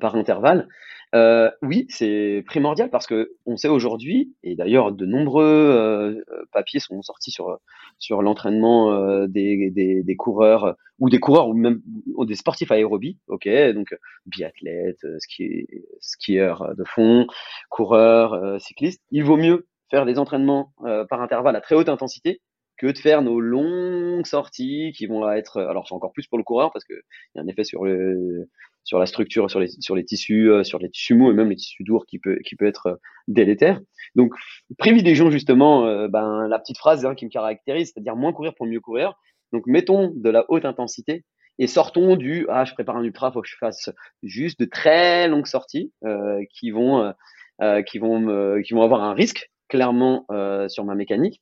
par 0.00 0.16
intervalle, 0.16 0.68
euh, 1.14 1.50
oui, 1.62 1.86
c'est 1.88 2.42
primordial 2.46 2.90
parce 2.90 3.06
que 3.06 3.32
on 3.46 3.56
sait 3.56 3.68
aujourd'hui, 3.68 4.34
et 4.42 4.56
d'ailleurs 4.56 4.92
de 4.92 5.06
nombreux 5.06 5.44
euh, 5.44 6.44
papiers 6.52 6.80
sont 6.80 7.00
sortis 7.02 7.30
sur 7.30 7.58
sur 7.98 8.22
l'entraînement 8.22 8.92
euh, 8.92 9.26
des, 9.26 9.70
des, 9.70 10.02
des, 10.02 10.16
coureurs 10.16 10.76
ou 10.98 11.08
des 11.08 11.20
coureurs 11.20 11.48
ou 11.48 11.54
même 11.54 11.80
des 12.26 12.34
sportifs 12.34 12.70
aérobie, 12.72 13.18
ok, 13.28 13.48
donc 13.74 13.96
biathlètes, 14.26 15.06
ski, 15.18 15.66
skieurs 16.00 16.74
de 16.76 16.84
fond, 16.84 17.26
coureurs, 17.70 18.60
cyclistes. 18.60 19.02
Il 19.10 19.24
vaut 19.24 19.36
mieux 19.36 19.66
faire 19.90 20.04
des 20.04 20.18
entraînements 20.18 20.72
par 21.08 21.22
intervalle 21.22 21.56
à 21.56 21.60
très 21.60 21.76
haute 21.76 21.88
intensité 21.88 22.40
que 22.78 22.86
de 22.86 22.98
faire 22.98 23.22
nos 23.22 23.40
longues 23.40 24.26
sorties 24.26 24.92
qui 24.96 25.06
vont 25.06 25.30
être 25.30 25.60
alors 25.60 25.86
c'est 25.88 25.94
encore 25.94 26.12
plus 26.12 26.26
pour 26.26 26.38
le 26.38 26.44
coureur 26.44 26.70
parce 26.72 26.84
que 26.84 26.94
il 26.94 27.36
y 27.36 27.38
a 27.38 27.42
un 27.42 27.48
effet 27.48 27.64
sur 27.64 27.84
le 27.84 28.48
sur 28.86 29.00
la 29.00 29.06
structure, 29.06 29.50
sur 29.50 29.58
les, 29.58 29.68
sur 29.80 29.96
les 29.96 30.04
tissus, 30.04 30.48
euh, 30.48 30.62
sur 30.62 30.78
les 30.78 30.88
tissus 30.88 31.14
mous 31.14 31.30
et 31.30 31.34
même 31.34 31.50
les 31.50 31.56
tissus 31.56 31.82
durs 31.82 32.06
qui 32.06 32.20
peut, 32.20 32.38
qui 32.46 32.54
peut 32.54 32.66
être 32.66 32.86
euh, 32.86 32.96
délétère. 33.26 33.80
Donc, 34.14 34.32
privilégions 34.78 35.28
justement 35.30 35.86
euh, 35.86 36.06
ben, 36.06 36.46
la 36.48 36.58
petite 36.60 36.78
phrase 36.78 37.04
hein, 37.04 37.16
qui 37.16 37.26
me 37.26 37.30
caractérise, 37.30 37.92
c'est-à-dire 37.92 38.14
moins 38.14 38.32
courir 38.32 38.54
pour 38.54 38.66
mieux 38.66 38.80
courir. 38.80 39.14
Donc, 39.52 39.64
mettons 39.66 40.12
de 40.14 40.30
la 40.30 40.44
haute 40.48 40.64
intensité 40.64 41.24
et 41.58 41.66
sortons 41.66 42.14
du 42.14 42.46
ah 42.48 42.64
je 42.64 42.74
prépare 42.74 42.96
un 42.96 43.02
ultra, 43.02 43.32
faut 43.32 43.42
que 43.42 43.48
je 43.48 43.56
fasse 43.58 43.90
juste 44.22 44.60
de 44.60 44.66
très 44.66 45.26
longues 45.26 45.46
sorties 45.46 45.90
qui 46.50 46.70
vont 46.70 47.14
qui 47.86 47.98
vont 47.98 48.60
qui 48.62 48.74
vont 48.74 48.82
avoir 48.82 49.02
un 49.02 49.14
risque 49.14 49.50
clairement 49.68 50.26
sur 50.68 50.84
ma 50.84 50.94
mécanique 50.94 51.40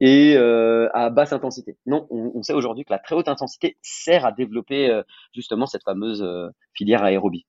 et 0.00 0.36
euh, 0.36 0.88
à 0.94 1.10
basse 1.10 1.32
intensité. 1.32 1.76
Non, 1.86 2.06
on, 2.10 2.32
on 2.34 2.42
sait 2.42 2.52
aujourd'hui 2.52 2.84
que 2.84 2.92
la 2.92 2.98
très 2.98 3.14
haute 3.14 3.28
intensité 3.28 3.76
sert 3.82 4.24
à 4.24 4.32
développer 4.32 4.90
euh, 4.90 5.02
justement 5.34 5.66
cette 5.66 5.84
fameuse 5.84 6.22
euh, 6.22 6.48
filière 6.74 7.02
aérobie. 7.02 7.46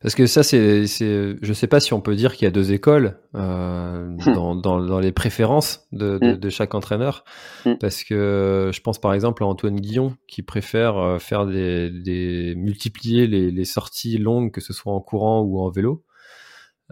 Parce 0.00 0.14
que 0.14 0.26
ça, 0.26 0.42
c'est, 0.42 0.86
c'est, 0.86 1.36
je 1.40 1.52
sais 1.52 1.66
pas 1.66 1.80
si 1.80 1.92
on 1.92 2.00
peut 2.00 2.14
dire 2.14 2.34
qu'il 2.34 2.44
y 2.44 2.48
a 2.48 2.50
deux 2.50 2.72
écoles 2.72 3.18
euh, 3.34 4.08
hmm. 4.08 4.32
dans, 4.34 4.54
dans, 4.54 4.80
dans, 4.80 5.00
les 5.00 5.12
préférences 5.12 5.86
de, 5.92 6.18
de, 6.18 6.34
de 6.34 6.50
chaque 6.50 6.74
entraîneur. 6.74 7.24
Hmm. 7.64 7.74
Parce 7.80 8.04
que 8.04 8.70
je 8.72 8.80
pense 8.80 9.00
par 9.00 9.14
exemple 9.14 9.42
à 9.44 9.46
Antoine 9.46 9.80
Guillon 9.80 10.16
qui 10.28 10.42
préfère 10.42 10.98
euh, 10.98 11.18
faire 11.18 11.46
des, 11.46 11.90
des 11.90 12.54
multiplier 12.56 13.26
les, 13.26 13.50
les, 13.50 13.64
sorties 13.64 14.18
longues, 14.18 14.52
que 14.52 14.60
ce 14.60 14.72
soit 14.72 14.92
en 14.92 15.00
courant 15.00 15.40
ou 15.40 15.60
en 15.60 15.70
vélo, 15.70 16.04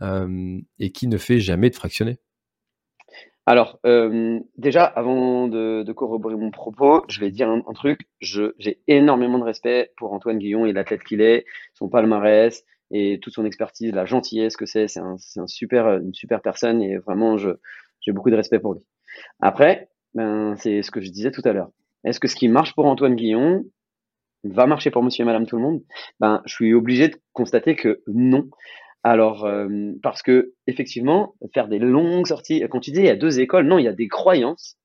euh, 0.02 0.58
et 0.78 0.92
qui 0.92 1.06
ne 1.06 1.18
fait 1.18 1.40
jamais 1.40 1.70
de 1.70 1.74
fractionné. 1.74 2.18
Alors, 3.50 3.80
euh, 3.84 4.38
déjà, 4.58 4.84
avant 4.84 5.48
de, 5.48 5.92
corroborer 5.92 6.36
mon 6.36 6.52
propos, 6.52 7.04
je 7.08 7.18
vais 7.18 7.32
dire 7.32 7.48
un, 7.50 7.72
truc. 7.72 8.02
J'ai 8.20 8.80
énormément 8.86 9.40
de 9.40 9.42
respect 9.42 9.90
pour 9.96 10.12
Antoine 10.12 10.38
Guillon 10.38 10.66
et 10.66 10.72
l'athlète 10.72 11.02
qu'il 11.02 11.20
est, 11.20 11.44
son 11.74 11.88
palmarès 11.88 12.64
et 12.92 13.18
toute 13.18 13.34
son 13.34 13.44
expertise, 13.44 13.92
la 13.92 14.04
gentillesse 14.04 14.56
que 14.56 14.66
c'est. 14.66 14.86
C'est 14.86 15.00
un, 15.00 15.16
super, 15.48 15.96
une 15.96 16.14
super 16.14 16.42
personne 16.42 16.80
et 16.80 16.98
vraiment, 16.98 17.38
J'ai 17.38 18.12
beaucoup 18.12 18.30
de 18.30 18.36
respect 18.36 18.60
pour 18.60 18.74
lui. 18.74 18.86
Après, 19.40 19.88
ben, 20.14 20.54
c'est 20.56 20.82
ce 20.82 20.92
que 20.92 21.00
je 21.00 21.10
disais 21.10 21.32
tout 21.32 21.42
à 21.44 21.52
l'heure. 21.52 21.72
Est-ce 22.04 22.20
que 22.20 22.28
ce 22.28 22.36
qui 22.36 22.46
marche 22.46 22.76
pour 22.76 22.86
Antoine 22.86 23.16
Guillon 23.16 23.64
va 24.44 24.66
marcher 24.66 24.92
pour 24.92 25.02
monsieur 25.02 25.22
et 25.22 25.26
madame 25.26 25.46
tout 25.46 25.56
le 25.56 25.62
monde? 25.62 25.82
Ben, 26.20 26.40
je 26.46 26.54
suis 26.54 26.72
obligé 26.72 27.08
de 27.08 27.16
constater 27.32 27.74
que 27.74 28.00
non. 28.06 28.48
Alors, 29.02 29.46
euh, 29.46 29.92
parce 30.02 30.22
que 30.22 30.52
effectivement, 30.66 31.34
faire 31.54 31.68
des 31.68 31.78
longues 31.78 32.26
sorties, 32.26 32.62
quand 32.70 32.80
tu 32.80 32.90
dis 32.90 33.00
il 33.00 33.06
y 33.06 33.10
a 33.10 33.16
deux 33.16 33.40
écoles, 33.40 33.66
non, 33.66 33.78
il 33.78 33.84
y 33.84 33.88
a 33.88 33.92
des 33.92 34.08
croyances. 34.08 34.76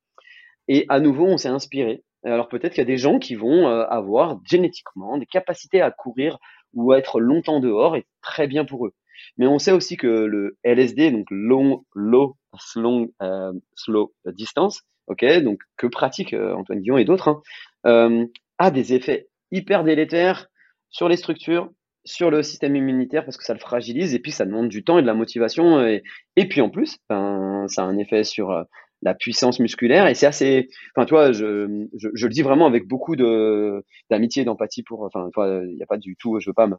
Et 0.67 0.86
à 0.89 0.99
nouveau, 0.99 1.25
on 1.25 1.38
s'est 1.38 1.49
inspiré. 1.49 2.04
Alors 2.23 2.47
peut-être 2.47 2.73
qu'il 2.73 2.82
y 2.82 2.82
a 2.82 2.86
des 2.86 2.97
gens 2.97 3.19
qui 3.19 3.36
vont 3.36 3.67
euh, 3.67 3.86
avoir 3.88 4.39
génétiquement 4.45 5.17
des 5.17 5.28
capacités 5.28 5.82
à 5.82 5.91
courir 5.91 6.39
ou 6.73 6.91
à 6.91 6.97
être 6.97 7.19
longtemps 7.19 7.60
dehors 7.60 7.95
et 7.95 8.06
très 8.21 8.47
bien 8.47 8.65
pour 8.65 8.88
eux. 8.88 8.93
Mais 9.38 9.47
on 9.47 9.60
sait 9.60 9.71
aussi 9.71 9.95
que 9.95 10.08
le 10.08 10.58
LSD, 10.63 11.12
donc 11.12 11.28
long, 11.30 11.86
low, 11.93 12.38
slow, 12.58 13.13
euh, 13.21 13.54
slow 13.75 14.13
distance, 14.25 14.82
ok, 15.08 15.23
donc 15.43 15.60
que 15.78 15.88
pratique 15.88 16.34
Antoine 16.34 16.80
Guillon 16.80 16.97
et 16.97 17.06
d'autres, 17.06 17.41
hein, 17.84 18.25
a 18.58 18.71
des 18.71 18.93
effets 18.93 19.28
hyper 19.51 19.84
délétères 19.84 20.47
sur 20.89 21.08
les 21.08 21.17
structures, 21.17 21.69
sur 22.06 22.30
le 22.30 22.44
système 22.44 22.76
immunitaire 22.76 23.26
parce 23.26 23.38
que 23.38 23.44
ça 23.44 23.54
le 23.54 23.60
fragilise 23.60 24.13
et 24.13 24.20
puis 24.20 24.32
ça 24.32 24.46
demande 24.46 24.70
du 24.70 24.84
temps 24.84 25.00
et 25.00 25.02
de 25.02 25.08
la 25.08 25.13
motivation 25.13 25.86
et, 25.86 26.04
et 26.36 26.48
puis 26.48 26.62
en 26.62 26.70
plus 26.70 26.98
ben, 27.10 27.65
ça 27.68 27.84
a 27.84 27.86
un 27.86 27.98
effet 27.98 28.24
sur 28.24 28.52
euh, 28.52 28.63
la 29.02 29.15
puissance 29.15 29.60
musculaire 29.60 30.08
et 30.08 30.13
c'est 30.13 30.28
assez 30.28 30.68
enfin 30.96 31.06
tu 31.06 31.13
vois 31.13 31.32
je, 31.32 31.88
je, 31.98 32.10
je, 32.13 32.28
le 32.28 32.34
dis 32.34 32.44
vraiment 32.44 32.68
avec 32.68 32.88
beaucoup 32.88 33.15
de 33.15 33.84
d'amitié 34.10 34.46
d'empathie 34.46 34.84
pour 34.84 35.04
enfin 35.04 35.30
toi 35.34 35.62
il 35.68 35.76
n'y 35.76 35.84
a 35.84 35.88
pas 35.88 35.98
du 35.98 36.15
tout 36.15 36.39
je 36.39 36.50
veux 36.50 36.54
pas 36.54 36.68
me, 36.68 36.76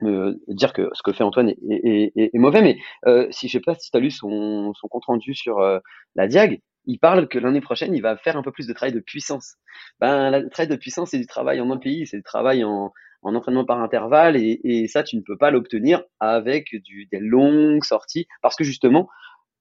me, 0.00 0.38
dire 0.48 0.72
que 0.72 0.88
ce 0.94 1.02
que 1.02 1.12
fait 1.12 1.24
Antoine 1.24 1.50
est, 1.50 1.58
est, 1.70 2.12
est, 2.16 2.30
est 2.32 2.38
mauvais 2.38 2.62
mais 2.62 2.78
euh, 3.06 3.28
si 3.30 3.48
je 3.48 3.52
sais 3.52 3.60
pas 3.60 3.74
si 3.74 3.90
tu 3.90 3.96
as 3.96 4.00
lu 4.00 4.10
son, 4.10 4.72
son 4.74 4.88
compte 4.88 5.04
rendu 5.04 5.34
sur 5.34 5.58
euh, 5.58 5.78
la 6.16 6.26
Diag 6.26 6.60
il 6.88 6.98
parle 6.98 7.28
que 7.28 7.38
l'année 7.38 7.60
prochaine, 7.60 7.94
il 7.94 8.00
va 8.00 8.16
faire 8.16 8.36
un 8.36 8.42
peu 8.42 8.50
plus 8.50 8.66
de 8.66 8.72
travail 8.72 8.94
de 8.94 9.00
puissance. 9.00 9.56
Ben, 10.00 10.30
le 10.30 10.48
travail 10.48 10.68
de 10.68 10.76
puissance, 10.76 11.10
c'est 11.10 11.18
du 11.18 11.26
travail 11.26 11.60
en 11.60 11.70
un 11.70 11.76
pays, 11.76 12.06
c'est 12.06 12.16
du 12.16 12.22
travail 12.22 12.64
en, 12.64 12.92
en 13.22 13.34
entraînement 13.34 13.64
par 13.64 13.80
intervalle 13.80 14.36
et, 14.36 14.86
ça 14.88 15.02
tu 15.02 15.16
ne 15.16 15.22
peux 15.22 15.36
pas 15.36 15.50
l'obtenir 15.50 16.02
avec 16.20 16.74
des 17.10 17.18
longues 17.20 17.84
sorties 17.84 18.26
parce 18.42 18.56
que 18.56 18.64
justement 18.64 19.08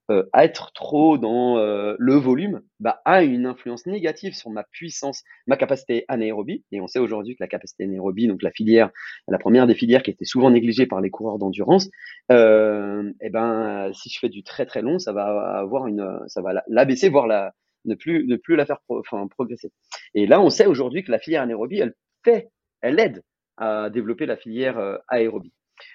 euh, 0.09 0.23
être 0.33 0.71
trop 0.73 1.17
dans 1.17 1.57
euh, 1.57 1.95
le 1.99 2.15
volume 2.15 2.61
bah, 2.79 3.01
a 3.05 3.23
une 3.23 3.45
influence 3.45 3.85
négative 3.85 4.33
sur 4.33 4.49
ma 4.49 4.63
puissance, 4.63 5.23
ma 5.47 5.57
capacité 5.57 6.05
anaérobie. 6.07 6.63
Et 6.71 6.81
on 6.81 6.87
sait 6.87 6.99
aujourd'hui 6.99 7.35
que 7.35 7.43
la 7.43 7.47
capacité 7.47 7.83
anaérobie, 7.83 8.27
donc 8.27 8.41
la 8.41 8.51
filière, 8.51 8.89
la 9.27 9.37
première 9.37 9.67
des 9.67 9.75
filières 9.75 10.03
qui 10.03 10.11
était 10.11 10.25
souvent 10.25 10.51
négligée 10.51 10.85
par 10.85 11.01
les 11.01 11.09
coureurs 11.09 11.37
d'endurance, 11.37 11.89
euh, 12.31 13.09
et 13.21 13.27
eh 13.27 13.29
ben 13.29 13.91
si 13.93 14.09
je 14.09 14.19
fais 14.19 14.29
du 14.29 14.43
très 14.43 14.65
très 14.65 14.81
long, 14.81 14.99
ça 14.99 15.13
va 15.13 15.57
avoir 15.57 15.87
une, 15.87 16.19
ça 16.27 16.41
va 16.41 16.63
l'abaisser, 16.67 17.09
voire 17.09 17.27
la, 17.27 17.53
ne 17.85 17.95
plus 17.95 18.25
ne 18.27 18.35
plus 18.35 18.55
la 18.55 18.65
faire 18.65 18.79
enfin, 18.89 19.27
progresser. 19.27 19.71
Et 20.13 20.27
là, 20.27 20.41
on 20.41 20.49
sait 20.49 20.65
aujourd'hui 20.65 21.03
que 21.03 21.11
la 21.11 21.19
filière 21.19 21.41
anaérobie, 21.41 21.79
elle 21.79 21.93
fait, 22.23 22.49
elle 22.81 22.99
aide 22.99 23.23
à 23.57 23.89
développer 23.89 24.25
la 24.25 24.37
filière 24.37 24.77
euh, 24.77 24.97
aérobie. 25.07 25.53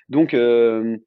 Donc, 0.08 0.34
euh, 0.34 0.98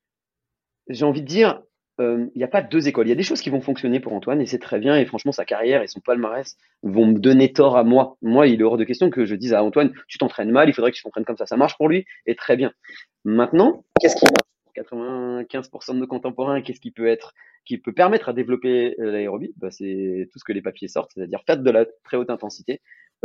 j'ai 0.87 1.05
envie 1.05 1.21
de 1.21 1.27
dire, 1.27 1.61
euh, 1.99 2.27
il 2.36 2.38
n'y 2.38 2.43
a 2.43 2.47
pas 2.47 2.62
deux 2.62 2.88
écoles. 2.88 3.08
Il 3.08 3.10
y 3.10 3.13
a 3.13 3.15
des 3.15 3.23
choses 3.23 3.41
qui 3.41 3.49
vont 3.49 3.62
fonctionner 3.62 3.99
pour 3.99 4.13
Antoine 4.13 4.41
et 4.41 4.45
c'est 4.45 4.60
très 4.60 4.79
bien. 4.79 4.97
Et 4.97 5.05
franchement, 5.05 5.31
sa 5.31 5.45
carrière 5.45 5.81
et 5.81 5.88
son 5.88 5.99
palmarès 5.99 6.58
vont 6.84 7.08
me 7.08 7.19
donner 7.19 7.53
tort 7.53 7.77
à 7.77 7.84
moi. 7.84 8.17
Moi, 8.21 8.47
il 8.47 8.62
est 8.62 8.63
hors 8.63 8.77
de 8.77 8.84
question 8.84 9.10
que 9.10 9.25
je 9.25 9.36
dise 9.36 9.53
à 9.53 9.63
Antoine, 9.63 9.93
tu 10.08 10.17
t'entraînes 10.17 10.51
mal, 10.51 10.69
il 10.69 10.73
faudrait 10.73 10.91
que 10.91 10.97
tu 10.97 11.03
t'entraînes 11.03 11.25
comme 11.25 11.38
ça. 11.38 11.45
Ça 11.45 11.58
marche 11.58 11.77
pour 11.77 11.88
lui 11.88 12.05
et 12.25 12.36
très 12.36 12.58
bien. 12.58 12.71
Maintenant, 13.23 13.84
qu'est-ce 13.99 14.15
qui 14.15 14.25
marche? 14.25 14.45
95% 14.75 15.93
de 15.93 15.99
nos 15.99 16.08
contemporains, 16.08 16.62
qu'est-ce 16.62 16.81
qui 16.81 16.91
peut 16.91 17.08
être, 17.08 17.34
qui 17.63 17.77
peut 17.77 17.93
permettre 17.93 18.29
à 18.29 18.34
développer 18.34 18.95
l'aérobie? 18.97 19.53
Bah, 19.58 19.71
C'est 19.71 20.29
tout 20.31 20.39
ce 20.39 20.43
que 20.43 20.51
les 20.51 20.62
papiers 20.62 20.89
sortent, 20.89 21.12
c'est-à-dire 21.13 21.41
faire 21.45 21.58
de 21.58 21.71
la 21.71 21.86
très 22.03 22.17
haute 22.17 22.29
intensité, 22.29 22.73
euh, 22.73 22.79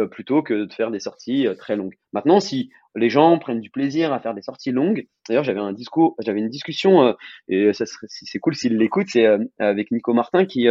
plutôt 0.07 0.42
que 0.42 0.64
de 0.64 0.72
faire 0.72 0.90
des 0.90 1.00
sorties 1.00 1.46
euh, 1.46 1.55
très 1.55 1.76
longues. 1.76 1.94
Maintenant, 2.12 2.40
si 2.40 2.70
les 2.96 3.09
gens 3.09 3.38
prennent 3.38 3.61
du 3.61 3.70
plaisir 3.70 4.12
à 4.12 4.20
faire 4.20 4.35
des 4.35 4.42
sorties 4.42 4.72
longues, 4.72 5.07
d'ailleurs 5.29 5.44
j'avais 5.44 5.61
un 5.61 5.72
discours, 5.72 6.16
j'avais 6.20 6.40
une 6.40 6.48
discussion 6.48 7.03
euh, 7.03 7.12
et 7.48 7.70
c'est 7.72 8.38
cool 8.40 8.55
s'il 8.55 8.76
l'écoute, 8.76 9.07
c'est 9.09 9.26
avec 9.59 9.90
Nico 9.92 10.12
Martin 10.12 10.44
qui 10.44 10.66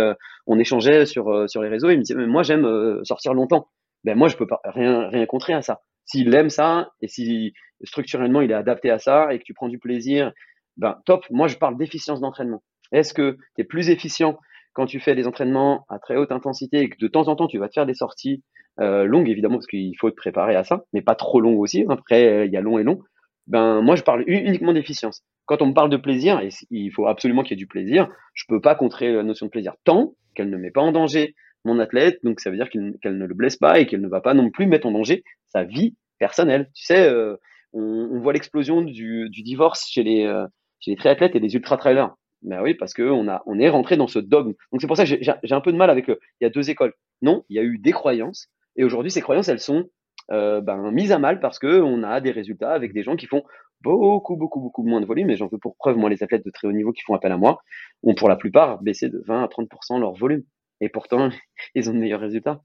on 0.46 0.60
échangeait 0.60 1.06
sur 1.06 1.50
sur 1.50 1.62
les 1.62 1.70
réseaux. 1.70 1.90
Et 1.90 1.94
il 1.94 2.00
me 2.00 2.04
disait 2.04 2.20
mais 2.20 2.28
moi 2.28 2.44
j'aime 2.44 2.68
sortir 3.04 3.34
longtemps. 3.34 3.70
Ben 4.04 4.18
moi 4.18 4.28
je 4.28 4.36
peux 4.36 4.46
rien 4.66 5.08
rien 5.08 5.26
contrer 5.26 5.54
à 5.54 5.62
ça. 5.62 5.80
S'il 6.06 6.34
aime 6.36 6.50
ça 6.50 6.92
et 7.02 7.08
si 7.08 7.54
structurellement 7.84 8.42
il 8.42 8.52
est 8.52 8.56
adapté 8.56 8.90
à 8.90 9.00
ça 9.00 9.34
et 9.34 9.40
que 9.40 9.44
tu 9.44 9.54
prends 9.54 9.70
du 9.70 9.80
plaisir, 9.80 10.34
ben 10.76 11.00
top. 11.06 11.26
Moi 11.32 11.48
je 11.48 11.56
parle 11.56 11.78
d'efficience 11.78 12.20
d'entraînement. 12.20 12.62
Est-ce 12.92 13.14
que 13.14 13.38
tu 13.56 13.62
es 13.62 13.64
plus 13.64 13.90
efficient 13.90 14.38
quand 14.74 14.86
tu 14.86 15.00
fais 15.00 15.16
des 15.16 15.28
entraînements 15.28 15.86
à 15.90 16.00
très 16.00 16.16
haute 16.16 16.32
intensité 16.32 16.80
et 16.80 16.90
que 16.90 16.98
de 17.00 17.08
temps 17.08 17.28
en 17.28 17.36
temps 17.36 17.48
tu 17.48 17.58
vas 17.58 17.68
te 17.68 17.74
faire 17.74 17.86
des 17.86 17.94
sorties 17.94 18.44
euh, 18.80 19.04
longue 19.04 19.30
évidemment 19.30 19.56
parce 19.56 19.68
qu'il 19.68 19.98
faut 20.00 20.10
te 20.10 20.16
préparer 20.16 20.56
à 20.56 20.64
ça, 20.64 20.84
mais 20.94 21.02
pas 21.02 21.16
trop 21.16 21.42
long 21.42 21.58
aussi. 21.58 21.86
Après, 21.90 22.28
euh, 22.28 22.46
il 22.46 22.54
y 22.54 22.58
a 22.58 22.62
long 22.62 22.80
et 22.80 22.84
long. 22.84 23.02
Ben 23.48 23.82
moi, 23.82 23.96
je 23.96 24.04
parle 24.04 24.24
uniquement 24.28 24.74
d'efficience. 24.74 25.24
Quand 25.46 25.62
on 25.62 25.68
me 25.68 25.74
parle 25.74 25.90
de 25.90 25.98
plaisir, 25.98 26.40
et 26.40 26.50
il 26.70 26.92
faut 26.92 27.08
absolument 27.08 27.42
qu'il 27.44 27.52
y 27.52 27.54
ait 27.54 27.58
du 27.58 27.68
plaisir, 27.68 28.08
je 28.34 28.46
peux 28.48 28.62
pas 28.62 28.76
contrer 28.76 29.12
la 29.12 29.24
notion 29.24 29.48
de 29.48 29.52
plaisir 29.52 29.74
tant 29.84 30.14
qu'elle 30.36 30.50
ne 30.50 30.58
met 30.58 30.72
pas 30.72 30.82
en 30.82 30.92
danger 30.92 31.36
mon 31.66 31.80
athlète. 31.80 32.20
Donc 32.24 32.40
ça 32.40 32.52
veut 32.52 32.56
dire 32.56 32.70
qu'elle 32.70 33.18
ne 33.18 33.26
le 33.26 33.34
blesse 33.34 33.58
pas 33.58 33.80
et 33.80 33.88
qu'elle 33.88 34.02
ne 34.02 34.08
va 34.08 34.22
pas 34.22 34.34
non 34.34 34.50
plus 34.52 34.68
mettre 34.68 34.88
en 34.88 34.92
danger 34.92 35.24
sa 35.48 35.64
vie 35.64 35.96
personnelle. 36.20 36.70
Tu 36.76 36.86
sais, 36.86 37.10
euh, 37.10 37.36
on, 37.74 38.20
voit 38.20 38.34
l'explosion 38.34 38.82
du, 38.82 39.30
divorce 39.30 39.90
chez 39.90 40.04
les, 40.04 40.32
chez 40.80 40.92
les 40.92 40.98
triathlètes 40.98 41.36
et 41.36 41.40
les 41.40 41.56
ultra 41.56 41.76
trailers. 41.76 42.14
Ben 42.42 42.62
oui, 42.62 42.74
parce 42.74 42.94
que 42.94 43.04
on 43.04 43.60
est 43.60 43.70
rentré 43.70 43.98
dans 43.98 44.08
ce 44.08 44.20
dogme. 44.20 44.54
Donc 44.72 44.82
c'est 44.82 44.88
pour 44.88 44.98
ça 44.98 45.06
que 45.06 45.16
j'ai 45.22 45.54
un 45.54 45.62
peu 45.62 45.72
de 45.72 45.78
mal 45.78 45.90
avec. 45.90 46.08
il 46.08 46.16
y 46.42 46.46
a 46.46 46.50
deux 46.50 46.70
écoles. 46.70 46.94
Non, 47.22 47.44
il 47.50 47.58
y 47.58 47.60
a 47.60 47.64
eu 47.64 47.78
des 47.78 47.92
croyances 47.92 48.50
et 48.80 48.84
aujourd'hui, 48.86 49.12
ces 49.12 49.22
croyances, 49.22 49.50
elles 49.50 49.60
sont 49.60 49.90
euh, 50.32 50.62
ben, 50.62 50.92
mises 50.92 51.12
à 51.12 51.20
mal 51.20 51.42
parce 51.42 51.60
que 51.60 51.82
on 51.82 52.02
a 52.02 52.22
des 52.22 52.32
résultats 52.32 52.72
avec 52.72 52.94
des 52.94 53.04
gens 53.04 53.18
qui 53.18 53.26
font 53.26 53.44
beaucoup, 53.82 54.38
beaucoup, 54.38 54.62
beaucoup 54.62 54.84
moins 54.84 55.02
de 55.02 55.06
volume. 55.06 55.30
Et 55.30 55.36
j'en 55.36 55.48
veux 55.48 55.58
pour 55.58 55.76
preuve, 55.76 55.98
moi, 55.98 56.10
les 56.10 56.24
athlètes 56.24 56.46
de 56.46 56.52
très 56.52 56.68
haut 56.68 56.72
niveau 56.72 56.94
qui 56.94 57.02
font 57.02 57.14
appel 57.14 57.34
à 57.34 57.38
moi 57.38 57.62
ont 58.04 58.16
pour 58.16 58.30
la 58.30 58.38
plupart 58.38 58.82
baissé 58.82 59.10
de 59.10 59.22
20 59.28 59.44
à 59.44 59.48
30% 59.48 60.00
leur 60.00 60.14
volume. 60.14 60.44
Et 60.80 60.88
pourtant, 60.88 61.30
ils 61.76 61.90
ont 61.90 61.94
de 61.94 62.00
meilleurs 62.00 62.22
résultats. 62.22 62.62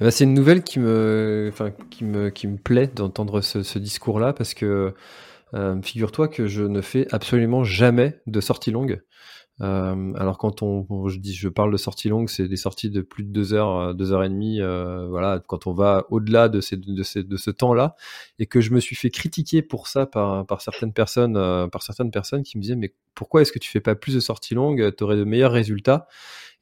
Eh 0.00 0.04
ben, 0.04 0.10
c'est 0.10 0.24
une 0.24 0.34
nouvelle 0.34 0.62
qui 0.62 0.78
me, 0.78 1.48
enfin, 1.52 1.72
qui 1.90 2.04
me, 2.04 2.30
qui 2.30 2.46
me 2.46 2.56
plaît 2.56 2.86
d'entendre 2.86 3.40
ce, 3.40 3.64
ce 3.64 3.78
discours-là 3.80 4.32
parce 4.32 4.54
que 4.54 4.64
euh, 4.64 4.90
figure-toi 5.82 6.28
que 6.28 6.46
je 6.46 6.62
ne 6.62 6.80
fais 6.80 7.06
absolument 7.12 7.64
jamais 7.64 8.20
de 8.26 8.40
sortie 8.40 8.70
longue. 8.70 9.02
Euh, 9.62 10.12
alors 10.14 10.38
quand 10.38 10.62
on, 10.62 11.08
je 11.08 11.18
dis, 11.18 11.34
je 11.34 11.48
parle 11.48 11.72
de 11.72 11.76
sorties 11.76 12.08
longues, 12.08 12.28
c'est 12.28 12.48
des 12.48 12.56
sorties 12.56 12.90
de 12.90 13.02
plus 13.02 13.24
de 13.24 13.28
deux 13.30 13.52
heures, 13.52 13.76
euh, 13.76 13.92
deux 13.92 14.12
heures 14.12 14.24
et 14.24 14.28
demie. 14.28 14.60
Euh, 14.60 15.06
voilà, 15.08 15.42
quand 15.46 15.66
on 15.66 15.74
va 15.74 16.06
au-delà 16.10 16.48
de, 16.48 16.60
ces, 16.60 16.76
de, 16.76 17.02
ces, 17.02 17.22
de 17.22 17.36
ce 17.36 17.50
temps-là, 17.50 17.94
et 18.38 18.46
que 18.46 18.60
je 18.60 18.72
me 18.72 18.80
suis 18.80 18.96
fait 18.96 19.10
critiquer 19.10 19.62
pour 19.62 19.88
ça 19.88 20.06
par, 20.06 20.46
par 20.46 20.62
certaines 20.62 20.92
personnes, 20.92 21.36
euh, 21.36 21.68
par 21.68 21.82
certaines 21.82 22.10
personnes 22.10 22.42
qui 22.42 22.56
me 22.56 22.62
disaient 22.62 22.76
mais 22.76 22.94
pourquoi 23.14 23.42
est-ce 23.42 23.52
que 23.52 23.58
tu 23.58 23.70
fais 23.70 23.80
pas 23.80 23.94
plus 23.94 24.14
de 24.14 24.20
sorties 24.20 24.54
longues, 24.54 24.94
tu 24.96 25.04
aurais 25.04 25.16
de 25.16 25.24
meilleurs 25.24 25.52
résultats? 25.52 26.06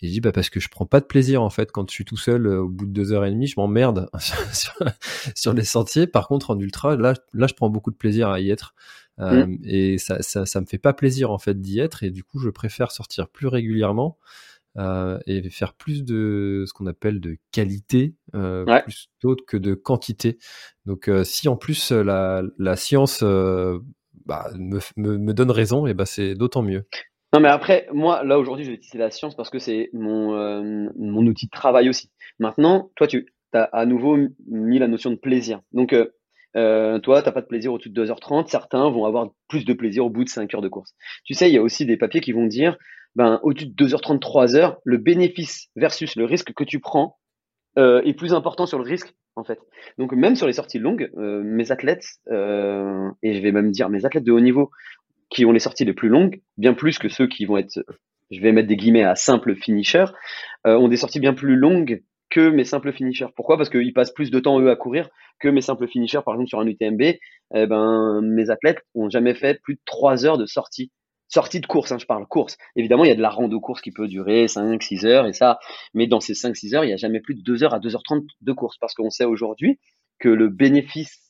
Et 0.00 0.06
je 0.06 0.12
dis 0.12 0.20
bah 0.20 0.30
parce 0.30 0.48
que 0.48 0.61
je 0.61 0.68
prends 0.68 0.87
pas 0.87 1.00
de 1.00 1.06
plaisir 1.06 1.42
en 1.42 1.50
fait 1.50 1.72
quand 1.72 1.88
je 1.90 1.94
suis 1.94 2.04
tout 2.04 2.16
seul 2.16 2.46
au 2.46 2.68
bout 2.68 2.87
de 2.87 2.92
deux 2.92 3.12
heures 3.12 3.24
et 3.24 3.30
demie, 3.30 3.48
je 3.48 3.54
m'emmerde 3.58 4.08
sur, 4.52 4.74
sur, 5.34 5.52
les 5.52 5.64
sentiers. 5.64 6.06
Par 6.06 6.28
contre 6.28 6.50
en 6.50 6.58
ultra, 6.58 6.96
là, 6.96 7.14
là 7.32 7.46
je 7.48 7.54
prends 7.54 7.68
beaucoup 7.68 7.90
de 7.90 7.96
plaisir 7.96 8.28
à 8.28 8.40
y 8.40 8.50
être. 8.50 8.74
Euh, 9.20 9.46
mmh. 9.46 9.59
Et 9.64 9.98
ça, 9.98 10.22
ça, 10.22 10.46
ça, 10.46 10.61
me 10.61 10.66
fait 10.66 10.78
pas 10.78 10.92
plaisir 10.92 11.31
en 11.31 11.38
fait 11.38 11.61
d'y 11.61 11.81
être 11.81 12.04
et 12.04 12.11
du 12.11 12.22
coup 12.22 12.38
je 12.38 12.50
préfère 12.50 12.92
sortir 12.92 13.28
plus 13.28 13.48
régulièrement 13.48 14.16
euh, 14.76 15.18
et 15.26 15.48
faire 15.50 15.74
plus 15.74 16.04
de 16.04 16.64
ce 16.66 16.72
qu'on 16.72 16.87
appelle 16.87 17.20
de 17.20 17.37
qualité 17.50 18.14
euh, 18.35 18.64
plus 18.83 19.09
d'autres 19.22 19.44
que 19.44 19.57
de 19.57 19.74
quantité. 19.74 20.38
Donc 20.87 21.09
euh, 21.09 21.24
si 21.24 21.48
en 21.48 21.57
plus 21.57 21.90
la, 21.90 22.42
la 22.59 22.76
science 22.76 23.20
euh, 23.22 23.78
bah, 24.26 24.50
me, 24.57 24.78
me, 24.96 25.16
me, 25.16 25.35
donne 25.35 25.50
raison, 25.50 25.87
et 25.87 25.94
bah 25.94 26.07
c'est 26.07 26.35
d'autant 26.35 26.62
mieux. 26.62 26.87
Non 27.33 27.40
mais 27.40 27.48
après 27.48 27.88
moi 27.92 28.22
là 28.24 28.38
aujourd'hui 28.38 28.64
je 28.64 28.70
vais 28.70 28.76
utiliser 28.76 28.98
la 28.98 29.11
science 29.11 29.35
parce 29.35 29.50
que 29.50 29.59
c'est 29.59 29.90
mon 29.92 30.90
mon 30.96 31.26
outil 31.26 31.46
de 31.46 31.50
travail 31.50 31.88
aussi. 31.88 32.11
Maintenant 32.38 32.92
toi 32.94 33.07
tu 33.07 33.26
as 33.52 33.62
à 33.64 33.87
nouveau 33.87 34.16
mis 34.46 34.78
la 34.78 34.88
notion 34.88 35.11
de 35.11 35.16
plaisir. 35.16 35.61
Donc 35.72 35.92
euh, 35.92 36.12
toi, 36.54 37.22
t'as 37.22 37.32
pas 37.32 37.40
de 37.40 37.46
plaisir 37.46 37.72
au-dessus 37.72 37.90
de 37.90 38.04
2h30. 38.04 38.48
Certains 38.48 38.90
vont 38.90 39.04
avoir 39.04 39.31
plus 39.48 39.64
de 39.64 39.73
plaisir 39.73 40.04
au 40.04 40.10
bout 40.10 40.25
de 40.25 40.29
5 40.29 40.52
heures 40.54 40.62
de 40.62 40.68
course. 40.68 40.94
Tu 41.25 41.35
sais, 41.35 41.48
il 41.48 41.54
y 41.54 41.58
a 41.58 41.62
aussi 41.62 41.87
des 41.87 41.96
papiers 41.96 42.20
qui 42.20 42.33
vont 42.33 42.46
dire, 42.46 42.77
ben, 43.14 43.40
au-dessus 43.42 43.66
de 43.66 43.85
2h30, 43.85 44.20
3h, 44.20 44.77
le 44.85 44.96
bénéfice 44.96 45.68
versus 45.77 46.16
le 46.16 46.25
risque 46.25 46.52
que 46.52 46.64
tu 46.64 46.81
prends 46.81 47.16
euh, 47.79 48.02
est 48.02 48.14
plus 48.14 48.33
important 48.33 48.66
sur 48.66 48.79
le 48.79 48.85
risque, 48.85 49.14
en 49.37 49.44
fait. 49.44 49.58
Donc, 49.98 50.12
même 50.12 50.37
sur 50.37 50.46
les 50.46 50.52
sorties 50.52 50.79
longues, 50.79 51.10
euh, 51.16 51.42
mes 51.42 51.73
athlètes, 51.73 52.06
euh, 52.31 53.10
et 53.23 53.35
je 53.35 53.40
vais 53.40 53.52
même 53.52 53.70
dire 53.70 53.88
mes 53.88 54.04
athlètes 54.04 54.25
de 54.25 54.33
haut 54.33 54.40
niveau, 54.40 54.70
qui 55.31 55.44
ont 55.44 55.52
les 55.52 55.58
sorties 55.58 55.85
les 55.85 55.92
plus 55.92 56.08
longues, 56.08 56.40
bien 56.56 56.75
plus 56.75 56.98
que 56.98 57.08
ceux 57.08 57.27
qui 57.27 57.44
vont 57.44 57.58
être, 57.58 57.85
je 58.31 58.40
vais 58.40 58.52
mettre 58.52 58.68
des 58.68 58.77
guillemets 58.77 59.04
à 59.04 59.14
simple 59.14 59.54
finisher, 59.54 60.06
euh, 60.66 60.77
ont 60.77 60.88
des 60.88 60.96
sorties 60.96 61.20
bien 61.20 61.35
plus 61.35 61.56
longues 61.56 62.02
que 62.31 62.50
mes 62.50 62.64
simples 62.64 62.92
finishers. 62.92 63.29
Pourquoi? 63.35 63.56
Parce 63.56 63.70
qu'ils 63.70 63.92
passent 63.92 64.12
plus 64.12 64.31
de 64.31 64.40
temps 64.40 64.60
eux 64.60 64.70
à 64.70 64.76
courir 64.76 65.08
que 65.40 65.48
mes 65.48 65.60
simples 65.60 65.88
finishers. 65.88 66.20
Par 66.24 66.35
exemple 66.35 66.48
sur 66.48 66.60
un 66.60 66.66
UTMB, 66.66 67.02
eh 67.02 67.66
ben 67.66 68.20
mes 68.22 68.50
athlètes 68.50 68.81
ont 68.94 69.08
jamais 69.08 69.35
fait 69.35 69.60
plus 69.62 69.74
de 69.74 69.81
trois 69.85 70.26
heures 70.26 70.38
de 70.38 70.46
sortie 70.46 70.90
sortie 71.29 71.60
de 71.60 71.66
course, 71.66 71.92
hein, 71.92 71.98
je 71.98 72.06
parle 72.06 72.26
course. 72.26 72.56
Évidemment, 72.74 73.04
il 73.04 73.08
y 73.08 73.12
a 73.12 73.14
de 73.14 73.22
la 73.22 73.31
rando 73.31 73.60
course 73.60 73.81
qui 73.81 73.92
peut 73.92 74.08
durer 74.08 74.48
5, 74.48 74.83
6 74.83 75.04
heures 75.04 75.26
et 75.26 75.33
ça, 75.33 75.58
mais 75.94 76.06
dans 76.06 76.20
ces 76.20 76.35
5, 76.35 76.56
6 76.56 76.74
heures, 76.74 76.85
il 76.85 76.88
n'y 76.88 76.94
a 76.94 76.96
jamais 76.96 77.20
plus 77.20 77.35
de 77.35 77.42
2 77.42 77.62
heures 77.64 77.74
à 77.74 77.81
2h30 77.81 78.24
de 78.40 78.52
course 78.52 78.79
parce 78.79 78.94
qu'on 78.94 79.10
sait 79.10 79.24
aujourd'hui 79.24 79.79
que 80.18 80.29
le 80.29 80.48
bénéfice 80.48 81.29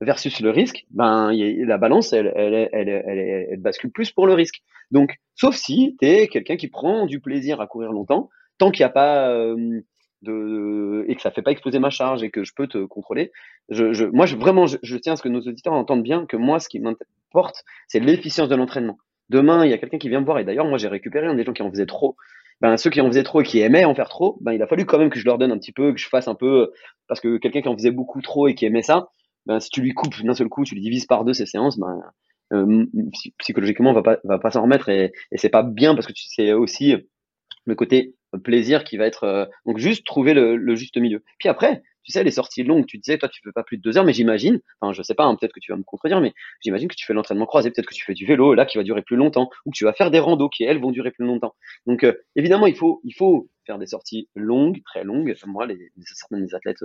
versus 0.00 0.40
le 0.40 0.50
risque, 0.50 0.86
ben, 0.90 1.30
la 1.32 1.76
balance, 1.76 2.12
elle, 2.12 2.32
elle, 2.34 2.70
elle, 2.72 2.88
elle, 2.88 3.60
bascule 3.60 3.90
plus 3.90 4.10
pour 4.12 4.26
le 4.26 4.32
risque. 4.32 4.62
Donc, 4.90 5.16
sauf 5.34 5.54
si 5.54 5.96
tu 6.00 6.06
es 6.06 6.28
quelqu'un 6.28 6.56
qui 6.56 6.68
prend 6.68 7.04
du 7.04 7.20
plaisir 7.20 7.60
à 7.60 7.66
courir 7.66 7.92
longtemps, 7.92 8.30
tant 8.56 8.70
qu'il 8.70 8.82
n'y 8.82 8.88
a 8.88 8.92
pas 8.92 9.30
euh, 9.30 9.82
et 10.26 11.14
que 11.14 11.22
ça 11.22 11.30
fait 11.30 11.42
pas 11.42 11.50
exploser 11.50 11.78
ma 11.78 11.90
charge 11.90 12.22
et 12.22 12.30
que 12.30 12.44
je 12.44 12.52
peux 12.54 12.66
te 12.66 12.84
contrôler. 12.84 13.32
Moi, 13.70 14.26
vraiment, 14.26 14.66
je, 14.66 14.96
tiens 14.96 15.14
à 15.14 15.16
ce 15.16 15.22
que 15.22 15.28
nos 15.28 15.40
auditeurs 15.40 15.72
entendent 15.72 16.02
bien 16.02 16.26
que 16.26 16.36
moi, 16.36 16.60
ce 16.60 16.68
qui 16.68 16.80
m'importe, 16.80 17.64
c'est 17.88 18.00
l'efficience 18.00 18.48
de 18.48 18.56
l'entraînement. 18.56 18.98
Demain, 19.30 19.64
il 19.64 19.70
y 19.70 19.74
a 19.74 19.78
quelqu'un 19.78 19.98
qui 19.98 20.08
vient 20.08 20.20
me 20.20 20.24
voir 20.24 20.38
et 20.38 20.44
d'ailleurs, 20.44 20.66
moi, 20.66 20.78
j'ai 20.78 20.88
récupéré 20.88 21.26
un 21.26 21.34
des 21.34 21.44
gens 21.44 21.52
qui 21.52 21.62
en 21.62 21.70
faisaient 21.70 21.86
trop. 21.86 22.16
Ben, 22.60 22.76
ceux 22.76 22.90
qui 22.90 23.00
en 23.00 23.06
faisaient 23.06 23.22
trop 23.22 23.40
et 23.40 23.44
qui 23.44 23.60
aimaient 23.60 23.86
en 23.86 23.94
faire 23.94 24.10
trop, 24.10 24.36
ben, 24.42 24.52
il 24.52 24.62
a 24.62 24.66
fallu 24.66 24.84
quand 24.84 24.98
même 24.98 25.08
que 25.08 25.18
je 25.18 25.24
leur 25.24 25.38
donne 25.38 25.52
un 25.52 25.58
petit 25.58 25.72
peu, 25.72 25.92
que 25.92 25.98
je 25.98 26.08
fasse 26.08 26.28
un 26.28 26.34
peu, 26.34 26.70
parce 27.08 27.20
que 27.20 27.38
quelqu'un 27.38 27.62
qui 27.62 27.68
en 27.68 27.76
faisait 27.76 27.90
beaucoup 27.90 28.20
trop 28.20 28.48
et 28.48 28.54
qui 28.54 28.66
aimait 28.66 28.82
ça, 28.82 29.08
ben, 29.46 29.60
si 29.60 29.70
tu 29.70 29.80
lui 29.80 29.94
coupes 29.94 30.22
d'un 30.22 30.34
seul 30.34 30.48
coup, 30.48 30.64
tu 30.64 30.74
lui 30.74 30.82
divises 30.82 31.06
par 31.06 31.24
deux 31.24 31.32
ses 31.32 31.46
séances, 31.46 31.78
ben, 31.78 32.02
euh, 32.52 32.84
psychologiquement, 33.38 33.90
on 33.90 33.94
va 33.94 34.02
pas, 34.02 34.18
va 34.24 34.38
pas 34.38 34.50
s'en 34.50 34.62
remettre 34.62 34.90
et, 34.90 35.12
et 35.32 35.38
c'est 35.38 35.48
pas 35.48 35.62
bien 35.62 35.94
parce 35.94 36.06
que 36.06 36.12
c'est 36.14 36.52
aussi 36.52 36.94
le 37.70 37.76
côté 37.76 38.14
plaisir 38.44 38.84
qui 38.84 38.96
va 38.96 39.06
être 39.06 39.24
euh, 39.24 39.46
donc 39.66 39.78
juste 39.78 40.04
trouver 40.04 40.34
le, 40.34 40.76
juste 40.76 40.96
milieu. 40.98 41.24
Puis 41.38 41.48
après, 41.48 41.82
tu 42.02 42.12
sais, 42.12 42.24
les 42.24 42.30
sorties 42.30 42.62
longues, 42.62 42.86
tu 42.86 42.98
disais, 42.98 43.18
toi, 43.18 43.28
tu 43.28 43.40
fais 43.42 43.52
pas 43.52 43.62
plus 43.62 43.76
de 43.76 43.82
deux 43.82 43.96
heures, 43.96 44.04
mais 44.04 44.12
j'imagine, 44.12 44.60
enfin, 44.80 44.92
je 44.92 45.02
sais 45.02 45.14
pas, 45.14 45.24
hein, 45.24 45.36
peut-être 45.36 45.52
que 45.52 45.60
tu 45.60 45.70
vas 45.70 45.76
me 45.76 45.82
contredire, 45.82 46.20
mais 46.20 46.32
j'imagine 46.62 46.88
que 46.88 46.94
tu 46.94 47.04
fais 47.04 47.12
l'entraînement 47.12 47.46
croisé, 47.46 47.70
peut-être 47.70 47.86
que 47.86 47.94
tu 47.94 48.04
fais 48.04 48.14
du 48.14 48.26
vélo, 48.26 48.54
là, 48.54 48.64
qui 48.64 48.78
va 48.78 48.84
durer 48.84 49.02
plus 49.02 49.16
longtemps, 49.16 49.50
ou 49.66 49.70
que 49.70 49.76
tu 49.76 49.84
vas 49.84 49.92
faire 49.92 50.10
des 50.10 50.18
randos 50.18 50.48
qui, 50.48 50.64
elles, 50.64 50.80
vont 50.80 50.92
durer 50.92 51.10
plus 51.10 51.26
longtemps. 51.26 51.54
Donc, 51.86 52.04
euh, 52.04 52.14
évidemment, 52.36 52.66
il 52.66 52.74
faut, 52.74 53.00
il 53.04 53.14
faut 53.14 53.50
faire 53.66 53.78
des 53.78 53.86
sorties 53.86 54.28
longues, 54.34 54.82
très 54.84 55.04
longues. 55.04 55.34
Moi, 55.46 55.66
les, 55.66 55.92
certains 56.16 56.40
des 56.40 56.54
athlètes 56.54 56.82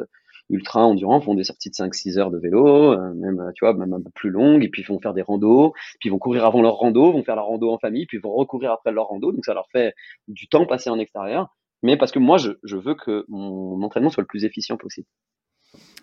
ultra 0.49 0.85
endurants 0.85 1.21
font 1.21 1.33
des 1.33 1.43
sorties 1.43 1.69
de 1.69 1.75
5-6 1.75 2.17
heures 2.17 2.31
de 2.31 2.37
vélo, 2.37 2.93
euh, 2.93 3.13
même, 3.15 3.51
tu 3.55 3.65
vois, 3.65 3.73
même 3.73 3.93
un 3.93 4.01
peu 4.01 4.11
plus 4.13 4.29
longues, 4.29 4.63
et 4.63 4.69
puis 4.69 4.83
vont 4.83 4.99
faire 4.99 5.13
des 5.13 5.21
randos, 5.21 5.73
puis 5.99 6.09
vont 6.09 6.19
courir 6.19 6.45
avant 6.45 6.61
leur 6.61 6.75
rando, 6.75 7.11
vont 7.11 7.23
faire 7.23 7.35
la 7.35 7.41
rando 7.41 7.71
en 7.71 7.79
famille, 7.79 8.05
puis 8.05 8.17
vont 8.17 8.33
recourir 8.33 8.71
après 8.71 8.91
leur 8.91 9.07
rando, 9.07 9.31
donc 9.31 9.45
ça 9.45 9.53
leur 9.53 9.67
fait 9.71 9.93
du 10.27 10.47
temps 10.47 10.65
passé 10.65 10.89
en 10.89 10.99
extérieur 10.99 11.49
mais 11.83 11.97
parce 11.97 12.11
que 12.11 12.19
moi, 12.19 12.37
je, 12.37 12.51
je, 12.63 12.77
veux 12.77 12.95
que 12.95 13.25
mon 13.27 13.81
entraînement 13.83 14.09
soit 14.09 14.23
le 14.23 14.27
plus 14.27 14.43
efficient 14.43 14.75
possible. 14.75 15.07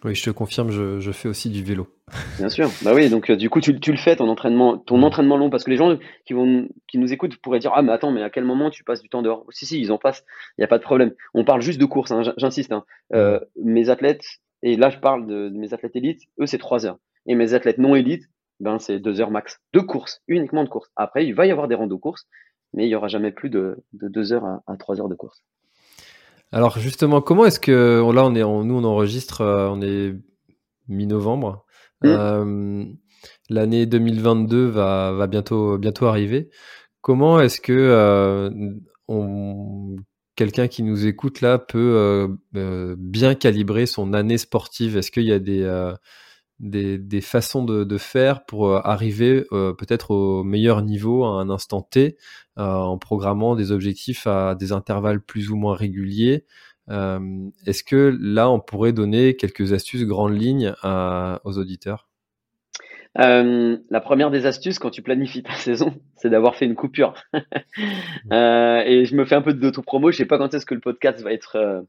Oui, 0.05 0.17
je 0.17 0.25
te 0.25 0.31
confirme, 0.31 0.71
je, 0.71 0.99
je 0.99 1.13
fais 1.13 1.29
aussi 1.29 1.49
du 1.49 1.63
vélo. 1.63 1.87
Bien 2.39 2.49
sûr. 2.49 2.69
Bah 2.83 2.93
oui, 2.93 3.09
donc 3.09 3.31
euh, 3.31 3.37
du 3.37 3.49
coup, 3.49 3.61
tu, 3.61 3.79
tu, 3.79 3.93
le 3.93 3.97
fais 3.97 4.17
ton 4.17 4.29
entraînement, 4.29 4.77
ton 4.77 5.01
entraînement 5.05 5.37
long, 5.37 5.49
parce 5.49 5.63
que 5.63 5.71
les 5.71 5.77
gens 5.77 5.97
qui 6.27 6.33
vont, 6.33 6.69
qui 6.89 6.99
nous 6.99 7.13
écoutent 7.13 7.37
pourraient 7.37 7.61
dire 7.61 7.71
ah 7.75 7.83
mais 7.83 7.93
attends, 7.93 8.11
mais 8.11 8.23
à 8.23 8.31
quel 8.31 8.45
moment 8.45 8.71
tu 8.71 8.83
passes 8.83 9.01
du 9.01 9.09
temps 9.09 9.23
dehors? 9.23 9.47
Si 9.51 9.65
si, 9.65 9.81
ils 9.81 9.93
en 9.93 9.99
passent, 9.99 10.25
il 10.59 10.61
n'y 10.61 10.65
a 10.65 10.69
pas 10.69 10.79
de 10.79 10.83
problème. 10.83 11.13
On 11.35 11.45
parle 11.45 11.61
juste 11.61 11.81
de 11.81 11.85
course, 11.85 12.11
hein, 12.11 12.23
j'insiste. 12.37 12.73
Hein. 12.73 12.85
Euh, 13.15 13.39
mes 13.63 13.91
athlètes, 13.91 14.25
et 14.63 14.77
là 14.77 14.91
je 14.91 14.99
parle 14.99 15.27
de, 15.27 15.49
de 15.49 15.57
mes 15.57 15.73
athlètes 15.73 15.95
élites, 15.95 16.23
eux 16.41 16.47
c'est 16.47 16.59
trois 16.59 16.85
heures, 16.85 16.99
et 17.27 17.37
mes 17.37 17.55
athlètes 17.55 17.79
non 17.79 17.95
élites, 17.95 18.25
ben 18.59 18.81
c'est 18.81 18.99
deux 18.99 19.21
heures 19.21 19.31
max, 19.31 19.61
de 19.73 19.81
course, 19.81 20.21
uniquement 20.27 20.65
de 20.65 20.69
course. 20.69 20.91
Après, 20.97 21.25
il 21.25 21.35
va 21.35 21.47
y 21.47 21.53
avoir 21.53 21.69
des 21.69 21.77
randos 21.77 21.99
courses, 21.99 22.27
mais 22.73 22.87
il 22.87 22.91
y 22.91 22.97
aura 22.97 23.09
jamais 23.09 23.31
plus 23.31 23.51
de, 23.51 23.77
de 23.93 24.09
deux 24.09 24.33
heures 24.33 24.45
à, 24.45 24.63
à 24.67 24.77
trois 24.77 25.01
heures 25.01 25.09
de 25.09 25.15
course. 25.15 25.45
Alors 26.53 26.79
justement, 26.79 27.23
comment 27.23 27.47
est-ce 27.47 27.59
que 27.59 28.03
là 28.13 28.25
on 28.27 28.35
est, 28.35 28.41
nous 28.41 28.75
on 28.75 28.85
enregistre, 28.85 29.41
euh, 29.41 29.69
on 29.69 29.81
est 29.81 30.15
mi-novembre. 30.89 31.65
Mmh. 32.03 32.09
Euh, 32.09 32.85
l'année 33.49 33.87
2022 33.87 34.67
va, 34.67 35.13
va 35.13 35.27
bientôt 35.27 35.79
bientôt 35.79 36.07
arriver. 36.07 36.51
Comment 37.01 37.41
est-ce 37.41 37.61
que 37.61 37.73
euh, 37.73 38.51
on, 39.09 39.97
quelqu'un 40.37 40.69
qui 40.69 40.83
nous 40.83 41.07
écoute 41.07 41.41
là 41.41 41.59
peut 41.59 42.29
bien 42.53 43.35
calibrer 43.35 43.87
son 43.87 44.13
année 44.13 44.39
sportive? 44.39 44.99
Est-ce 44.99 45.11
qu'il 45.11 45.25
y 45.25 45.33
a 45.33 45.39
des 45.39 45.65
des, 46.63 47.21
façons 47.21 47.65
de, 47.65 47.85
de, 47.85 47.99
faire 47.99 48.45
pour 48.45 48.69
euh, 48.69 48.81
arriver 48.85 49.45
euh, 49.53 49.73
peut-être 49.75 50.13
au 50.13 50.45
meilleur 50.45 50.83
niveau 50.83 51.25
à 51.25 51.41
un 51.41 51.51
instant 51.51 51.83
T 51.83 52.17
euh, 52.59 52.63
en 52.63 52.99
programmant 52.99 53.57
des 53.57 53.73
objectifs 53.73 54.27
à 54.27 54.55
des 54.55 54.73
intervalles 54.73 55.21
plus 55.21 55.51
ou 55.51 55.57
moins 55.57 55.75
réguliers. 55.75 56.45
Est-ce 56.89 57.85
que 57.85 58.15
là, 58.21 58.51
on 58.51 58.61
pourrait 58.61 58.93
donner 58.93 59.35
quelques 59.35 59.73
astuces 59.73 60.05
grandes 60.05 60.39
lignes 60.39 60.75
aux 60.85 61.59
auditeurs? 61.59 62.09
La 63.15 64.01
première 64.03 64.31
des 64.31 64.45
astuces 64.45 64.79
quand 64.79 64.91
tu 64.91 65.01
planifies 65.01 65.43
ta 65.43 65.53
saison, 65.55 65.95
c'est 66.17 66.29
d'avoir 66.29 66.55
fait 66.55 66.67
une 66.67 66.75
coupure. 66.75 67.15
et 67.35 69.05
je 69.07 69.15
me 69.15 69.25
fais 69.25 69.37
un 69.37 69.43
peu 69.43 69.55
d'auto-promo. 69.55 70.11
Je 70.11 70.19
sais 70.19 70.27
pas 70.27 70.37
quand 70.37 70.53
est-ce 70.53 70.67
que 70.67 70.75
le 70.75 70.81
podcast 70.81 71.23
va 71.23 71.33
être 71.33 71.83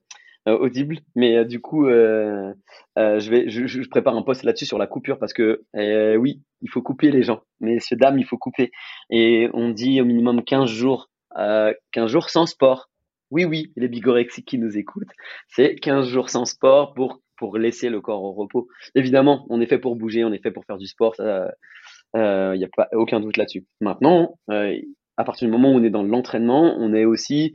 audible. 0.52 1.00
Mais 1.16 1.38
euh, 1.38 1.46
du 1.46 1.62
coup, 1.62 1.88
euh, 1.88 2.54
je 2.98 3.30
vais, 3.30 3.50
je, 3.50 3.66
je, 3.68 3.90
prépare 3.90 4.16
un 4.16 4.22
post 4.22 4.44
là-dessus 4.44 4.66
sur 4.66 4.78
la 4.78 4.88
coupure 4.88 5.20
parce 5.20 5.34
que 5.34 5.64
oui, 6.18 6.42
il 6.62 6.70
faut 6.70 6.82
couper 6.82 7.12
les 7.12 7.24
gens. 7.24 7.42
Messieurs 7.60 7.98
dames, 7.98 8.20
il 8.20 8.26
faut 8.26 8.38
couper. 8.38 8.72
Et 9.10 9.50
on 9.54 9.70
dit 9.70 10.02
au 10.02 10.06
minimum 10.06 10.44
15 10.44 10.70
jours, 10.70 11.10
15 11.36 12.08
jours 12.08 12.30
sans 12.30 12.46
sport. 12.46 12.90
Oui, 13.32 13.46
oui, 13.46 13.72
les 13.76 13.88
bigorexiques 13.88 14.46
qui 14.46 14.60
nous 14.60 14.78
écoutent, 14.78 15.10
c'est 15.48 15.76
15 15.76 16.08
jours 16.08 16.30
sans 16.30 16.46
sport 16.46 16.94
pour 16.94 17.20
pour 17.36 17.58
laisser 17.58 17.90
le 17.90 18.00
corps 18.00 18.24
au 18.24 18.32
repos. 18.32 18.68
Évidemment, 18.94 19.48
on 19.50 19.60
est 19.60 19.66
fait 19.66 19.80
pour 19.80 19.96
bouger, 19.96 20.24
on 20.24 20.32
est 20.32 20.42
fait 20.42 20.52
pour 20.52 20.66
faire 20.66 20.78
du 20.78 20.86
sport, 20.86 21.16
il 21.20 22.58
n'y 22.58 22.64
a 22.64 22.70
pas 22.76 22.88
aucun 22.94 23.20
doute 23.20 23.38
là-dessus. 23.38 23.66
Maintenant, 23.82 24.38
à 24.50 25.24
partir 25.24 25.48
du 25.48 25.52
moment 25.52 25.72
où 25.72 25.78
on 25.78 25.84
est 25.84 25.90
dans 25.90 26.04
l'entraînement, 26.04 26.76
on 26.78 26.94
est 26.94 27.06
aussi 27.06 27.54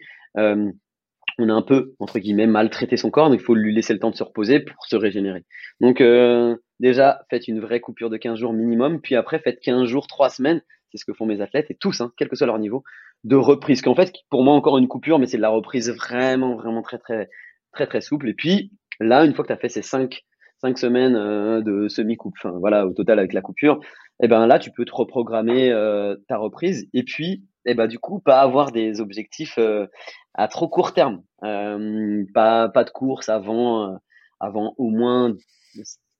on 1.38 1.48
a 1.48 1.52
un 1.52 1.62
peu, 1.62 1.94
entre 2.00 2.18
guillemets, 2.18 2.46
maltraité 2.46 2.96
son 2.96 3.10
corps, 3.10 3.30
donc 3.30 3.40
il 3.40 3.44
faut 3.44 3.54
lui 3.54 3.74
laisser 3.74 3.92
le 3.92 4.00
temps 4.00 4.10
de 4.10 4.16
se 4.16 4.24
reposer 4.24 4.60
pour 4.60 4.86
se 4.86 4.96
régénérer. 4.96 5.44
Donc 5.80 6.00
euh, 6.00 6.56
déjà, 6.80 7.20
faites 7.30 7.48
une 7.48 7.60
vraie 7.60 7.80
coupure 7.80 8.10
de 8.10 8.16
15 8.16 8.38
jours 8.38 8.52
minimum, 8.52 9.00
puis 9.00 9.14
après, 9.14 9.38
faites 9.38 9.60
15 9.60 9.84
jours, 9.84 10.06
3 10.06 10.30
semaines, 10.30 10.62
c'est 10.90 10.98
ce 10.98 11.04
que 11.04 11.12
font 11.12 11.26
mes 11.26 11.40
athlètes, 11.40 11.70
et 11.70 11.76
tous, 11.76 12.00
hein, 12.00 12.12
quel 12.16 12.28
que 12.28 12.36
soit 12.36 12.46
leur 12.46 12.58
niveau, 12.58 12.82
de 13.24 13.36
reprise. 13.36 13.82
Qu'en 13.82 13.94
fait, 13.94 14.12
pour 14.30 14.42
moi, 14.42 14.54
encore 14.54 14.78
une 14.78 14.88
coupure, 14.88 15.18
mais 15.18 15.26
c'est 15.26 15.36
de 15.36 15.42
la 15.42 15.50
reprise 15.50 15.90
vraiment, 15.90 16.56
vraiment 16.56 16.82
très, 16.82 16.98
très, 16.98 17.28
très, 17.72 17.86
très 17.86 18.00
souple. 18.00 18.28
Et 18.28 18.34
puis, 18.34 18.72
là, 19.00 19.24
une 19.24 19.34
fois 19.34 19.44
que 19.44 19.48
tu 19.48 19.52
as 19.52 19.58
fait 19.58 19.68
ces 19.68 19.82
5, 19.82 20.22
5 20.60 20.78
semaines 20.78 21.14
euh, 21.14 21.60
de 21.60 21.88
semi-coupe, 21.88 22.34
enfin 22.42 22.56
voilà, 22.58 22.86
au 22.86 22.92
total 22.92 23.18
avec 23.18 23.32
la 23.32 23.42
coupure, 23.42 23.80
et 24.20 24.24
eh 24.24 24.28
ben 24.28 24.48
là, 24.48 24.58
tu 24.58 24.72
peux 24.72 24.84
te 24.84 24.92
reprogrammer 24.92 25.70
euh, 25.70 26.16
ta 26.26 26.38
reprise, 26.38 26.88
et 26.92 27.04
puis 27.04 27.44
et 27.68 27.74
bah 27.74 27.86
du 27.86 27.98
coup 27.98 28.18
pas 28.18 28.40
avoir 28.40 28.72
des 28.72 29.00
objectifs 29.00 29.58
euh, 29.58 29.86
à 30.34 30.48
trop 30.48 30.68
court 30.68 30.94
terme. 30.94 31.22
Euh, 31.44 32.24
pas 32.34 32.68
pas 32.68 32.84
de 32.84 32.90
course 32.90 33.28
avant 33.28 33.92
euh, 33.92 33.96
avant 34.40 34.74
au 34.78 34.90
moins 34.90 35.34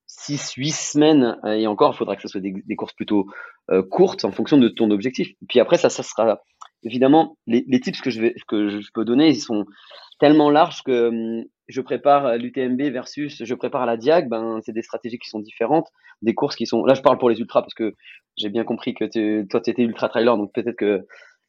6 0.07 0.53
8 0.53 0.71
semaines. 0.71 1.37
Et 1.45 1.67
encore 1.67 1.93
il 1.93 1.97
faudra 1.97 2.15
que 2.15 2.21
ce 2.21 2.27
soit 2.27 2.41
des, 2.41 2.53
des 2.65 2.75
courses 2.75 2.93
plutôt 2.93 3.25
courtes 3.89 4.25
en 4.25 4.31
fonction 4.31 4.57
de 4.57 4.69
ton 4.69 4.91
objectif. 4.91 5.29
Puis 5.47 5.59
après 5.59 5.77
ça 5.77 5.89
ça 5.89 6.03
sera 6.03 6.39
évidemment 6.83 7.37
les, 7.47 7.65
les 7.67 7.79
tips 7.79 8.01
que 8.01 8.09
je 8.09 8.27
que 8.47 8.69
je 8.69 8.89
peux 8.93 9.03
donner 9.03 9.29
ils 9.29 9.41
sont 9.41 9.65
tellement 10.19 10.49
larges 10.49 10.81
que 10.83 11.09
hum, 11.09 11.45
je 11.69 11.81
prépare 11.81 12.37
l'UTMB 12.37 12.81
versus 12.91 13.43
je 13.43 13.53
prépare 13.53 13.85
la 13.85 13.95
Diag, 13.95 14.27
ben 14.27 14.59
c'est 14.65 14.73
des 14.73 14.81
stratégies 14.81 15.19
qui 15.19 15.29
sont 15.29 15.39
différentes, 15.39 15.87
des 16.23 16.33
courses 16.33 16.55
qui 16.55 16.65
sont. 16.65 16.83
Là, 16.83 16.95
je 16.95 17.01
parle 17.01 17.19
pour 17.19 17.29
les 17.29 17.39
ultras 17.39 17.61
parce 17.61 17.75
que 17.75 17.95
j'ai 18.37 18.49
bien 18.49 18.63
compris 18.63 18.93
que 18.93 19.43
toi, 19.43 19.61
tu 19.61 19.69
étais 19.69 19.83
ultra 19.83 20.09
trailer, 20.09 20.35
donc 20.35 20.51
peut-être 20.53 20.77
que 20.77 21.05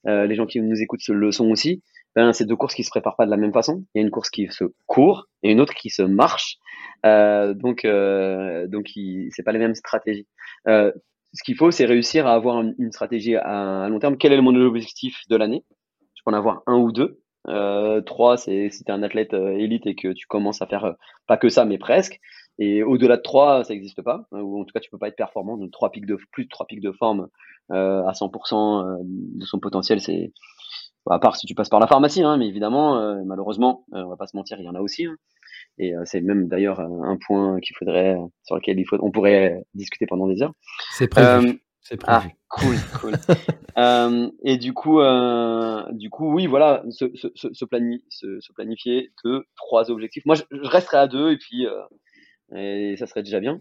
euh, 0.07 0.26
les 0.26 0.34
gens 0.34 0.46
qui 0.46 0.61
nous 0.61 0.80
écoutent 0.80 1.07
le 1.09 1.32
sont 1.32 1.51
aussi, 1.51 1.82
ben, 2.16 2.32
c'est 2.32 2.44
deux 2.44 2.57
courses 2.57 2.74
qui 2.74 2.84
se 2.84 2.90
préparent 2.90 3.16
pas 3.16 3.26
de 3.26 3.30
la 3.30 3.36
même 3.36 3.53
façon. 3.53 3.84
Il 3.94 3.98
y 3.98 4.03
a 4.03 4.05
une 4.05 4.11
course 4.11 4.30
qui 4.30 4.48
se 4.51 4.64
court 4.86 5.28
et 5.42 5.53
une 5.53 5.61
autre 5.61 5.74
qui 5.74 5.90
se 5.90 6.03
marche. 6.03 6.59
Euh, 7.07 7.55
donc, 7.55 7.84
euh, 7.84 8.66
donc 8.66 8.90
c'est 9.30 9.42
pas 9.44 9.53
les 9.53 9.59
mêmes 9.59 9.74
stratégies. 9.74 10.26
Euh, 10.68 10.92
ce 11.32 11.44
qu'il 11.44 11.55
faut, 11.57 11.70
c'est 11.70 11.84
réussir 11.84 12.26
à 12.26 12.34
avoir 12.34 12.61
une, 12.61 12.92
stratégie 12.92 13.36
à, 13.36 13.86
long 13.88 14.01
terme. 14.01 14.16
Quel 14.16 14.32
est 14.32 14.40
mon 14.40 14.55
objectif 14.57 15.20
de 15.28 15.36
l'année? 15.36 15.64
Je 16.16 16.22
peux 16.24 16.32
en 16.32 16.34
avoir 16.36 16.62
un 16.66 16.76
ou 16.76 16.90
deux. 16.90 17.20
Trois, 18.07 18.36
c'est 18.36 18.70
si 18.70 18.84
tu 18.84 18.90
es 18.90 18.94
un 18.94 19.03
athlète 19.05 19.32
élite 19.32 19.86
et 19.86 19.94
que 19.94 20.09
tu 20.09 20.26
commences 20.26 20.61
à 20.61 20.66
faire 20.66 20.94
pas 21.28 21.36
que 21.36 21.48
ça, 21.48 21.64
mais 21.64 21.78
presque. 21.78 22.20
Et 22.61 22.82
au-delà 22.82 23.16
de 23.16 23.22
3, 23.22 23.64
ça 23.64 23.72
n'existe 23.72 24.02
pas, 24.02 24.26
hein, 24.32 24.40
ou 24.40 24.61
en 24.61 24.64
tout 24.64 24.72
cas, 24.72 24.80
tu 24.80 24.90
peux 24.90 24.98
pas 24.98 25.08
être 25.08 25.16
performant. 25.16 25.56
Donc, 25.56 25.70
3 25.70 25.90
pics 25.90 26.04
de, 26.04 26.18
plus 26.30 26.44
de 26.44 26.50
3 26.50 26.66
pics 26.66 26.82
de 26.82 26.92
forme 26.92 27.28
euh, 27.72 28.04
à 28.04 28.12
100% 28.12 28.84
euh, 28.84 28.96
de 29.02 29.44
son 29.44 29.58
potentiel, 29.58 30.00
c'est. 30.00 30.32
À 31.08 31.18
part 31.18 31.34
si 31.34 31.46
tu 31.46 31.54
passes 31.54 31.70
par 31.70 31.80
la 31.80 31.86
pharmacie, 31.86 32.22
hein, 32.22 32.36
mais 32.36 32.46
évidemment, 32.46 32.98
euh, 32.98 33.22
malheureusement, 33.24 33.86
on 33.90 34.06
va 34.06 34.16
pas 34.16 34.26
se 34.26 34.36
mentir, 34.36 34.61
il 34.61 34.66
y 34.66 34.68
en 34.68 34.74
a 34.74 34.80
aussi. 34.80 35.06
Hein. 35.06 35.16
Et 35.78 35.94
c'est 36.04 36.20
même 36.20 36.46
d'ailleurs 36.46 36.78
un 36.78 37.16
point 37.26 37.58
qu'il 37.61 37.74
faudrait, 37.74 38.18
sur 38.44 38.56
lequel 38.56 38.78
il 38.78 38.84
faut, 38.84 38.98
on 39.00 39.11
pourrait 39.11 39.64
discuter 39.72 40.04
pendant 40.06 40.28
des 40.28 40.42
heures. 40.42 40.52
C'est 40.92 41.08
prévu. 41.08 41.62
C'est 41.80 41.96
prévu. 41.96 42.28
Ah, 42.28 42.28
cool, 42.48 42.76
cool. 43.00 43.14
euh, 43.78 44.30
et 44.44 44.58
du 44.58 44.74
coup, 44.74 45.00
euh, 45.00 45.82
du 45.92 46.11
coup, 46.11 46.32
oui, 46.32 46.46
voilà, 46.46 46.84
se, 46.90 47.06
se, 47.16 47.28
se, 47.34 47.64
planifier, 47.64 48.04
se, 48.11 48.52
planifier 48.52 49.11
deux, 49.24 49.44
trois 49.56 49.90
objectifs. 49.90 50.26
Moi, 50.26 50.34
je, 50.34 50.42
je 50.50 50.68
resterai 50.68 50.98
à 50.98 51.08
deux 51.08 51.32
et 51.32 51.38
puis 51.38 51.66
et 52.57 52.96
ça 52.98 53.07
serait 53.07 53.22
déjà 53.22 53.40
bien. 53.40 53.61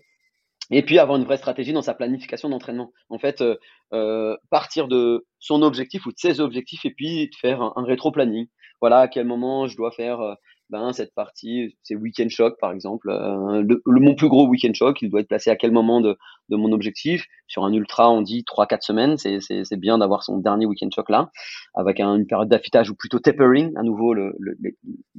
et 0.72 0.84
puis 0.84 1.00
avoir 1.00 1.18
une 1.18 1.26
vraie 1.26 1.38
stratégie 1.38 1.74
dans 1.74 1.82
sa 1.82 1.94
planification 1.94 2.50
d'entraînement. 2.50 2.92
En 3.10 3.18
fait, 3.20 3.42
euh, 3.42 3.56
euh, 3.94 4.38
partir 4.52 4.88
de 4.88 5.26
son 5.40 5.62
objectif 5.64 6.06
ou 6.06 6.12
de 6.12 6.18
ses 6.18 6.40
objectifs 6.42 6.86
et 6.86 6.92
puis 6.92 7.28
de 7.30 7.36
faire 7.36 7.62
un, 7.62 7.84
rétro-planning. 7.84 8.48
Voilà 8.82 9.00
à 9.00 9.08
quel 9.08 9.26
moment 9.26 9.68
je 9.68 9.76
dois 9.76 9.92
faire 9.92 10.22
euh, 10.22 10.36
ben, 10.70 10.94
cette 10.94 11.14
partie, 11.16 11.76
c'est 11.82 11.96
week-end 11.96 12.30
shock 12.30 12.60
par 12.60 12.72
exemple. 12.72 13.10
Euh, 13.10 13.64
le, 13.64 14.00
mon 14.00 14.16
plus 14.16 14.30
gros 14.30 14.48
week-end 14.48 14.74
shock, 14.74 15.02
il 15.02 15.10
doit 15.10 15.22
être 15.22 15.28
placé 15.28 15.50
à 15.50 15.56
quel 15.56 15.72
moment 15.72 16.02
de, 16.02 16.18
de 16.50 16.56
mon 16.56 16.72
objectif 16.72 17.26
Sur 17.48 17.64
un 17.66 17.74
ultra, 17.74 18.10
on 18.10 18.22
dit 18.22 18.44
3-4 18.44 18.82
semaines, 18.82 19.18
c'est 19.18 19.80
bien 19.80 19.98
d'avoir 19.98 20.24
son 20.24 20.38
dernier 20.38 20.66
week-end 20.66 20.90
shock 20.94 21.10
là, 21.10 21.30
avec 21.76 22.00
un, 22.00 22.16
une 22.16 22.28
période 22.28 22.50
d'affûtage 22.50 22.90
ou 22.90 22.96
plutôt 22.96 23.20
tapering. 23.20 23.76
À 23.78 23.84
nouveau, 23.84 24.14
le, 24.14 24.36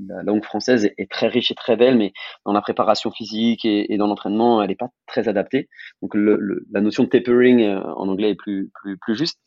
la 0.09 0.23
langue 0.23 0.45
française 0.45 0.91
est, 0.97 1.11
très 1.11 1.29
riche 1.29 1.51
et 1.51 1.55
très 1.55 1.77
belle, 1.77 1.97
mais 1.97 2.13
dans 2.45 2.53
la 2.53 2.61
préparation 2.61 3.11
physique 3.11 3.65
et, 3.65 3.97
dans 3.97 4.07
l'entraînement, 4.07 4.63
elle 4.63 4.69
n'est 4.69 4.77
pas 4.77 4.91
très 5.07 5.29
adaptée. 5.29 5.69
Donc 6.03 6.15
la 6.15 6.81
notion 6.81 7.05
de 7.05 7.09
tapering 7.09 7.63
euh, 7.63 7.81
en 7.83 8.09
anglais 8.09 8.31
est 8.31 8.35
plus, 8.35 8.71
plus, 9.01 9.17
juste. 9.17 9.39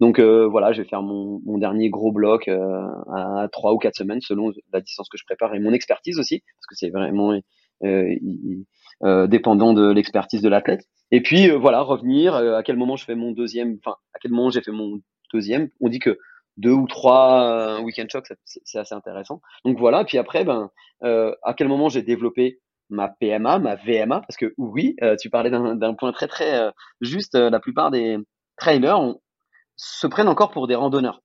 Donc 0.00 0.18
euh, 0.18 0.46
voilà, 0.46 0.72
je 0.72 0.82
vais 0.82 0.88
faire 0.88 1.02
mon, 1.02 1.40
mon 1.44 1.58
dernier 1.58 1.90
gros 1.90 2.12
bloc 2.12 2.48
euh, 2.48 2.86
à 3.14 3.48
3 3.50 3.72
ou 3.72 3.78
4 3.78 3.94
semaines 3.96 4.20
selon 4.20 4.52
la 4.72 4.80
distance 4.80 5.08
que 5.08 5.18
je 5.18 5.24
prépare 5.24 5.54
et 5.54 5.60
mon 5.60 5.72
expertise 5.72 6.18
aussi, 6.18 6.42
parce 6.56 6.66
que 6.66 6.74
c'est 6.74 6.90
vraiment 6.90 7.38
dépendant 9.28 9.72
de 9.72 9.90
l'expertise 9.92 10.42
de 10.42 10.48
l'athlète. 10.48 10.82
Et 11.10 11.22
puis 11.22 11.50
euh, 11.50 11.56
voilà, 11.56 11.80
revenir 11.80 12.34
à 12.34 12.62
quel 12.62 12.76
moment 12.76 12.96
je 12.96 13.04
fais 13.04 13.14
mon 13.14 13.32
deuxième, 13.32 13.78
enfin 13.84 13.96
à 14.14 14.18
quel 14.20 14.30
moment 14.32 14.50
j'ai 14.50 14.62
fait 14.62 14.72
mon 14.72 15.00
deuxième. 15.32 15.70
On 15.80 15.88
dit 15.88 15.98
que 15.98 16.18
deux 16.56 16.72
ou 16.72 16.86
trois 16.86 17.80
week-end 17.82 18.06
shocks, 18.10 18.32
c'est 18.44 18.78
assez 18.78 18.94
intéressant. 18.94 19.40
Donc 19.64 19.78
voilà, 19.78 20.04
puis 20.04 20.18
après, 20.18 20.44
ben, 20.44 20.70
à 21.02 21.54
quel 21.56 21.68
moment 21.68 21.88
j'ai 21.88 22.02
développé 22.02 22.58
ma 22.90 23.08
PMA, 23.08 23.60
ma 23.60 23.76
VMA, 23.76 24.22
parce 24.22 24.36
que 24.36 24.54
oui, 24.58 24.96
tu 25.20 25.30
parlais 25.30 25.50
d'un 25.50 25.94
point 25.94 26.10
très 26.10 26.26
très 26.26 26.72
juste, 27.00 27.36
la 27.36 27.60
plupart 27.60 27.92
des 27.92 28.18
trailers 28.56 29.14
se 29.76 30.06
prennent 30.06 30.28
encore 30.28 30.50
pour 30.50 30.66
des 30.66 30.74
randonneurs. 30.74 31.22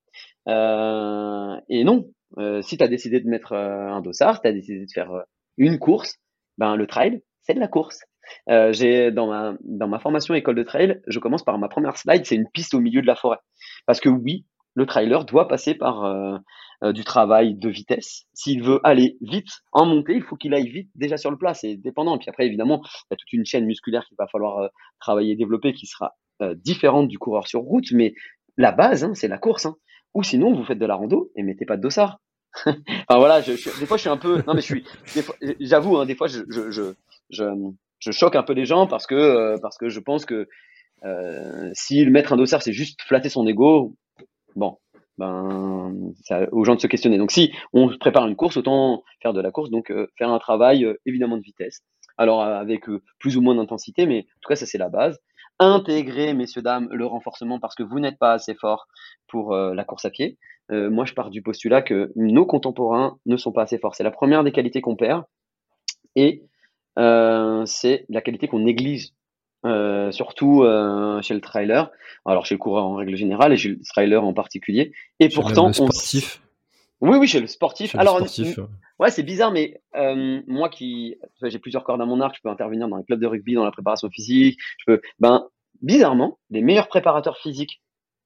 Euh, 0.47 1.59
et 1.69 1.83
non, 1.83 2.09
euh, 2.37 2.61
si 2.61 2.77
tu 2.77 2.83
as 2.83 2.87
décidé 2.87 3.19
de 3.19 3.27
mettre 3.27 3.53
euh, 3.53 3.89
un 3.89 4.01
dossard, 4.01 4.35
si 4.35 4.41
tu 4.41 4.47
as 4.47 4.53
décidé 4.53 4.85
de 4.85 4.91
faire 4.91 5.11
euh, 5.11 5.23
une 5.57 5.79
course, 5.79 6.17
ben 6.57 6.75
le 6.75 6.87
trail, 6.87 7.21
c'est 7.41 7.53
de 7.53 7.59
la 7.59 7.67
course. 7.67 7.99
Euh, 8.49 8.71
j'ai 8.73 9.11
dans 9.11 9.27
ma 9.27 9.99
formation 9.99 10.33
école 10.33 10.55
de 10.55 10.63
trail, 10.63 11.01
je 11.07 11.19
commence 11.19 11.43
par 11.43 11.57
ma 11.57 11.67
première 11.67 11.97
slide, 11.97 12.25
c'est 12.25 12.35
une 12.35 12.49
piste 12.49 12.73
au 12.73 12.79
milieu 12.79 13.01
de 13.01 13.07
la 13.07 13.15
forêt. 13.15 13.39
Parce 13.85 13.99
que 13.99 14.09
oui, 14.09 14.45
le 14.75 14.85
trailer 14.85 15.25
doit 15.25 15.47
passer 15.47 15.75
par 15.75 16.03
euh, 16.03 16.91
du 16.91 17.03
travail 17.03 17.55
de 17.55 17.69
vitesse. 17.69 18.25
S'il 18.33 18.63
veut 18.63 18.79
aller 18.83 19.17
vite 19.21 19.49
en 19.71 19.85
montée, 19.85 20.15
il 20.15 20.23
faut 20.23 20.35
qu'il 20.35 20.53
aille 20.53 20.69
vite 20.69 20.89
déjà 20.95 21.17
sur 21.17 21.31
le 21.31 21.37
plat, 21.37 21.53
c'est 21.53 21.75
dépendant. 21.75 22.17
Puis 22.17 22.29
après, 22.29 22.45
évidemment, 22.45 22.81
il 22.83 23.07
y 23.11 23.13
a 23.13 23.17
toute 23.17 23.31
une 23.33 23.45
chaîne 23.45 23.65
musculaire 23.65 24.05
qu'il 24.05 24.17
va 24.17 24.27
falloir 24.27 24.69
travailler 24.99 25.33
et 25.33 25.35
développer 25.35 25.73
qui 25.73 25.85
sera 25.85 26.13
différente 26.55 27.07
du 27.07 27.19
coureur 27.19 27.47
sur 27.47 27.61
route, 27.61 27.91
mais 27.91 28.13
la 28.57 28.71
base, 28.71 29.03
hein, 29.03 29.13
c'est 29.13 29.27
la 29.27 29.37
course. 29.37 29.65
Hein. 29.65 29.75
Ou 30.13 30.23
sinon, 30.23 30.53
vous 30.53 30.63
faites 30.63 30.79
de 30.79 30.85
la 30.85 30.95
rando 30.95 31.31
et 31.35 31.43
mettez 31.43 31.65
pas 31.65 31.77
de 31.77 31.81
dossard. 31.81 32.19
enfin 32.67 33.17
voilà, 33.17 33.41
des 33.41 33.57
fois 33.57 33.97
je 33.97 34.01
suis 34.01 34.09
un 34.11 34.17
peu, 34.17 34.43
non 34.45 34.53
mais 34.53 34.61
je 34.61 34.65
suis, 34.65 34.85
j'avoue, 35.59 35.97
hein, 35.97 36.05
des 36.05 36.13
fois 36.13 36.27
je, 36.27 36.93
je, 38.03 38.11
choque 38.11 38.35
un 38.35 38.43
peu 38.43 38.53
les 38.53 38.65
gens 38.65 38.87
parce 38.87 39.07
que 39.07 39.15
euh, 39.15 39.57
parce 39.61 39.77
que 39.77 39.89
je 39.89 39.99
pense 39.99 40.25
que 40.25 40.47
euh, 41.03 41.69
si 41.73 42.03
le 42.03 42.11
mettre 42.11 42.33
un 42.33 42.37
dossard 42.37 42.61
c'est 42.61 42.73
juste 42.73 43.01
flatter 43.03 43.29
son 43.29 43.45
ego, 43.47 43.95
bon, 44.55 44.77
ben 45.17 45.93
ça, 46.23 46.47
aux 46.51 46.63
gens 46.63 46.75
de 46.75 46.81
se 46.81 46.87
questionner. 46.87 47.17
Donc 47.17 47.31
si 47.31 47.53
on 47.73 47.89
prépare 47.97 48.27
une 48.27 48.35
course, 48.35 48.57
autant 48.57 49.03
faire 49.21 49.33
de 49.33 49.41
la 49.41 49.51
course, 49.51 49.69
donc 49.69 49.91
euh, 49.91 50.07
faire 50.17 50.29
un 50.29 50.39
travail 50.39 50.87
évidemment 51.05 51.37
de 51.37 51.43
vitesse. 51.43 51.81
Alors 52.17 52.41
avec 52.41 52.85
plus 53.19 53.37
ou 53.37 53.41
moins 53.41 53.55
d'intensité, 53.55 54.05
mais 54.05 54.19
en 54.19 54.39
tout 54.41 54.49
cas 54.49 54.55
ça 54.55 54.65
c'est 54.65 54.77
la 54.77 54.89
base. 54.89 55.19
Intégrer, 55.59 56.33
messieurs, 56.33 56.61
dames, 56.61 56.87
le 56.91 57.05
renforcement 57.05 57.59
parce 57.59 57.75
que 57.75 57.83
vous 57.83 57.99
n'êtes 57.99 58.17
pas 58.17 58.33
assez 58.33 58.55
fort 58.55 58.87
pour 59.27 59.55
la 59.55 59.83
course 59.83 60.05
à 60.05 60.09
pied. 60.09 60.37
Moi, 60.69 61.05
je 61.05 61.13
pars 61.13 61.29
du 61.29 61.43
postulat 61.43 61.83
que 61.83 62.11
nos 62.15 62.45
contemporains 62.45 63.17
ne 63.27 63.37
sont 63.37 63.51
pas 63.51 63.63
assez 63.63 63.77
forts. 63.77 63.95
C'est 63.95 64.03
la 64.03 64.11
première 64.11 64.43
des 64.43 64.51
qualités 64.51 64.81
qu'on 64.81 64.95
perd 64.95 65.23
et 66.15 66.43
c'est 66.97 68.05
la 68.09 68.21
qualité 68.21 68.47
qu'on 68.47 68.59
néglige, 68.59 69.13
euh, 69.65 70.11
surtout 70.11 70.63
euh, 70.63 71.21
chez 71.21 71.33
le 71.33 71.41
trailer. 71.41 71.89
Alors, 72.25 72.45
chez 72.45 72.55
le 72.55 72.59
coureur 72.59 72.85
en 72.85 72.95
règle 72.95 73.15
générale 73.15 73.53
et 73.53 73.57
chez 73.57 73.69
le 73.69 73.79
trailer 73.81 74.23
en 74.23 74.33
particulier. 74.33 74.91
Et 75.19 75.29
pourtant, 75.29 75.67
le 75.67 75.73
sportif. 75.73 76.41
Oui, 76.99 77.17
oui, 77.17 77.27
chez 77.27 77.39
le 77.39 77.47
sportif. 77.47 77.91
Chez 77.91 77.97
Alors, 77.97 78.19
le 78.19 78.27
sportif, 78.27 78.57
ouais. 78.57 78.65
ouais, 78.99 79.11
c'est 79.11 79.23
bizarre, 79.23 79.51
mais 79.51 79.81
euh, 79.95 80.41
moi 80.47 80.69
qui, 80.69 81.15
j'ai 81.41 81.59
plusieurs 81.59 81.83
cordes 81.83 82.01
à 82.01 82.05
mon 82.05 82.19
arc, 82.19 82.35
je 82.35 82.41
peux 82.41 82.49
intervenir 82.49 82.87
dans 82.87 82.97
les 82.97 83.03
clubs 83.03 83.19
de 83.19 83.27
rugby, 83.27 83.53
dans 83.53 83.63
la 83.63 83.71
préparation 83.71 84.09
physique. 84.09 84.59
Je 84.79 84.85
peux, 84.87 85.01
ben, 85.19 85.47
bizarrement, 85.81 86.39
les 86.49 86.61
meilleurs 86.61 86.87
préparateurs 86.87 87.37
physiques, 87.37 87.81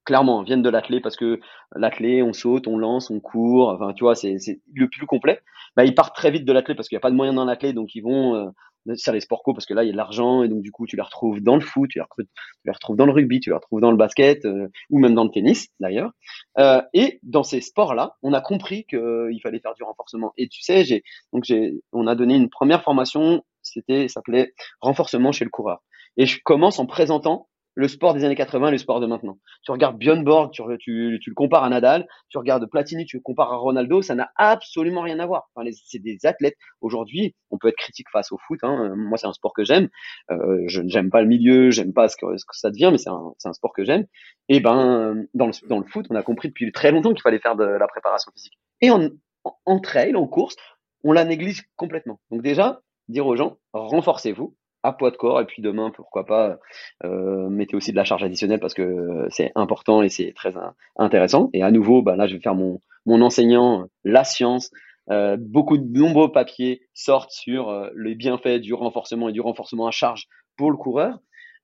clairement, 0.07 0.41
viennent 0.41 0.63
de 0.63 0.69
l'athlé 0.69 1.01
parce 1.01 1.15
que 1.15 1.39
l'athlé, 1.75 2.23
on 2.23 2.33
saute, 2.33 2.67
on 2.67 2.77
lance, 2.77 3.11
on 3.11 3.19
court. 3.19 3.69
Enfin, 3.69 3.93
tu 3.93 4.03
vois, 4.03 4.15
c'est 4.15 4.37
le 4.73 4.87
plus 4.87 5.05
complet. 5.05 5.41
Ben, 5.75 5.83
ils 5.83 5.93
partent 5.93 6.15
très 6.15 6.31
vite 6.31 6.45
de 6.45 6.53
l'athlé 6.53 6.73
parce 6.73 6.87
qu'il 6.87 6.95
n'y 6.95 7.01
a 7.01 7.01
pas 7.01 7.11
de 7.11 7.15
moyens 7.15 7.35
dans 7.35 7.45
l'athlé, 7.45 7.73
donc 7.73 7.93
ils 7.93 8.01
vont 8.01 8.35
euh, 8.35 8.49
les 8.85 9.19
sports 9.19 9.43
co 9.43 9.53
parce 9.53 9.65
que 9.65 9.73
là 9.73 9.83
il 9.83 9.87
y 9.87 9.89
a 9.89 9.91
de 9.91 9.97
l'argent 9.97 10.43
et 10.43 10.47
donc 10.49 10.61
du 10.61 10.71
coup 10.71 10.85
tu 10.85 10.95
les 10.95 11.01
retrouves 11.01 11.41
dans 11.41 11.55
le 11.55 11.61
foot, 11.61 11.89
tu 11.89 11.99
les 11.99 12.71
retrouves, 12.71 12.95
dans 12.95 13.05
le 13.05 13.11
rugby, 13.11 13.39
tu 13.39 13.49
les 13.49 13.55
retrouves 13.55 13.81
dans 13.81 13.91
le 13.91 13.97
basket 13.97 14.45
euh, 14.45 14.67
ou 14.89 14.99
même 14.99 15.13
dans 15.13 15.23
le 15.23 15.29
tennis 15.29 15.67
d'ailleurs. 15.79 16.11
Euh, 16.57 16.81
et 16.93 17.19
dans 17.23 17.43
ces 17.43 17.61
sports-là, 17.61 18.15
on 18.23 18.33
a 18.33 18.41
compris 18.41 18.85
qu'il 18.85 18.99
euh, 18.99 19.37
fallait 19.43 19.59
faire 19.59 19.75
du 19.75 19.83
renforcement. 19.83 20.33
Et 20.37 20.47
tu 20.47 20.61
sais, 20.61 21.03
donc 21.33 21.45
on 21.91 22.07
a 22.07 22.15
donné 22.15 22.35
une 22.35 22.49
première 22.49 22.83
formation, 22.83 23.43
c'était 23.61 24.07
s'appelait 24.07 24.53
renforcement 24.79 25.31
chez 25.31 25.45
le 25.45 25.51
coureur. 25.51 25.83
Et 26.15 26.25
je 26.25 26.39
commence 26.43 26.79
en 26.79 26.85
présentant 26.85 27.47
le 27.77 27.87
sport 27.87 28.15
des 28.15 28.25
années 28.25 28.35
80 28.35 28.69
et 28.69 28.71
le 28.71 28.77
sport 28.79 28.99
de 28.99 29.05
maintenant. 29.05 29.37
Tu 29.63 29.71
regardes 29.71 29.99
Björn 29.99 30.23
Borg, 30.23 30.51
tu, 30.51 30.63
tu, 30.79 31.29
le 31.29 31.35
compares 31.35 31.63
à 31.63 31.69
Nadal, 31.69 32.07
tu 32.27 32.39
regardes 32.39 32.67
Platini, 32.67 33.05
tu 33.05 33.17
le 33.17 33.21
compares 33.21 33.53
à 33.53 33.57
Ronaldo, 33.57 34.01
ça 34.01 34.15
n'a 34.15 34.31
absolument 34.35 35.01
rien 35.01 35.19
à 35.19 35.27
voir. 35.27 35.47
Enfin, 35.53 35.69
c'est 35.85 35.99
des 35.99 36.25
athlètes. 36.25 36.55
Aujourd'hui, 36.81 37.35
on 37.51 37.59
peut 37.59 37.67
être 37.67 37.77
critique 37.77 38.07
face 38.11 38.31
au 38.31 38.39
foot. 38.39 38.59
Hein. 38.63 38.95
Moi, 38.95 39.19
c'est 39.19 39.27
un 39.27 39.33
sport 39.33 39.53
que 39.53 39.63
j'aime. 39.63 39.89
Euh, 40.31 40.63
je 40.65 40.81
n'aime 40.81 41.11
pas 41.11 41.21
le 41.21 41.27
milieu, 41.27 41.69
j'aime 41.69 41.93
pas 41.93 42.07
ce 42.07 42.17
que, 42.17 42.35
ce 42.37 42.45
que, 42.45 42.57
ça 42.57 42.71
devient, 42.71 42.89
mais 42.91 42.97
c'est 42.97 43.11
un, 43.11 43.33
un, 43.45 43.53
sport 43.53 43.73
que 43.73 43.83
j'aime. 43.83 44.07
Et 44.49 44.59
ben, 44.59 45.27
dans 45.35 45.45
le, 45.45 45.67
dans 45.67 45.77
le 45.77 45.85
foot, 45.85 46.07
on 46.09 46.15
a 46.15 46.23
compris 46.23 46.47
depuis 46.47 46.71
très 46.71 46.91
longtemps 46.91 47.13
qu'il 47.13 47.21
fallait 47.21 47.37
faire 47.37 47.55
de 47.55 47.63
la 47.63 47.87
préparation 47.87 48.31
physique. 48.31 48.57
Et 48.81 48.89
en, 48.89 49.07
en, 49.43 49.55
en 49.65 49.79
trail, 49.79 50.15
en 50.15 50.25
course, 50.25 50.55
on 51.03 51.11
la 51.11 51.25
néglige 51.25 51.69
complètement. 51.75 52.19
Donc 52.31 52.41
déjà, 52.41 52.81
dire 53.07 53.27
aux 53.27 53.35
gens, 53.35 53.57
renforcez-vous, 53.73 54.55
à 54.87 54.93
poids 54.93 55.11
de 55.11 55.17
corps 55.17 55.41
et 55.41 55.45
puis 55.45 55.61
demain 55.61 55.91
pourquoi 55.93 56.25
pas 56.25 56.57
euh, 57.03 57.49
mettez 57.49 57.75
aussi 57.75 57.91
de 57.91 57.97
la 57.97 58.05
charge 58.05 58.23
additionnelle 58.23 58.59
parce 58.59 58.73
que 58.73 59.27
c'est 59.29 59.51
important 59.55 60.01
et 60.01 60.09
c'est 60.09 60.33
très 60.33 60.53
intéressant. 60.95 61.49
Et 61.53 61.61
à 61.61 61.71
nouveau 61.71 62.01
bah, 62.01 62.15
là 62.15 62.27
je 62.27 62.35
vais 62.35 62.41
faire 62.41 62.55
mon, 62.55 62.81
enseignant 63.05 63.87
la 64.03 64.23
science. 64.23 64.71
Euh, 65.09 65.37
beaucoup 65.39 65.77
de 65.77 65.97
nombreux 65.97 66.31
papiers 66.31 66.81
sortent 66.93 67.31
sur 67.31 67.69
euh, 67.69 67.89
les 67.95 68.15
bienfaits 68.15 68.59
du 68.59 68.73
renforcement 68.73 69.29
et 69.29 69.33
du 69.33 69.41
renforcement 69.41 69.87
à 69.87 69.91
charge 69.91 70.27
pour 70.57 70.71
le 70.71 70.77
coureur. 70.77 71.19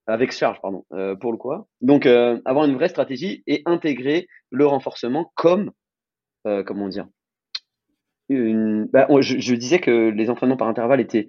Avec 0.05 0.33
charge 0.33 0.59
pardon 0.61 0.83
pour 1.21 1.31
le 1.31 1.37
coureur. 1.37 1.63
Donc 1.79 2.05
avoir 2.05 2.65
une 2.65 2.75
vraie 2.75 2.89
stratégie 2.89 3.41
et 3.47 3.61
intégrer 3.65 4.27
le 4.49 4.67
renforcement 4.67 5.31
comme 5.35 5.71
comment 6.43 6.89
dire 6.89 7.07
une, 8.27 8.85
bah, 8.91 9.07
je, 9.21 9.55
disais 9.55 9.79
que 9.79 10.09
les 10.09 10.29
entraînements 10.29 10.57
par 10.57 10.67
intervalle 10.67 10.99
étaient 10.99 11.27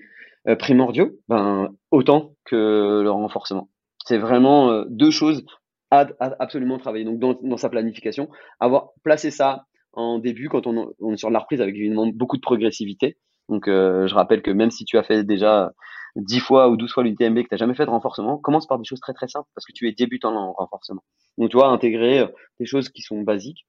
primordiaux, 0.59 1.13
ben, 1.29 1.71
autant 1.91 2.35
que 2.45 3.01
le 3.03 3.11
renforcement. 3.11 3.69
C'est 4.05 4.19
vraiment 4.19 4.71
euh, 4.71 4.85
deux 4.89 5.11
choses 5.11 5.45
à, 5.91 6.07
absolument 6.39 6.79
travailler. 6.79 7.05
Donc, 7.05 7.43
dans, 7.43 7.57
sa 7.57 7.71
planification, 7.71 8.29
avoir 8.61 8.91
placé 9.03 9.31
ça 9.31 9.65
en 9.93 10.19
début 10.19 10.49
quand 10.49 10.67
on, 10.67 10.93
est 11.13 11.17
sur 11.17 11.31
la 11.31 11.39
reprise 11.39 11.61
avec 11.61 11.75
évidemment 11.75 12.07
beaucoup 12.09 12.37
de 12.37 12.43
progressivité. 12.43 13.17
Donc, 13.49 13.69
euh, 13.69 14.07
je 14.07 14.15
rappelle 14.15 14.43
que 14.43 14.51
même 14.51 14.71
si 14.71 14.85
tu 14.85 14.99
as 14.99 15.03
fait 15.03 15.25
déjà 15.25 15.73
10 16.17 16.41
fois 16.41 16.69
ou 16.69 16.77
12 16.77 16.93
fois 16.93 17.03
l'UTMB 17.03 17.37
que 17.43 17.49
tu 17.49 17.49
n'as 17.53 17.59
jamais 17.59 17.75
fait 17.75 17.87
de 17.87 17.91
renforcement, 17.91 18.39
commence 18.39 18.67
par 18.67 18.79
des 18.79 18.85
choses 18.85 19.01
très 19.01 19.15
très 19.15 19.29
simples 19.29 19.49
parce 19.55 19.67
que 19.67 19.73
tu 19.73 19.89
es 19.89 19.93
débutant 19.93 20.35
en 20.35 20.53
renforcement. 20.53 21.03
Donc, 21.39 21.51
tu 21.51 21.57
vois, 21.57 21.69
intégrer 21.69 22.21
euh, 22.21 22.29
des 22.61 22.67
choses 22.67 22.89
qui 22.89 23.03
sont 23.03 23.23
basiques. 23.23 23.67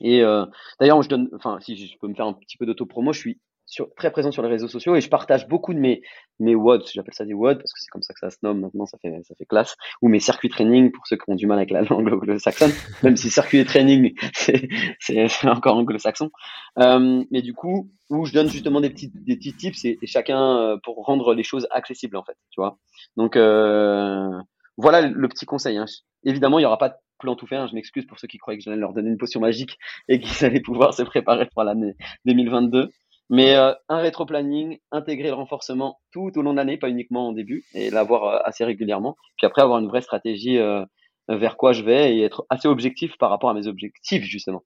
Et 0.00 0.22
euh, 0.22 0.44
d'ailleurs, 0.80 1.00
je 1.02 1.08
donne, 1.08 1.28
enfin, 1.34 1.58
si 1.60 1.76
je 1.76 1.96
peux 1.98 2.08
me 2.08 2.14
faire 2.14 2.26
un 2.26 2.32
petit 2.32 2.56
peu 2.58 2.66
d'auto-promo, 2.66 3.12
je 3.12 3.20
suis 3.20 3.40
sur, 3.66 3.92
très 3.94 4.10
présent 4.10 4.30
sur 4.30 4.42
les 4.42 4.48
réseaux 4.48 4.68
sociaux 4.68 4.94
et 4.94 5.00
je 5.00 5.08
partage 5.08 5.48
beaucoup 5.48 5.74
de 5.74 5.78
mes 5.78 6.02
mes 6.40 6.54
WOD, 6.54 6.82
j'appelle 6.92 7.14
ça 7.14 7.24
des 7.24 7.32
WOD 7.32 7.58
parce 7.58 7.72
que 7.72 7.80
c'est 7.80 7.90
comme 7.90 8.02
ça 8.02 8.12
que 8.12 8.20
ça 8.20 8.30
se 8.30 8.38
nomme 8.42 8.60
maintenant, 8.60 8.86
ça 8.86 8.98
fait 8.98 9.12
ça 9.22 9.34
fait 9.36 9.44
classe, 9.44 9.76
ou 10.02 10.08
mes 10.08 10.20
circuits 10.20 10.48
training 10.48 10.90
pour 10.90 11.06
ceux 11.06 11.16
qui 11.16 11.22
ont 11.28 11.34
du 11.34 11.46
mal 11.46 11.58
avec 11.58 11.70
la 11.70 11.82
langue 11.90 12.12
anglo-saxonne, 12.12 12.72
même 13.02 13.16
si 13.16 13.30
circuit 13.30 13.64
training 13.64 14.14
c'est 14.98 15.28
encore 15.44 15.76
anglo-saxon. 15.76 16.30
Euh, 16.78 17.24
mais 17.30 17.42
du 17.42 17.54
coup, 17.54 17.90
où 18.10 18.24
je 18.26 18.32
donne 18.32 18.48
justement 18.48 18.80
des 18.80 18.90
petits 18.90 19.12
des 19.14 19.36
petits 19.36 19.54
tips 19.54 19.84
et, 19.84 19.98
et 20.02 20.06
chacun 20.06 20.58
euh, 20.58 20.76
pour 20.82 21.04
rendre 21.04 21.34
les 21.34 21.44
choses 21.44 21.66
accessibles 21.70 22.16
en 22.16 22.24
fait, 22.24 22.36
tu 22.50 22.60
vois. 22.60 22.78
Donc 23.16 23.36
euh, 23.36 24.28
voilà 24.76 25.02
le 25.02 25.28
petit 25.28 25.46
conseil. 25.46 25.76
Hein. 25.76 25.86
Évidemment, 26.24 26.58
il 26.58 26.62
y 26.62 26.66
aura 26.66 26.78
pas 26.78 26.88
de 26.88 26.94
plan 27.18 27.36
tout 27.36 27.46
fait. 27.46 27.56
Hein. 27.56 27.66
Je 27.68 27.74
m'excuse 27.74 28.06
pour 28.06 28.18
ceux 28.18 28.28
qui 28.28 28.38
croyaient 28.38 28.58
que 28.58 28.64
j'allais 28.64 28.76
leur 28.76 28.92
donner 28.92 29.08
une 29.08 29.18
potion 29.18 29.40
magique 29.40 29.78
et 30.08 30.20
qu'ils 30.20 30.44
allaient 30.44 30.60
pouvoir 30.60 30.94
se 30.94 31.02
préparer 31.02 31.46
pour 31.46 31.64
l'année 31.64 31.94
2022. 32.24 32.90
Mais 33.30 33.56
euh, 33.56 33.72
un 33.88 33.98
rétro-planning, 33.98 34.78
intégrer 34.92 35.28
le 35.28 35.34
renforcement 35.34 35.98
tout 36.12 36.30
au 36.36 36.42
long 36.42 36.52
de 36.52 36.58
l'année, 36.58 36.76
pas 36.76 36.90
uniquement 36.90 37.30
au 37.30 37.32
début, 37.32 37.64
et 37.74 37.90
l'avoir 37.90 38.24
euh, 38.24 38.38
assez 38.44 38.64
régulièrement. 38.64 39.16
Puis 39.38 39.46
après, 39.46 39.62
avoir 39.62 39.78
une 39.78 39.88
vraie 39.88 40.02
stratégie 40.02 40.58
euh, 40.58 40.84
vers 41.28 41.56
quoi 41.56 41.72
je 41.72 41.82
vais 41.82 42.16
et 42.16 42.22
être 42.22 42.44
assez 42.50 42.68
objectif 42.68 43.16
par 43.18 43.30
rapport 43.30 43.50
à 43.50 43.54
mes 43.54 43.66
objectifs, 43.66 44.24
justement. 44.24 44.62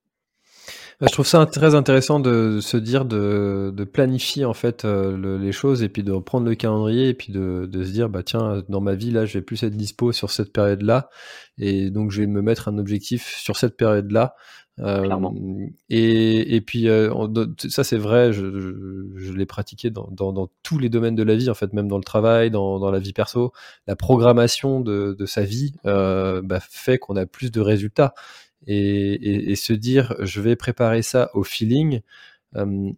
Je 1.00 1.06
trouve 1.06 1.26
ça 1.26 1.46
très 1.46 1.76
intéressant 1.76 2.18
de 2.18 2.58
se 2.60 2.76
dire 2.76 3.04
de, 3.04 3.72
de 3.72 3.84
planifier 3.84 4.44
en 4.44 4.52
fait 4.52 4.84
les 4.84 5.52
choses 5.52 5.84
et 5.84 5.88
puis 5.88 6.02
de 6.02 6.12
prendre 6.18 6.48
le 6.48 6.56
calendrier 6.56 7.08
et 7.08 7.14
puis 7.14 7.32
de, 7.32 7.68
de, 7.70 7.84
se 7.84 7.92
dire 7.92 8.08
bah 8.08 8.24
tiens 8.24 8.64
dans 8.68 8.80
ma 8.80 8.96
vie 8.96 9.12
là 9.12 9.24
je 9.24 9.34
vais 9.38 9.44
plus 9.44 9.62
être 9.62 9.76
dispo 9.76 10.10
sur 10.10 10.32
cette 10.32 10.52
période 10.52 10.82
là 10.82 11.08
et 11.56 11.90
donc 11.90 12.10
je 12.10 12.22
vais 12.22 12.26
me 12.26 12.42
mettre 12.42 12.66
un 12.66 12.78
objectif 12.78 13.36
sur 13.36 13.56
cette 13.56 13.76
période 13.76 14.10
là 14.10 14.34
Clairement. 14.78 15.34
et, 15.88 16.54
et 16.54 16.60
puis 16.60 16.86
ça 17.68 17.82
c'est 17.84 17.96
vrai, 17.96 18.32
je, 18.32 19.32
l'ai 19.32 19.46
pratiqué 19.46 19.90
dans, 19.90 20.08
dans, 20.12 20.48
tous 20.62 20.78
les 20.78 20.88
domaines 20.88 21.16
de 21.16 21.22
la 21.22 21.34
vie 21.34 21.50
en 21.50 21.54
fait, 21.54 21.72
même 21.72 21.88
dans 21.88 21.96
le 21.96 22.04
travail, 22.04 22.50
dans, 22.50 22.78
dans 22.78 22.90
la 22.90 22.98
vie 22.98 23.12
perso. 23.12 23.52
La 23.86 23.96
programmation 23.96 24.80
de, 24.80 25.16
de 25.18 25.26
sa 25.26 25.42
vie 25.42 25.74
euh, 25.86 26.42
bah, 26.42 26.60
fait 26.60 26.98
qu'on 26.98 27.16
a 27.16 27.26
plus 27.26 27.50
de 27.50 27.60
résultats 27.60 28.14
et, 28.66 29.50
et, 29.50 29.56
se 29.56 29.72
dire 29.72 30.14
je 30.20 30.40
vais 30.40 30.56
préparer 30.56 31.02
ça 31.02 31.30
au 31.34 31.42
feeling. 31.42 32.00
Euh, 32.56 32.90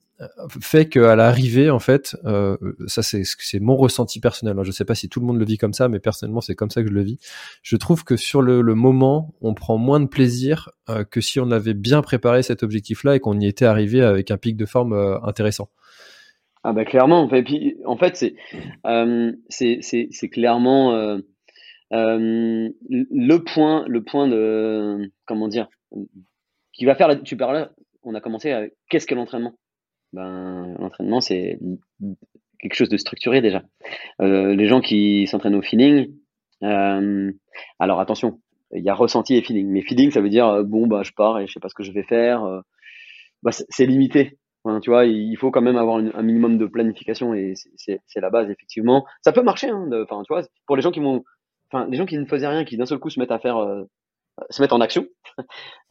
fait 0.61 0.89
qu'à 0.89 1.17
l'arrivée, 1.17 1.71
en 1.71 1.79
fait, 1.79 2.17
euh, 2.25 2.57
ça 2.87 3.03
c'est 3.03 3.61
mon 3.61 3.77
ressenti 3.77 4.21
personnel. 4.21 4.59
Hein. 4.59 4.65
Je 4.65 4.71
sais 4.71 4.85
pas 4.85 4.95
si 4.95 5.09
tout 5.09 5.21
le 5.21 5.27
monde 5.27 5.39
le 5.39 5.45
vit 5.45 5.57
comme 5.57 5.73
ça, 5.73 5.89
mais 5.89 5.99
personnellement 5.99 6.41
c'est 6.41 6.55
comme 6.55 6.71
ça 6.71 6.83
que 6.83 6.89
je 6.89 6.93
le 6.93 7.03
vis. 7.03 7.19
Je 7.63 7.77
trouve 7.77 8.05
que 8.05 8.17
sur 8.17 8.43
le, 8.43 8.61
le 8.61 8.75
moment, 8.75 9.35
on 9.41 9.55
prend 9.55 9.79
moins 9.79 10.01
de 10.01 10.07
plaisir 10.07 10.71
euh, 10.89 11.05
que 11.05 11.21
si 11.21 11.41
on 11.41 11.51
avait 11.51 11.75
bien 11.75 12.03
préparé 12.03 12.43
cet 12.43 12.63
objectif-là 12.63 13.17
et 13.17 13.21
qu'on 13.21 13.39
y 13.39 13.47
était 13.47 13.65
arrivé 13.65 14.03
avec 14.03 14.31
un 14.31 14.37
pic 14.37 14.57
de 14.57 14.67
forme 14.67 14.93
euh, 14.93 15.19
intéressant. 15.23 15.69
Ah 16.63 16.75
bah 16.75 16.85
clairement. 16.85 17.23
En 17.87 17.97
fait 17.97 18.17
c'est 18.17 18.35
euh, 18.85 19.33
clairement 20.31 20.93
euh, 20.93 21.19
le 21.91 23.39
point 23.39 23.85
le 23.89 24.05
point 24.05 24.29
de 24.29 25.11
comment 25.25 25.49
dire 25.49 25.69
qui 26.75 26.85
va 26.85 26.95
faire 26.95 27.09
la, 27.09 27.17
tu 27.17 27.37
parles 27.37 27.71
on 28.03 28.15
a 28.15 28.21
commencé 28.21 28.53
à 28.53 28.67
qu'est-ce 28.89 29.07
que 29.07 29.15
l'entraînement? 29.15 29.55
Ben, 30.13 30.75
l'entraînement, 30.79 31.21
c'est 31.21 31.59
quelque 32.59 32.75
chose 32.75 32.89
de 32.89 32.97
structuré 32.97 33.41
déjà. 33.41 33.63
Euh, 34.21 34.55
les 34.55 34.67
gens 34.67 34.81
qui 34.81 35.27
s'entraînent 35.27 35.55
au 35.55 35.63
feeling, 35.63 36.13
euh, 36.63 37.33
alors 37.79 38.01
attention, 38.01 38.41
il 38.73 38.85
y 38.85 38.91
a 38.91 38.95
ressenti 38.95 39.35
et 39.35 39.43
feeling. 39.43 39.69
Mais 39.69 39.83
feeling, 39.83 40.11
ça 40.11 40.21
veut 40.21 40.29
dire 40.29 40.47
euh, 40.47 40.63
bon 40.63 40.87
bah 40.87 41.03
je 41.03 41.13
pars 41.13 41.39
et 41.39 41.47
je 41.47 41.53
sais 41.53 41.61
pas 41.61 41.69
ce 41.69 41.75
que 41.75 41.83
je 41.83 41.93
vais 41.93 42.03
faire. 42.03 42.63
Bah, 43.43 43.53
c'est 43.53 43.87
limité. 43.87 44.39
Tu 44.83 44.91
vois, 44.91 45.07
il 45.07 45.35
faut 45.37 45.51
quand 45.51 45.63
même 45.63 45.79
avoir 45.79 45.97
un 45.97 46.23
minimum 46.23 46.59
de 46.59 46.67
planification 46.67 47.33
et 47.33 47.55
c'est 47.77 48.21
la 48.21 48.29
base 48.29 48.51
effectivement. 48.51 49.07
Ça 49.23 49.33
peut 49.33 49.43
marcher. 49.43 49.71
Hein, 49.71 49.89
tu 49.91 50.27
vois, 50.29 50.43
pour 50.67 50.77
les 50.77 50.83
gens 50.83 50.91
qui 50.91 51.01
enfin, 51.01 51.87
les 51.89 51.97
gens 51.97 52.05
qui 52.05 52.19
ne 52.19 52.27
faisaient 52.27 52.47
rien, 52.47 52.65
qui 52.65 52.77
d'un 52.77 52.85
seul 52.85 52.99
coup 52.99 53.09
se 53.09 53.19
mettent 53.19 53.31
à 53.31 53.39
faire 53.39 53.57
se 54.49 54.63
mettre 54.63 54.75
en 54.75 54.81
action, 54.81 55.07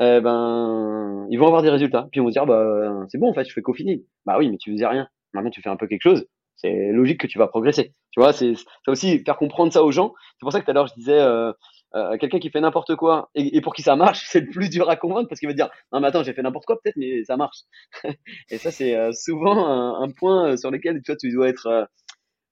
eh 0.02 0.20
ben, 0.22 1.28
ils 1.30 1.38
vont 1.38 1.48
avoir 1.48 1.62
des 1.62 1.70
résultats. 1.70 2.08
Puis 2.12 2.22
on 2.22 2.26
va 2.26 2.32
se 2.32 2.34
dire, 2.34 2.46
bah, 2.46 3.06
c'est 3.10 3.18
bon, 3.18 3.30
en 3.30 3.34
fait, 3.34 3.46
je 3.46 3.54
fais 3.54 3.62
qu'au 3.62 3.74
fini. 3.74 4.06
Bah 4.26 4.38
oui, 4.38 4.50
mais 4.50 4.58
tu 4.58 4.72
faisais 4.72 4.88
rien. 4.88 5.08
Maintenant, 5.34 5.52
tu 5.52 5.62
fais 5.62 5.70
un 5.70 5.78
peu 5.78 5.88
quelque 5.88 6.02
chose. 6.02 6.26
C'est 6.56 6.92
logique 6.92 7.22
que 7.22 7.28
tu 7.28 7.38
vas 7.38 7.48
progresser. 7.48 7.94
Tu 8.12 8.20
vois, 8.20 8.34
c'est 8.34 8.54
aussi 8.88 9.20
faire 9.24 9.38
comprendre 9.38 9.72
ça 9.72 9.84
aux 9.84 9.92
gens. 9.92 10.14
C'est 10.34 10.42
pour 10.42 10.52
ça 10.52 10.60
que 10.60 10.66
tout 10.66 10.72
à 10.72 10.74
l'heure, 10.74 10.88
je 10.88 10.94
disais, 10.96 11.20
euh, 11.20 11.54
euh, 11.96 12.18
quelqu'un 12.18 12.40
qui 12.40 12.50
fait 12.50 12.60
n'importe 12.60 12.96
quoi 12.96 13.30
et, 13.34 13.62
pour 13.62 13.74
qui 13.74 13.82
ça 13.82 13.96
marche, 13.96 14.26
c'est 14.30 14.42
le 14.42 14.50
plus 14.50 14.70
dur 14.70 14.90
à 14.90 14.98
convaincre 14.98 15.30
parce 15.30 15.40
qu'il 15.40 15.48
va 15.48 15.54
dire, 15.54 15.70
non, 15.94 16.02
mais 16.02 16.08
attends, 16.08 16.24
j'ai 16.24 16.34
fait 16.34 16.42
n'importe 16.42 16.66
quoi 16.66 16.80
peut-être, 16.82 16.98
mais 16.98 17.24
ça 17.24 17.38
marche. 17.38 17.60
et 18.50 18.58
ça, 18.58 18.72
c'est 18.72 18.96
euh, 18.96 19.12
souvent 19.14 20.02
un, 20.02 20.10
point 20.12 20.58
sur 20.58 20.72
lequel 20.72 21.02
tu, 21.02 21.32
dois 21.32 21.48
être, 21.48 21.88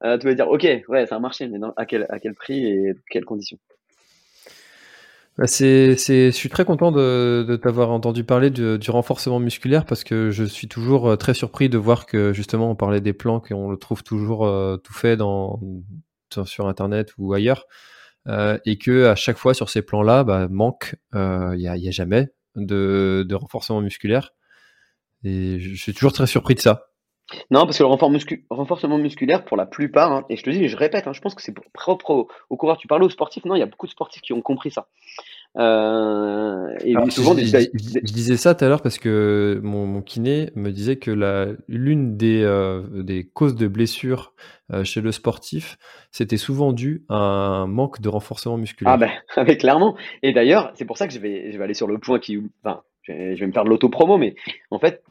tu 0.02 0.28
vas 0.28 0.34
dire, 0.34 0.48
ok, 0.48 0.66
ouais, 0.88 1.06
ça 1.06 1.16
a 1.16 1.20
marché, 1.20 1.48
mais 1.48 1.60
dans, 1.60 1.74
à 1.76 1.86
quel, 1.86 2.06
à 2.10 2.20
quel 2.20 2.34
prix 2.34 2.66
et 2.66 2.94
quelles 3.10 3.26
conditions? 3.26 3.58
Bah, 5.38 5.46
c'est, 5.46 5.96
je 5.96 6.32
suis 6.32 6.50
très 6.50 6.66
content 6.66 6.92
de, 6.92 7.46
de 7.48 7.56
t'avoir 7.58 7.92
entendu 7.92 8.24
parler 8.24 8.50
du, 8.50 8.80
du, 8.80 8.90
renforcement 8.90 9.40
musculaire 9.40 9.86
parce 9.86 10.04
que 10.04 10.32
je 10.32 10.44
suis 10.44 10.68
toujours 10.68 11.12
euh, 11.12 11.16
très 11.16 11.36
surpris 11.36 11.70
de 11.70 11.78
voir 11.78 12.08
que 12.08 12.34
justement 12.34 12.72
on 12.72 12.76
parlait 12.76 13.02
des 13.02 13.14
plans 13.14 13.40
qu'on 13.40 13.70
le 13.70 13.78
trouve 13.78 14.02
toujours 14.02 14.48
euh, 14.48 14.78
tout 14.78 14.94
fait 14.94 15.16
dans, 15.16 15.60
sur 16.46 16.68
internet 16.68 17.14
ou 17.20 17.34
ailleurs 17.34 17.68
euh, 18.28 18.58
et 18.66 18.80
que 18.80 19.06
à 19.06 19.16
chaque 19.16 19.38
fois 19.38 19.54
sur 19.54 19.70
ces 19.70 19.84
plans-là, 19.84 20.24
bah, 20.24 20.48
manque, 20.50 20.96
il 21.14 21.20
euh, 21.20 21.56
y, 21.56 21.68
a, 21.68 21.74
a, 21.74 21.92
jamais 21.92 22.30
de, 22.56 23.24
de 23.28 23.36
renforcement 23.36 23.82
musculaire 23.82 24.32
et 25.24 25.60
je 25.60 25.76
suis 25.76 25.94
toujours 25.94 26.14
très 26.14 26.28
surpris 26.28 26.56
de 26.56 26.62
ça. 26.62 26.87
Non, 27.52 27.66
parce 27.66 27.78
que 27.78 27.84
le 27.84 27.90
renforcement 28.50 28.98
musculaire, 28.98 29.44
pour 29.44 29.58
la 29.58 29.66
plupart, 29.66 30.12
hein, 30.12 30.26
et 30.30 30.38
je 30.38 30.44
te 30.44 30.50
dis, 30.50 30.68
je 30.68 30.78
répète, 30.78 31.08
hein, 31.08 31.14
je 31.14 31.22
pense 31.22 31.36
que 31.36 31.42
c'est 31.42 31.54
propre 31.74 32.10
aux, 32.12 32.28
aux 32.50 32.58
coureurs. 32.58 32.78
Tu 32.78 32.88
parles 32.88 33.04
aux 33.04 33.10
sportifs, 33.10 33.46
non, 33.46 33.56
il 33.56 33.60
y 33.60 33.64
a 33.64 33.66
beaucoup 33.68 33.86
de 33.86 33.92
sportifs 33.92 34.22
qui 34.22 34.34
ont 34.34 34.42
compris 34.42 34.72
ça. 34.72 34.88
Euh, 35.58 36.76
et 36.84 36.96
Alors, 36.96 37.12
souvent, 37.12 37.36
je, 37.36 37.52
des... 37.52 37.70
je, 37.74 38.00
je, 38.06 38.14
disais 38.14 38.38
ça 38.38 38.54
tout 38.54 38.64
à 38.64 38.68
l'heure 38.68 38.82
parce 38.82 39.00
que 39.00 39.60
mon, 39.64 39.88
mon, 39.88 40.02
kiné 40.02 40.52
me 40.56 40.72
disait 40.72 40.98
que 40.98 41.58
l'une 41.68 42.16
des, 42.16 42.44
euh, 42.44 42.84
des 43.02 43.26
causes 43.26 43.56
de 43.56 43.68
blessures 43.68 44.34
euh, 44.72 44.84
chez 44.84 45.02
le 45.02 45.12
sportif, 45.12 45.78
c'était 46.12 46.38
souvent 46.38 46.74
dû 46.74 47.06
à 47.10 47.16
un 47.16 47.68
manque 47.68 48.02
de 48.02 48.10
renforcement 48.10 48.58
musculaire. 48.58 48.94
Ah 48.94 49.44
ben, 49.44 49.58
clairement. 49.58 49.98
Et 50.22 50.32
d'ailleurs, 50.32 50.72
c'est 50.76 50.86
pour 50.86 50.98
ça 50.98 51.08
que 51.08 51.14
je 51.14 51.20
vais, 51.20 51.52
je 51.52 51.58
vais 51.58 51.64
aller 51.64 51.74
sur 51.74 51.88
le 51.88 51.98
point 51.98 52.20
qui, 52.20 52.40
enfin, 52.64 52.84
je 53.08 53.40
vais 53.40 53.48
me 53.48 53.52
faire 53.52 53.64
de 53.64 53.70
l'auto-promo, 53.70 54.18
mais 54.18 54.36
en 54.72 54.80
fait, 54.80 55.04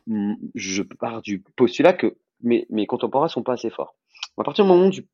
je 0.55 0.83
pars 0.83 1.23
du 1.23 1.43
postulat 1.57 1.93
que 1.93 2.17
mes, 2.43 2.67
mes 2.71 2.87
contemporains 2.87 3.29
sont 3.29 3.43
pas 3.43 3.55
assez 3.55 3.71
forts. 3.71 3.97
À 4.39 4.45
partir 4.45 4.65
du 4.65 4.71
moment 4.71 4.89
où 4.89 4.91
tu 4.91 5.05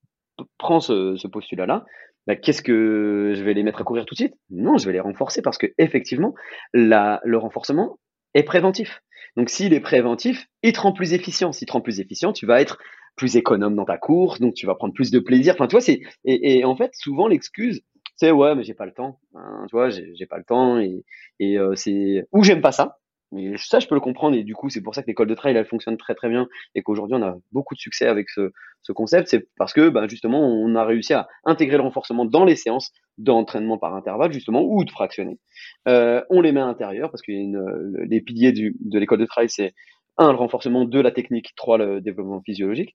prends 0.58 0.80
ce, 0.80 1.26
postulat-là, 1.26 1.84
bah, 2.26 2.36
qu'est-ce 2.36 2.62
que 2.62 3.32
je 3.34 3.42
vais 3.42 3.54
les 3.54 3.62
mettre 3.62 3.80
à 3.80 3.84
courir 3.84 4.04
tout 4.04 4.14
de 4.14 4.20
suite? 4.20 4.34
Non, 4.50 4.78
je 4.78 4.86
vais 4.86 4.92
les 4.92 5.00
renforcer 5.00 5.42
parce 5.42 5.58
que 5.58 5.66
effectivement, 5.78 6.34
le 6.72 7.36
renforcement 7.36 7.98
est 8.34 8.42
préventif. 8.44 9.02
Donc 9.36 9.48
s'il 9.48 9.72
est 9.72 9.80
préventif, 9.80 10.46
il 10.62 10.72
te 10.72 10.80
rend 10.80 10.92
plus 10.92 11.14
efficient. 11.14 11.52
S'il 11.52 11.66
te 11.66 11.72
rend 11.72 11.80
plus 11.80 12.00
efficient, 12.00 12.32
tu 12.32 12.46
vas 12.46 12.60
être 12.60 12.78
plus 13.16 13.36
économe 13.36 13.76
dans 13.76 13.84
ta 13.84 13.98
course, 13.98 14.40
donc 14.40 14.54
tu 14.54 14.66
vas 14.66 14.74
prendre 14.74 14.94
plus 14.94 15.10
de 15.10 15.18
plaisir. 15.18 15.54
Enfin, 15.54 15.66
tu 15.66 15.72
vois, 15.72 15.80
c'est 15.80 16.00
et 16.24 16.64
en 16.64 16.76
fait 16.76 16.92
souvent 16.94 17.28
l'excuse, 17.28 17.82
ouais, 18.30 18.54
mais 18.54 18.62
j'ai 18.62 18.74
pas 18.74 18.86
le 18.86 18.92
temps. 18.92 19.18
Hein, 19.34 19.66
tu 19.68 19.76
vois, 19.76 19.90
j'ai 19.90 20.26
pas 20.26 20.38
le 20.38 20.44
temps 20.44 20.78
et, 20.78 21.58
euh, 21.58 21.74
c'est 21.74 22.26
ou 22.32 22.44
j'aime 22.44 22.60
pas 22.60 22.72
ça. 22.72 22.98
Mais 23.34 23.56
ça, 23.56 23.80
je 23.80 23.88
peux 23.88 23.94
le 23.94 24.00
comprendre 24.02 24.36
et 24.36 24.44
du 24.44 24.54
coup, 24.54 24.68
c'est 24.68 24.82
pour 24.82 24.94
ça 24.94 25.02
que 25.02 25.06
l'école 25.06 25.26
de 25.26 25.34
trail 25.34 25.56
elle 25.56 25.64
fonctionne 25.64 25.96
très 25.96 26.14
très 26.14 26.28
bien 26.28 26.48
et 26.74 26.82
qu'aujourd'hui 26.82 27.16
on 27.18 27.22
a 27.22 27.34
beaucoup 27.50 27.74
de 27.74 27.80
succès 27.80 28.06
avec 28.06 28.28
ce, 28.28 28.52
ce 28.82 28.92
concept. 28.92 29.28
C'est 29.28 29.48
parce 29.56 29.72
que 29.72 29.88
bah, 29.88 30.06
justement 30.06 30.40
on 30.40 30.74
a 30.74 30.84
réussi 30.84 31.14
à 31.14 31.28
intégrer 31.44 31.78
le 31.78 31.82
renforcement 31.82 32.26
dans 32.26 32.44
les 32.44 32.56
séances 32.56 32.92
d'entraînement 33.16 33.78
par 33.78 33.94
intervalle 33.94 34.32
justement 34.32 34.62
ou 34.62 34.84
de 34.84 34.90
fractionner. 34.90 35.38
Euh, 35.88 36.22
on 36.28 36.42
les 36.42 36.52
met 36.52 36.60
à 36.60 36.66
l'intérieur 36.66 37.10
parce 37.10 37.22
que 37.22 37.32
les 37.32 38.20
piliers 38.20 38.52
du, 38.52 38.76
de 38.80 38.98
l'école 38.98 39.18
de 39.20 39.26
trail 39.26 39.48
c'est 39.48 39.72
un 40.18 40.30
le 40.30 40.36
renforcement, 40.36 40.84
deux 40.84 41.00
la 41.00 41.10
technique, 41.10 41.54
trois 41.56 41.78
le 41.78 42.02
développement 42.02 42.42
physiologique. 42.42 42.94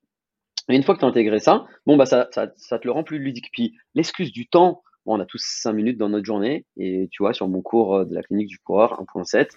Et 0.69 0.75
une 0.75 0.83
fois 0.83 0.95
que 0.95 0.99
tu 0.99 1.05
as 1.05 1.07
intégré 1.07 1.39
ça, 1.39 1.65
bon 1.85 1.97
bah 1.97 2.05
ça, 2.05 2.29
ça 2.31 2.47
te 2.79 2.85
le 2.85 2.91
rend 2.91 3.03
plus 3.03 3.19
ludique. 3.19 3.49
Puis 3.51 3.73
l'excuse 3.95 4.31
du 4.31 4.47
temps, 4.47 4.83
on 5.13 5.19
a 5.19 5.25
tous 5.25 5.43
5 5.43 5.73
minutes 5.73 5.97
dans 5.97 6.09
notre 6.09 6.25
journée 6.25 6.65
et 6.77 7.07
tu 7.11 7.23
vois 7.23 7.33
sur 7.33 7.47
mon 7.47 7.61
cours 7.61 7.95
euh, 7.95 8.05
de 8.05 8.13
la 8.13 8.23
clinique 8.23 8.47
du 8.47 8.59
coureur 8.59 9.01
1.7, 9.01 9.49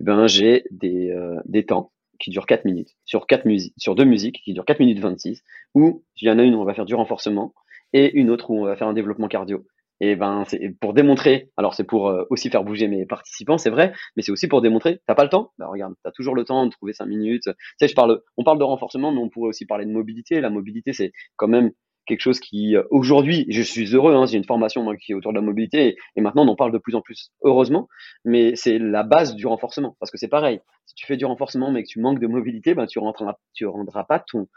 eh 0.00 0.04
ben 0.04 0.26
j'ai 0.26 0.64
des, 0.70 1.10
euh, 1.10 1.40
des 1.46 1.64
temps 1.64 1.92
qui 2.18 2.30
durent 2.30 2.46
4 2.46 2.64
minutes 2.64 2.96
sur 3.04 3.26
musiques 3.44 3.74
deux 3.96 4.04
musiques 4.04 4.40
qui 4.42 4.54
durent 4.54 4.64
4 4.64 4.80
minutes 4.80 5.00
26 5.00 5.42
où 5.74 6.04
il 6.20 6.28
y 6.28 6.30
en 6.30 6.38
a 6.38 6.42
une 6.42 6.54
où 6.54 6.60
on 6.60 6.64
va 6.64 6.74
faire 6.74 6.86
du 6.86 6.94
renforcement 6.94 7.54
et 7.92 8.18
une 8.18 8.30
autre 8.30 8.50
où 8.50 8.58
on 8.58 8.64
va 8.64 8.76
faire 8.76 8.88
un 8.88 8.94
développement 8.94 9.28
cardio. 9.28 9.64
Et 10.00 10.14
ben 10.14 10.44
c'est 10.46 10.76
pour 10.78 10.92
démontrer, 10.92 11.50
alors 11.56 11.74
c'est 11.74 11.84
pour 11.84 12.08
euh, 12.08 12.24
aussi 12.28 12.50
faire 12.50 12.64
bouger 12.64 12.86
mes 12.86 13.06
participants, 13.06 13.56
c'est 13.56 13.70
vrai, 13.70 13.94
mais 14.14 14.22
c'est 14.22 14.30
aussi 14.30 14.46
pour 14.46 14.60
démontrer, 14.60 15.00
t'as 15.06 15.14
pas 15.14 15.24
le 15.24 15.30
temps? 15.30 15.52
Bah 15.58 15.68
regarde, 15.68 15.94
t'as 16.02 16.10
toujours 16.10 16.34
le 16.34 16.44
temps 16.44 16.66
de 16.66 16.70
trouver 16.70 16.92
5 16.92 17.06
minutes. 17.06 17.48
Je 17.80 17.94
parle, 17.94 18.20
on 18.36 18.44
parle 18.44 18.58
de 18.58 18.64
renforcement, 18.64 19.10
mais 19.10 19.20
on 19.20 19.30
pourrait 19.30 19.48
aussi 19.48 19.64
parler 19.64 19.86
de 19.86 19.90
mobilité. 19.90 20.42
La 20.42 20.50
mobilité, 20.50 20.92
c'est 20.92 21.12
quand 21.36 21.48
même 21.48 21.70
quelque 22.06 22.20
chose 22.20 22.40
qui 22.40 22.76
aujourd'hui, 22.90 23.46
je 23.48 23.62
suis 23.62 23.94
heureux, 23.94 24.14
hein, 24.14 24.26
j'ai 24.26 24.38
une 24.38 24.44
formation 24.44 24.86
qui 24.96 25.12
est 25.12 25.14
autour 25.14 25.32
de 25.32 25.38
la 25.38 25.42
mobilité 25.42 25.96
et, 26.14 26.20
maintenant 26.20 26.44
on 26.44 26.48
en 26.48 26.56
parle 26.56 26.72
de 26.72 26.78
plus 26.78 26.94
en 26.94 27.00
plus, 27.00 27.32
heureusement, 27.42 27.88
mais 28.24 28.56
c'est 28.56 28.78
la 28.78 29.02
base 29.02 29.34
du 29.34 29.46
renforcement 29.46 29.96
parce 30.00 30.10
que 30.10 30.18
c'est 30.18 30.28
pareil. 30.28 30.60
Si 30.86 30.94
tu 30.94 31.06
fais 31.06 31.16
du 31.16 31.24
renforcement 31.24 31.70
mais 31.70 31.82
que 31.82 31.88
tu 31.88 32.00
manques 32.00 32.20
de 32.20 32.26
mobilité, 32.26 32.74
ben 32.74 32.86
tu 32.86 32.98
rendras, 32.98 33.36
tu 33.54 33.66
rendras 33.66 34.04
pas 34.04 34.20
ton 34.20 34.48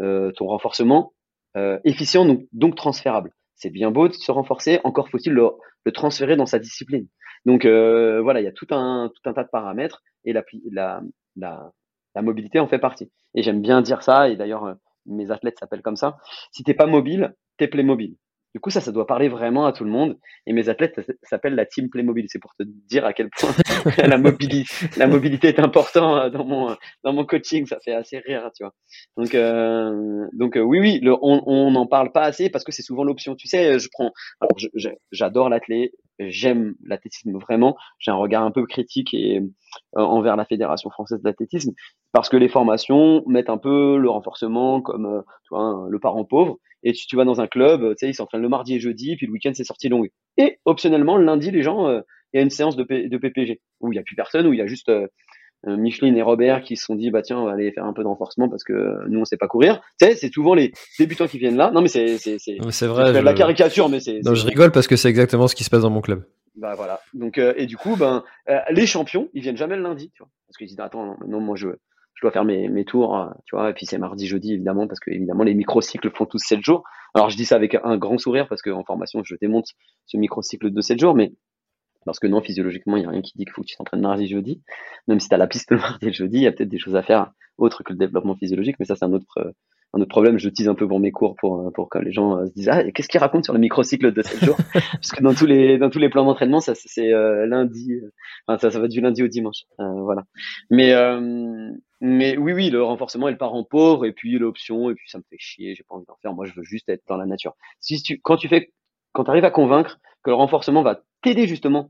euh, 0.00 0.30
ton 0.32 0.46
renforcement 0.46 1.14
euh, 1.56 1.78
efficient 1.84 2.26
donc, 2.52 2.76
transférable. 2.76 3.32
C'est 3.54 3.70
bien 3.70 3.90
beau 3.90 4.08
de 4.08 4.12
se 4.12 4.30
renforcer, 4.30 4.80
encore 4.84 5.08
faut-il 5.08 5.32
le, 5.32 5.48
le, 5.86 5.92
transférer 5.92 6.36
dans 6.36 6.44
sa 6.44 6.58
discipline. 6.58 7.06
Donc 7.46 7.64
euh, 7.64 8.20
voilà, 8.20 8.40
il 8.42 8.44
y 8.44 8.48
a 8.48 8.52
tout 8.52 8.66
un 8.70 9.10
tout 9.14 9.30
un 9.30 9.32
tas 9.32 9.44
de 9.44 9.48
paramètres 9.48 10.02
et 10.24 10.34
la 10.34 10.44
la, 11.36 11.72
la 12.14 12.22
mobilité 12.22 12.60
en 12.60 12.68
fait 12.68 12.78
partie. 12.78 13.10
Et 13.34 13.42
j'aime 13.42 13.62
bien 13.62 13.80
dire 13.80 14.02
ça 14.02 14.28
et 14.28 14.36
d'ailleurs 14.36 14.76
mes 15.06 15.30
athlètes 15.30 15.58
s'appellent 15.58 15.82
comme 15.82 15.96
ça. 15.96 16.16
Si 16.52 16.62
t'es 16.62 16.74
pas 16.74 16.86
mobile, 16.86 17.34
t'es 17.58 17.68
playmobil. 17.68 18.16
Du 18.56 18.60
coup, 18.60 18.70
ça, 18.70 18.80
ça 18.80 18.90
doit 18.90 19.06
parler 19.06 19.28
vraiment 19.28 19.66
à 19.66 19.72
tout 19.74 19.84
le 19.84 19.90
monde. 19.90 20.18
Et 20.46 20.54
mes 20.54 20.70
athlètes, 20.70 20.94
ça 20.96 21.12
s'appelle 21.24 21.54
la 21.56 21.66
team 21.66 21.90
Playmobil. 21.90 22.24
C'est 22.28 22.38
pour 22.38 22.54
te 22.54 22.62
dire 22.64 23.04
à 23.04 23.12
quel 23.12 23.28
point 23.28 23.50
la 23.98 24.16
mobilité, 24.16 25.48
est 25.48 25.60
importante 25.60 26.24
euh, 26.24 26.30
dans 26.30 26.46
mon, 26.46 26.74
dans 27.04 27.12
mon 27.12 27.26
coaching. 27.26 27.66
Ça 27.66 27.76
fait 27.84 27.92
assez 27.92 28.18
rire, 28.18 28.50
tu 28.56 28.64
vois. 28.64 28.72
Donc, 29.18 29.34
euh, 29.34 30.24
donc 30.32 30.56
euh, 30.56 30.62
oui, 30.62 30.80
oui, 30.80 31.00
le, 31.02 31.14
on 31.20 31.70
n'en 31.70 31.86
parle 31.86 32.12
pas 32.12 32.22
assez 32.22 32.48
parce 32.48 32.64
que 32.64 32.72
c'est 32.72 32.80
souvent 32.80 33.04
l'option. 33.04 33.34
Tu 33.34 33.46
sais, 33.46 33.78
je 33.78 33.90
prends, 33.92 34.10
alors 34.40 34.56
j'adore 35.12 35.50
l'athlète, 35.50 35.92
j'aime 36.18 36.76
l'athlétisme 36.82 37.38
vraiment. 37.38 37.76
J'ai 37.98 38.10
un 38.10 38.16
regard 38.16 38.42
un 38.42 38.52
peu 38.52 38.64
critique 38.64 39.12
et 39.12 39.42
envers 39.92 40.34
la 40.34 40.46
fédération 40.46 40.88
française 40.88 41.20
d'athlétisme 41.20 41.72
parce 42.16 42.30
que 42.30 42.38
les 42.38 42.48
formations 42.48 43.22
mettent 43.26 43.50
un 43.50 43.58
peu 43.58 43.98
le 43.98 44.08
renforcement 44.08 44.80
comme, 44.80 45.22
tu 45.42 45.48
vois, 45.50 45.86
le 45.86 45.98
parent 45.98 46.24
pauvre 46.24 46.58
et 46.82 46.94
tu, 46.94 47.06
tu 47.06 47.14
vas 47.14 47.26
dans 47.26 47.42
un 47.42 47.46
club, 47.46 47.82
tu 47.90 47.94
sais, 47.98 48.08
ils 48.08 48.14
s'entraînent 48.14 48.40
le 48.40 48.48
mardi 48.48 48.76
et 48.76 48.80
jeudi, 48.80 49.16
puis 49.16 49.26
le 49.26 49.32
week-end 49.32 49.50
c'est 49.52 49.64
sortie 49.64 49.90
longue. 49.90 50.08
Et 50.38 50.58
optionnellement, 50.64 51.18
le 51.18 51.26
lundi, 51.26 51.50
les 51.50 51.62
gens, 51.62 51.88
euh, 51.88 52.00
il 52.32 52.38
y 52.38 52.40
a 52.40 52.42
une 52.42 52.48
séance 52.48 52.74
de, 52.74 52.84
de 52.84 53.18
PPG 53.18 53.60
où 53.80 53.92
il 53.92 53.96
y 53.96 53.98
a 53.98 54.02
plus 54.02 54.16
personne, 54.16 54.46
où 54.46 54.54
il 54.54 54.58
y 54.58 54.62
a 54.62 54.66
juste 54.66 54.88
euh, 54.88 55.06
euh, 55.66 55.76
Micheline 55.76 56.16
et 56.16 56.22
Robert 56.22 56.62
qui 56.62 56.78
se 56.78 56.86
sont 56.86 56.94
dit 56.94 57.10
bah 57.10 57.20
tiens, 57.20 57.38
on 57.38 57.44
va 57.44 57.52
aller 57.52 57.70
faire 57.70 57.84
un 57.84 57.92
peu 57.92 58.02
de 58.02 58.08
renforcement 58.08 58.48
parce 58.48 58.64
que 58.64 59.06
nous 59.10 59.20
on 59.20 59.26
sait 59.26 59.36
pas 59.36 59.46
courir. 59.46 59.82
Tu 60.00 60.06
sais, 60.06 60.16
c'est 60.16 60.32
souvent 60.32 60.54
les 60.54 60.72
débutants 60.98 61.26
qui 61.26 61.38
viennent 61.38 61.58
là. 61.58 61.70
Non 61.70 61.82
mais 61.82 61.88
c'est 61.88 62.16
c'est 62.16 62.86
vrai. 62.86 63.12
Je... 63.12 63.18
la 63.18 63.34
caricature, 63.34 63.90
mais 63.90 64.00
c'est. 64.00 64.20
Non, 64.24 64.34
je 64.34 64.46
rigole 64.46 64.72
parce 64.72 64.86
que 64.86 64.96
c'est 64.96 65.10
exactement 65.10 65.48
ce 65.48 65.54
qui 65.54 65.64
se 65.64 65.70
passe 65.70 65.82
dans 65.82 65.90
mon 65.90 66.00
club. 66.00 66.24
Bah 66.54 66.72
voilà. 66.76 67.00
Donc 67.12 67.36
et 67.36 67.66
du 67.66 67.76
coup, 67.76 67.96
ben 67.96 68.24
les 68.70 68.86
champions, 68.86 69.28
ils 69.34 69.42
viennent 69.42 69.58
jamais 69.58 69.76
le 69.76 69.82
lundi, 69.82 70.10
tu 70.14 70.22
vois, 70.22 70.30
parce 70.46 70.56
qu'ils 70.56 70.68
disent 70.68 70.80
attends, 70.80 71.18
non, 71.26 71.40
moi 71.40 71.56
je 71.56 71.68
je 72.16 72.22
dois 72.22 72.32
faire 72.32 72.44
mes, 72.44 72.68
mes 72.68 72.84
tours, 72.84 73.16
euh, 73.16 73.28
tu 73.44 73.54
vois, 73.54 73.70
et 73.70 73.74
puis 73.74 73.86
c'est 73.86 73.98
mardi, 73.98 74.26
jeudi, 74.26 74.54
évidemment, 74.54 74.88
parce 74.88 75.00
que 75.00 75.10
évidemment 75.10 75.44
les 75.44 75.54
microcycles 75.54 76.10
font 76.10 76.26
tous 76.26 76.38
7 76.38 76.60
jours. 76.62 76.82
Alors 77.14 77.30
je 77.30 77.36
dis 77.36 77.44
ça 77.44 77.56
avec 77.56 77.76
un 77.82 77.96
grand 77.98 78.18
sourire 78.18 78.48
parce 78.48 78.62
qu'en 78.62 78.84
formation, 78.84 79.22
je 79.22 79.34
démonte 79.40 79.68
ce 80.06 80.16
microcycle 80.16 80.70
de 80.70 80.80
7 80.80 80.98
jours, 80.98 81.14
mais 81.14 81.32
parce 82.06 82.20
que 82.20 82.26
non, 82.26 82.40
physiologiquement, 82.40 82.96
il 82.96 83.00
n'y 83.00 83.06
a 83.06 83.10
rien 83.10 83.20
qui 83.20 83.36
dit 83.36 83.44
qu'il 83.44 83.52
faut 83.52 83.62
que 83.62 83.66
tu 83.66 83.76
t'entraînes 83.76 84.00
mardi, 84.00 84.28
jeudi. 84.28 84.62
Même 85.08 85.20
si 85.20 85.28
tu 85.28 85.34
as 85.34 85.38
la 85.38 85.46
piste 85.46 85.70
le 85.72 85.76
mardi 85.78 86.06
et 86.06 86.10
le 86.10 86.14
jeudi, 86.14 86.38
il 86.38 86.42
y 86.42 86.46
a 86.46 86.52
peut-être 86.52 86.68
des 86.68 86.78
choses 86.78 86.96
à 86.96 87.02
faire 87.02 87.32
autres 87.58 87.82
que 87.82 87.92
le 87.92 87.98
développement 87.98 88.36
physiologique, 88.36 88.76
mais 88.78 88.84
ça, 88.84 88.96
c'est 88.96 89.04
un 89.04 89.12
autre, 89.12 89.38
euh, 89.38 89.50
un 89.92 90.00
autre 90.00 90.10
problème. 90.10 90.38
Je 90.38 90.48
tease 90.48 90.68
un 90.68 90.74
peu 90.74 90.86
pour 90.86 91.00
mes 91.00 91.10
cours 91.10 91.34
pour, 91.36 91.72
pour 91.72 91.88
que 91.88 91.98
les 91.98 92.12
gens 92.12 92.38
euh, 92.38 92.46
se 92.46 92.52
disent, 92.52 92.68
ah, 92.68 92.84
qu'est-ce 92.92 93.08
qu'ils 93.08 93.18
racontent 93.18 93.42
sur 93.42 93.54
le 93.54 93.58
microcycle 93.58 94.12
de 94.12 94.22
7 94.22 94.44
jours? 94.44 94.56
parce 94.72 95.10
que 95.10 95.22
dans 95.22 95.34
tous 95.34 95.46
les, 95.46 95.78
dans 95.78 95.90
tous 95.90 95.98
les 95.98 96.08
plans 96.08 96.24
d'entraînement, 96.24 96.60
ça, 96.60 96.74
c'est 96.76 97.10
lundi, 97.10 98.00
enfin, 98.46 98.58
ça, 98.58 98.70
ça 98.70 98.78
va 98.78 98.88
du 98.88 99.00
lundi 99.00 99.22
au 99.22 99.28
dimanche. 99.28 99.64
voilà. 99.78 100.24
Mais, 100.70 100.92
mais 102.00 102.36
oui, 102.36 102.52
oui, 102.52 102.70
le 102.70 102.82
renforcement 102.82 103.28
est 103.28 103.32
le 103.32 103.38
parent 103.38 103.64
pauvre, 103.64 104.04
et 104.04 104.12
puis 104.12 104.38
l'option, 104.38 104.90
et 104.90 104.94
puis 104.94 105.08
ça 105.08 105.18
me 105.18 105.24
fait 105.30 105.38
chier, 105.38 105.74
j'ai 105.74 105.82
pas 105.82 105.94
envie 105.94 106.06
d'en 106.06 106.16
faire. 106.16 106.34
Moi, 106.34 106.44
je 106.44 106.52
veux 106.54 106.62
juste 106.62 106.88
être 106.88 107.02
dans 107.08 107.16
la 107.16 107.26
nature. 107.26 107.54
Si 107.80 108.02
tu, 108.02 108.20
quand 108.20 108.36
tu 108.36 108.48
fais, 108.48 108.72
quand 109.12 109.28
arrives 109.28 109.44
à 109.44 109.50
convaincre 109.50 109.98
que 110.22 110.30
le 110.30 110.36
renforcement 110.36 110.82
va 110.82 111.02
t'aider 111.22 111.46
justement, 111.46 111.88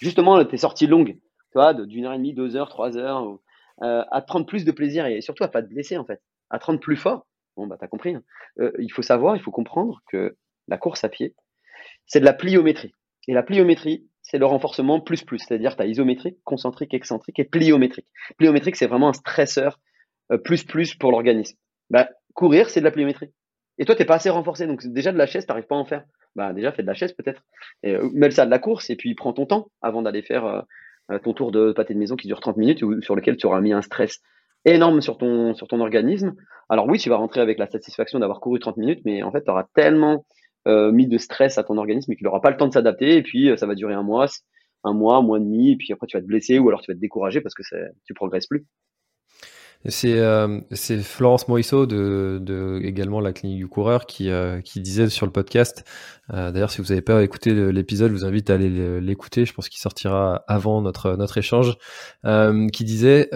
justement, 0.00 0.44
tes 0.44 0.56
sorties 0.56 0.86
longues, 0.86 1.14
tu 1.14 1.54
vois, 1.54 1.74
d'une 1.74 2.06
heure 2.06 2.12
et 2.12 2.18
demie, 2.18 2.34
deux 2.34 2.54
heures, 2.54 2.68
trois 2.68 2.96
heures, 2.96 3.38
euh, 3.82 4.04
à 4.10 4.20
te 4.20 4.26
prendre 4.26 4.46
plus 4.46 4.64
de 4.64 4.72
plaisir 4.72 5.06
et 5.06 5.20
surtout 5.20 5.42
à 5.42 5.48
pas 5.48 5.62
te 5.62 5.68
blesser 5.68 5.96
en 5.96 6.04
fait, 6.04 6.20
à 6.50 6.58
te 6.58 6.66
rendre 6.66 6.80
plus 6.80 6.96
fort. 6.96 7.26
Bon, 7.56 7.66
bah, 7.66 7.76
t'as 7.78 7.88
compris. 7.88 8.14
Hein. 8.14 8.22
Euh, 8.60 8.72
il 8.78 8.92
faut 8.92 9.02
savoir, 9.02 9.36
il 9.36 9.42
faut 9.42 9.50
comprendre 9.50 10.00
que 10.10 10.36
la 10.68 10.78
course 10.78 11.02
à 11.02 11.08
pied, 11.08 11.34
c'est 12.06 12.20
de 12.20 12.24
la 12.24 12.32
pliométrie. 12.32 12.92
Et 13.26 13.32
la 13.32 13.42
pliométrie, 13.42 14.08
c'est 14.30 14.38
le 14.38 14.46
renforcement 14.46 15.00
plus 15.00 15.24
plus, 15.24 15.38
c'est-à-dire 15.38 15.76
tu 15.76 15.82
as 15.82 15.86
isométrique, 15.86 16.38
concentrique, 16.44 16.94
excentrique 16.94 17.38
et 17.40 17.44
pliométrique. 17.44 18.06
Pliométrique, 18.38 18.76
c'est 18.76 18.86
vraiment 18.86 19.08
un 19.08 19.12
stresseur 19.12 19.80
euh, 20.30 20.38
plus 20.38 20.62
plus 20.64 20.94
pour 20.94 21.10
l'organisme. 21.10 21.56
Bah, 21.90 22.08
courir, 22.34 22.70
c'est 22.70 22.80
de 22.80 22.84
la 22.84 22.92
pliométrie. 22.92 23.32
Et 23.78 23.84
toi, 23.84 23.96
t'es 23.96 24.04
pas 24.04 24.16
assez 24.16 24.30
renforcé, 24.30 24.66
donc 24.66 24.86
déjà 24.86 25.10
de 25.10 25.18
la 25.18 25.26
chaise, 25.26 25.46
t'arrives 25.46 25.66
pas 25.66 25.74
à 25.74 25.78
en 25.78 25.84
faire. 25.84 26.04
Bah 26.36 26.52
déjà, 26.52 26.70
fais 26.70 26.82
de 26.82 26.86
la 26.86 26.94
chaise 26.94 27.12
peut-être. 27.12 27.42
Euh, 27.84 28.08
mets 28.14 28.30
ça 28.30 28.46
de 28.46 28.50
la 28.50 28.60
course 28.60 28.88
et 28.90 28.96
puis 28.96 29.14
prends 29.14 29.32
ton 29.32 29.46
temps 29.46 29.70
avant 29.82 30.02
d'aller 30.02 30.22
faire 30.22 30.64
euh, 31.10 31.18
ton 31.18 31.32
tour 31.32 31.50
de 31.50 31.72
pâté 31.72 31.94
de 31.94 31.98
maison 31.98 32.14
qui 32.14 32.28
dure 32.28 32.40
30 32.40 32.56
minutes 32.56 32.84
sur 33.02 33.16
lequel 33.16 33.36
tu 33.36 33.46
auras 33.46 33.60
mis 33.60 33.72
un 33.72 33.82
stress 33.82 34.20
énorme 34.64 35.00
sur 35.00 35.18
ton, 35.18 35.54
sur 35.54 35.66
ton 35.66 35.80
organisme. 35.80 36.34
Alors 36.68 36.86
oui, 36.86 36.98
tu 36.98 37.08
vas 37.08 37.16
rentrer 37.16 37.40
avec 37.40 37.58
la 37.58 37.66
satisfaction 37.66 38.20
d'avoir 38.20 38.38
couru 38.38 38.60
30 38.60 38.76
minutes, 38.76 39.00
mais 39.04 39.24
en 39.24 39.32
fait, 39.32 39.42
tu 39.42 39.50
auras 39.50 39.66
tellement 39.74 40.14
euh, 40.14 40.39
mis 40.66 41.06
de 41.06 41.18
stress 41.18 41.58
à 41.58 41.64
ton 41.64 41.78
organisme 41.78 42.12
et 42.12 42.16
qu'il 42.16 42.24
n'aura 42.24 42.40
pas 42.40 42.50
le 42.50 42.56
temps 42.56 42.68
de 42.68 42.72
s'adapter. 42.72 43.16
Et 43.16 43.22
puis, 43.22 43.50
euh, 43.50 43.56
ça 43.56 43.66
va 43.66 43.74
durer 43.74 43.94
un 43.94 44.02
mois, 44.02 44.26
un 44.84 44.92
mois, 44.92 45.16
un 45.16 45.22
mois 45.22 45.38
et 45.38 45.40
demi. 45.40 45.72
Et 45.72 45.76
puis 45.76 45.92
après, 45.92 46.06
tu 46.06 46.16
vas 46.16 46.22
te 46.22 46.26
blesser 46.26 46.58
ou 46.58 46.68
alors 46.68 46.80
tu 46.82 46.90
vas 46.90 46.94
te 46.94 47.00
décourager 47.00 47.40
parce 47.40 47.54
que 47.54 47.62
tu 48.04 48.14
progresses 48.14 48.46
plus. 48.46 48.66
C'est 49.86 50.18
euh, 50.18 50.60
Florence 51.02 51.48
Morisseau 51.48 51.86
de, 51.86 52.38
de, 52.42 52.80
également 52.84 53.18
la 53.20 53.32
clinique 53.32 53.56
du 53.56 53.66
coureur 53.66 54.04
qui, 54.04 54.28
euh, 54.28 54.60
qui 54.60 54.80
disait 54.80 55.08
sur 55.08 55.24
le 55.24 55.32
podcast. 55.32 55.84
Euh, 56.34 56.50
D'ailleurs, 56.50 56.70
si 56.70 56.82
vous 56.82 56.88
n'avez 56.88 57.00
pas 57.00 57.22
écouté 57.22 57.54
l'épisode, 57.72 58.10
je 58.10 58.16
vous 58.16 58.26
invite 58.26 58.50
à 58.50 58.54
aller 58.54 59.00
l'écouter. 59.00 59.46
Je 59.46 59.54
pense 59.54 59.70
qu'il 59.70 59.80
sortira 59.80 60.44
avant 60.48 60.82
notre 60.82 61.16
notre 61.16 61.38
échange. 61.38 61.78
Euh, 62.26 62.68
qui 62.68 62.84
disait 62.84 63.30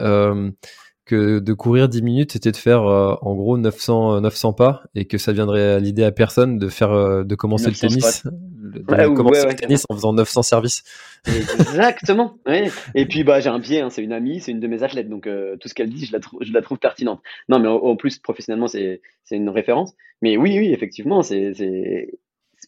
que 1.05 1.39
de 1.39 1.53
courir 1.53 1.89
10 1.89 2.03
minutes, 2.03 2.33
c'était 2.33 2.53
de 2.53 2.57
faire 2.57 2.83
euh, 2.85 3.15
en 3.21 3.35
gros 3.35 3.59
900, 3.59 4.21
900 4.21 4.53
pas 4.55 4.83
et 4.95 5.05
que 5.05 5.19
ça 5.19 5.33
viendrait 5.33 5.75
à 5.75 5.79
l'idée 5.79 6.05
à 6.05 6.13
personne 6.13 6.59
de 6.59 6.69
faire 6.69 6.93
euh, 6.93 7.25
de 7.25 7.35
commencer 7.35 7.69
le 7.69 7.75
tennis, 7.75 8.25
de 8.25 9.15
commencer 9.15 9.47
le 9.47 9.55
tennis 9.55 9.85
en 9.89 9.95
faisant 9.95 10.13
900 10.15 10.43
services. 10.43 10.83
Exactement. 11.27 12.39
Et 12.95 13.07
puis 13.07 13.25
bah 13.25 13.41
j'ai 13.41 13.51
un 13.51 13.59
biais, 13.59 13.81
hein, 13.81 13.91
c'est 13.91 14.03
une 14.03 14.13
amie, 14.13 14.41
c'est 14.41 14.53
une 14.53 14.61
de 14.61 14.67
mes 14.67 14.83
athlètes, 14.83 15.09
donc 15.09 15.27
euh, 15.27 15.57
tout 15.59 15.69
ce 15.69 15.75
qu'elle 15.75 15.91
dit, 15.91 16.07
je 16.07 16.13
la, 16.13 16.21
trouve, 16.21 16.43
je 16.43 16.53
la 16.53 16.63
trouve 16.63 16.79
pertinente. 16.79 17.21
Non, 17.49 17.59
mais 17.59 17.69
en, 17.69 17.97
plus 17.97 18.19
professionnellement, 18.19 18.69
c'est 18.69 19.03
c'est 19.25 19.37
une 19.37 19.51
référence. 19.51 19.93
Mais 20.23 20.37
oui, 20.37 20.59
oui, 20.59 20.73
effectivement, 20.73 21.23
c'est 21.23 21.53
c'est 21.55 22.19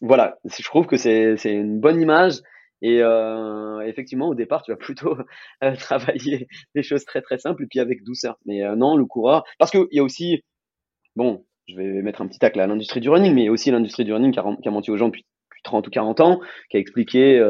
voilà, 0.03 0.39
je 0.45 0.62
trouve 0.62 0.87
que 0.87 0.99
c'est 0.99 1.37
c'est 1.39 1.53
une 1.53 1.80
bonne 1.80 2.01
image 2.01 2.41
et 2.82 3.00
euh, 3.02 3.80
effectivement, 3.80 4.28
au 4.28 4.34
départ, 4.34 4.62
tu 4.62 4.70
vas 4.70 4.76
plutôt 4.76 5.16
euh, 5.64 5.76
travailler 5.76 6.48
des 6.74 6.82
choses 6.82 7.04
très 7.04 7.22
très 7.22 7.38
simples 7.38 7.64
et 7.64 7.66
puis 7.66 7.80
avec 7.80 8.02
douceur. 8.04 8.38
Mais 8.44 8.62
euh, 8.62 8.76
non, 8.76 8.96
le 8.96 9.06
coureur, 9.06 9.44
parce 9.58 9.70
qu'il 9.70 9.86
y 9.92 9.98
a 9.98 10.04
aussi, 10.04 10.42
bon, 11.16 11.44
je 11.68 11.76
vais 11.76 12.02
mettre 12.02 12.22
un 12.22 12.28
petit 12.28 12.38
tacle 12.38 12.60
à 12.60 12.66
l'industrie 12.66 13.00
du 13.00 13.08
running, 13.08 13.34
mais 13.34 13.42
il 13.42 13.44
y 13.46 13.48
a 13.48 13.52
aussi 13.52 13.70
l'industrie 13.70 14.04
du 14.04 14.12
running 14.12 14.32
qui 14.32 14.38
a, 14.38 14.70
menti 14.70 14.90
aux 14.90 14.96
gens 14.96 15.06
depuis, 15.06 15.24
depuis, 15.50 15.62
30 15.64 15.86
ou 15.86 15.90
40 15.90 16.20
ans, 16.20 16.40
qui 16.70 16.76
a 16.76 16.80
expliqué, 16.80 17.42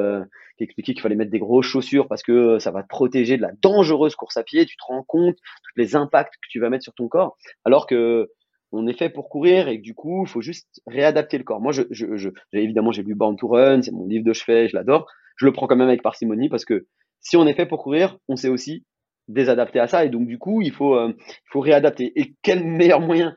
qui 0.58 0.66
qu'il 0.66 1.00
fallait 1.00 1.16
mettre 1.16 1.30
des 1.30 1.38
grosses 1.38 1.66
chaussures 1.66 2.08
parce 2.08 2.22
que 2.22 2.58
ça 2.58 2.70
va 2.70 2.82
te 2.82 2.88
protéger 2.88 3.36
de 3.36 3.42
la 3.42 3.50
dangereuse 3.60 4.14
course 4.14 4.38
à 4.38 4.42
pied. 4.42 4.64
Tu 4.64 4.78
te 4.78 4.84
rends 4.86 5.02
compte 5.02 5.36
tous 5.36 5.80
les 5.80 5.96
impacts 5.96 6.32
que 6.36 6.48
tu 6.48 6.60
vas 6.60 6.70
mettre 6.70 6.84
sur 6.84 6.94
ton 6.94 7.08
corps, 7.08 7.36
alors 7.66 7.86
que 7.86 8.30
on 8.76 8.86
est 8.86 8.98
fait 8.98 9.10
pour 9.10 9.28
courir 9.28 9.68
et 9.68 9.78
du 9.78 9.94
coup, 9.94 10.24
il 10.24 10.28
faut 10.28 10.40
juste 10.40 10.80
réadapter 10.86 11.38
le 11.38 11.44
corps. 11.44 11.60
Moi, 11.60 11.72
je, 11.72 12.30
évidemment, 12.52 12.92
j'ai 12.92 13.02
lu 13.02 13.14
Born 13.14 13.36
to 13.36 13.48
Run, 13.48 13.82
c'est 13.82 13.92
mon 13.92 14.06
livre 14.06 14.24
de 14.24 14.32
chevet, 14.32 14.68
je 14.68 14.76
l'adore. 14.76 15.06
Je 15.36 15.46
le 15.46 15.52
prends 15.52 15.66
quand 15.66 15.76
même 15.76 15.88
avec 15.88 16.02
parcimonie 16.02 16.48
parce 16.48 16.64
que 16.64 16.86
si 17.20 17.36
on 17.36 17.46
est 17.46 17.54
fait 17.54 17.66
pour 17.66 17.82
courir, 17.82 18.18
on 18.28 18.36
sait 18.36 18.48
aussi 18.48 18.84
désadapter 19.28 19.80
à 19.80 19.88
ça 19.88 20.04
et 20.04 20.08
donc 20.08 20.26
du 20.26 20.38
coup, 20.38 20.62
il 20.62 20.72
faut, 20.72 20.94
euh, 20.94 21.12
réadapter. 21.54 22.12
Et 22.20 22.34
quel 22.42 22.64
meilleur 22.64 23.00
moyen 23.00 23.34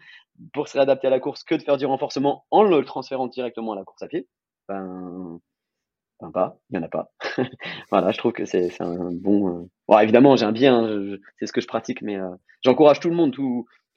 pour 0.54 0.68
se 0.68 0.78
réadapter 0.78 1.08
à 1.08 1.10
la 1.10 1.20
course 1.20 1.44
que 1.44 1.56
de 1.56 1.62
faire 1.62 1.78
du 1.78 1.86
renforcement 1.86 2.46
en 2.52 2.64
le 2.64 2.84
transférant 2.86 3.28
directement 3.28 3.74
à 3.74 3.76
la 3.76 3.84
course 3.84 4.02
à 4.04 4.08
pied? 4.08 4.28
Ben, 4.68 5.40
ben 6.22 6.32
pas, 6.32 6.58
il 6.70 6.76
y 6.76 6.80
en 6.80 6.84
a 6.84 6.90
pas. 6.90 7.12
voilà, 7.92 8.12
je 8.12 8.18
trouve 8.18 8.34
que 8.34 8.46
c'est 8.46 8.82
un 8.82 9.12
bon. 9.12 9.50
Euh, 9.50 9.66
bon, 9.88 10.00
évidemment, 10.00 10.36
j'ai 10.36 10.52
bien, 10.52 11.18
c'est 11.40 11.48
ce 11.48 11.54
que 11.54 11.62
je 11.62 11.68
pratique, 11.68 12.02
mais 12.02 12.18
euh, 12.18 12.30
j'encourage 12.62 13.00
tout 13.00 13.10
le 13.10 13.16
monde, 13.16 13.34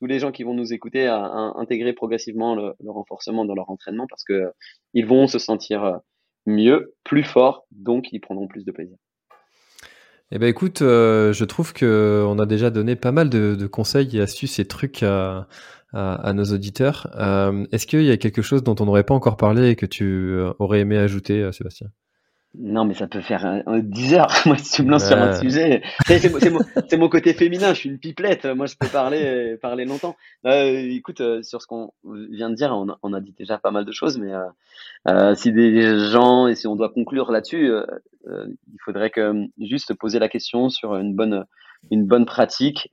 tous 0.03 0.09
les 0.09 0.19
gens 0.19 0.33
qui 0.33 0.43
vont 0.43 0.53
nous 0.53 0.73
écouter 0.73 1.07
à, 1.07 1.53
intégrer 1.55 1.93
progressivement 1.93 2.57
le, 2.57 2.75
renforcement 2.91 3.45
dans 3.45 3.55
leur 3.55 3.71
entraînement 3.71 4.09
parce 4.11 4.25
que 4.25 4.51
ils 4.95 5.07
vont 5.07 5.29
se 5.29 5.39
sentir 5.39 5.85
euh, 5.85 5.97
mieux, 6.45 6.93
plus 7.05 7.23
fort, 7.23 7.67
donc 7.71 8.09
ils 8.11 8.19
prendront 8.19 8.49
plus 8.49 8.65
de 8.65 8.73
plaisir. 8.73 8.97
Eh 10.33 10.41
ben 10.41 10.49
écoute, 10.49 10.83
euh, 10.83 11.33
je 11.33 11.45
trouve 11.45 11.73
que 11.73 12.25
on 12.27 12.41
a 12.41 12.47
déjà 12.47 12.71
donné 12.71 12.97
pas 12.97 13.13
mal 13.13 13.31
de, 13.31 13.67
conseils 13.69 14.17
et 14.17 14.21
astuces 14.21 14.59
et 14.59 14.65
trucs 14.65 15.05
à, 15.05 15.47
nos 15.93 16.45
auditeurs. 16.47 17.09
Euh, 17.15 17.65
est-ce 17.71 17.87
qu'il 17.87 18.03
y 18.03 18.11
a 18.11 18.17
quelque 18.17 18.43
chose 18.43 18.65
dont 18.65 18.75
on 18.81 18.87
n'aurait 18.87 19.05
pas 19.05 19.15
encore 19.15 19.37
parlé 19.37 19.69
et 19.69 19.77
que 19.77 19.87
tu 19.87 20.37
aurais 20.59 20.81
aimé 20.81 20.99
ajouter, 20.99 21.49
Sébastien? 21.53 21.87
Non, 22.55 22.85
mais 22.85 22.93
ça 22.93 23.07
peut 23.07 23.23
faire 23.23 23.47
un, 23.47 23.79
10 23.79 24.15
heures. 24.15 24.33
Moi, 24.47 24.59
si 24.59 24.73
tu 24.73 24.83
me 24.83 24.91
lances 24.91 25.07
sur 25.07 25.17
un 25.17 25.33
sujet, 25.41 25.83
c'est 26.07 26.99
mon, 26.99 27.09
côté 27.09 27.33
féminin. 27.33 27.73
Je 27.73 27.81
suis 27.81 27.89
une 27.89 27.99
pipelette. 27.99 28.45
Moi, 28.45 28.67
je 28.67 28.75
peux 28.79 28.89
parler, 28.89 29.57
parler 29.57 29.87
longtemps. 29.87 30.17
Euh, 30.45 30.87
écoute, 30.91 31.23
euh, 31.23 31.43
sur 31.43 31.63
ce 31.63 31.67
qu'on 31.67 31.93
vient 32.05 32.51
de 32.51 32.55
dire, 32.55 32.77
on, 33.03 33.13
a 33.13 33.21
dit 33.21 33.35
déjà 33.39 33.57
pas 33.57 33.71
mal 33.71 33.87
de 33.87 33.93
choses, 33.93 34.19
mais 34.19 34.33
euh, 35.09 35.35
si 35.35 35.51
des 35.53 35.99
gens 36.11 36.47
et 36.47 36.55
si 36.55 36.67
on 36.67 36.77
doit 36.77 36.91
conclure 36.91 37.33
là-dessus, 37.33 37.73
il 38.27 38.79
faudrait 38.85 39.11
que 39.11 39.33
juste 39.59 39.95
poser 39.95 40.19
la 40.19 40.29
question 40.29 40.69
sur 40.69 40.95
une 40.97 41.15
bonne, 41.15 41.47
une 41.91 42.07
bonne 42.07 42.27
pratique. 42.27 42.93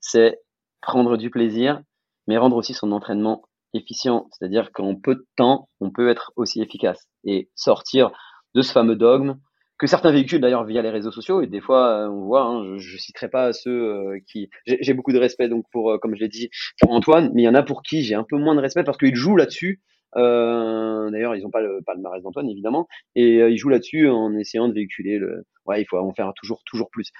c'est 0.00 0.40
prendre 0.80 1.18
du 1.18 1.28
plaisir, 1.28 1.82
mais 2.26 2.38
rendre 2.38 2.56
aussi 2.56 2.72
son 2.72 2.92
entraînement 2.92 3.42
efficient. 3.74 4.28
C'est-à-dire 4.32 4.72
qu'en 4.72 4.94
peu 4.94 5.14
de 5.14 5.26
temps, 5.36 5.68
on 5.80 5.90
peut 5.90 6.08
être 6.08 6.32
aussi 6.36 6.62
efficace 6.62 7.06
et 7.24 7.50
sortir 7.54 8.12
de 8.56 8.62
ce 8.62 8.72
fameux 8.72 8.96
dogme 8.96 9.36
que 9.78 9.86
certains 9.86 10.10
véhiculent 10.10 10.40
d'ailleurs 10.40 10.64
via 10.64 10.80
les 10.80 10.90
réseaux 10.90 11.12
sociaux 11.12 11.42
et 11.42 11.46
des 11.46 11.60
fois 11.60 11.88
euh, 11.90 12.08
on 12.08 12.24
voit 12.24 12.42
hein, 12.42 12.78
je, 12.78 12.94
ne 12.94 12.98
citerai 12.98 13.28
pas 13.28 13.52
ceux 13.52 13.70
euh, 13.70 14.18
qui 14.26 14.48
j'ai 14.66 14.94
beaucoup 14.94 15.12
de 15.12 15.18
respect 15.18 15.48
donc 15.48 15.66
pour 15.70 15.90
euh, 15.90 15.98
comme 15.98 16.14
je 16.14 16.20
l'ai 16.20 16.28
dit 16.28 16.48
pour 16.80 16.92
Antoine 16.92 17.30
mais 17.34 17.42
il 17.42 17.44
y 17.44 17.48
en 17.48 17.54
a 17.54 17.62
pour 17.62 17.82
qui 17.82 18.02
j'ai 18.02 18.14
un 18.14 18.24
peu 18.24 18.38
moins 18.38 18.54
de 18.54 18.60
respect 18.60 18.84
parce 18.84 18.98
qu'ils 18.98 19.14
jouent 19.14 19.36
là-dessus 19.36 19.80
D'ailleurs, 20.14 21.36
ils 21.36 21.42
n'ont 21.42 21.50
pas 21.50 21.60
le 21.60 21.82
palmarès 21.84 22.22
d'Antoine, 22.22 22.48
évidemment, 22.48 22.88
et 23.14 23.36
ils 23.36 23.58
jouent 23.58 23.68
là-dessus 23.68 24.08
en 24.08 24.34
essayant 24.38 24.66
de 24.66 24.72
véhiculer 24.72 25.18
le. 25.18 25.44
Ouais, 25.66 25.82
il 25.82 25.84
faut 25.84 25.98
en 25.98 26.14
faire 26.14 26.32
toujours, 26.34 26.62
toujours 26.64 26.88
plus. 26.88 27.10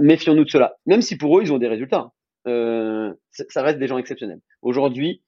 Méfions-nous 0.00 0.44
de 0.44 0.48
cela. 0.48 0.76
Même 0.86 1.02
si 1.02 1.18
pour 1.18 1.36
eux, 1.36 1.42
ils 1.42 1.52
ont 1.52 1.58
des 1.58 1.68
résultats, 1.68 2.12
euh, 2.46 3.12
ça 3.30 3.62
reste 3.62 3.78
des 3.78 3.88
gens 3.88 3.98
exceptionnels. 3.98 4.40
Aujourd'hui, 4.62 5.22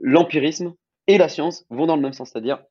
l'empirisme 0.00 0.74
et 1.06 1.18
la 1.18 1.28
science 1.28 1.64
vont 1.70 1.86
dans 1.86 1.96
le 1.96 2.02
même 2.02 2.12
sens, 2.12 2.30
c'est-à-dire 2.30 2.62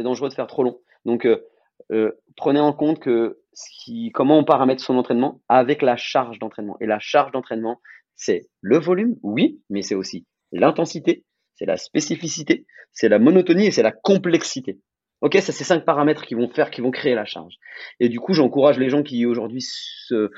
c'est 0.00 0.04
dangereux 0.04 0.30
de 0.30 0.34
faire 0.34 0.46
trop 0.46 0.62
long. 0.62 0.80
Donc, 1.04 1.26
euh, 1.26 1.44
euh, 1.92 2.12
prenez 2.34 2.58
en 2.58 2.72
compte 2.72 3.00
que 3.00 3.38
ce 3.52 3.68
qui, 3.84 4.10
comment 4.12 4.38
on 4.38 4.44
paramètre 4.44 4.82
son 4.82 4.96
entraînement 4.96 5.42
avec 5.46 5.82
la 5.82 5.96
charge 5.96 6.38
d'entraînement. 6.38 6.78
Et 6.80 6.86
la 6.86 6.98
charge 6.98 7.32
d'entraînement, 7.32 7.82
c'est 8.16 8.48
le 8.62 8.78
volume, 8.78 9.16
oui, 9.22 9.60
mais 9.68 9.82
c'est 9.82 9.94
aussi 9.94 10.26
l'intensité, 10.52 11.26
c'est 11.54 11.66
la 11.66 11.76
spécificité, 11.76 12.66
c'est 12.92 13.10
la 13.10 13.18
monotonie 13.18 13.66
et 13.66 13.70
c'est 13.70 13.82
la 13.82 13.92
complexité. 13.92 14.80
Ok, 15.20 15.34
ça 15.34 15.52
c'est 15.52 15.64
cinq 15.64 15.84
paramètres 15.84 16.24
qui 16.24 16.34
vont 16.34 16.48
faire, 16.48 16.70
qui 16.70 16.80
vont 16.80 16.90
créer 16.90 17.14
la 17.14 17.26
charge. 17.26 17.56
Et 17.98 18.08
du 18.08 18.20
coup, 18.20 18.32
j'encourage 18.32 18.78
les 18.78 18.88
gens 18.88 19.02
qui 19.02 19.26
aujourd'hui 19.26 19.60
se, 19.60 20.30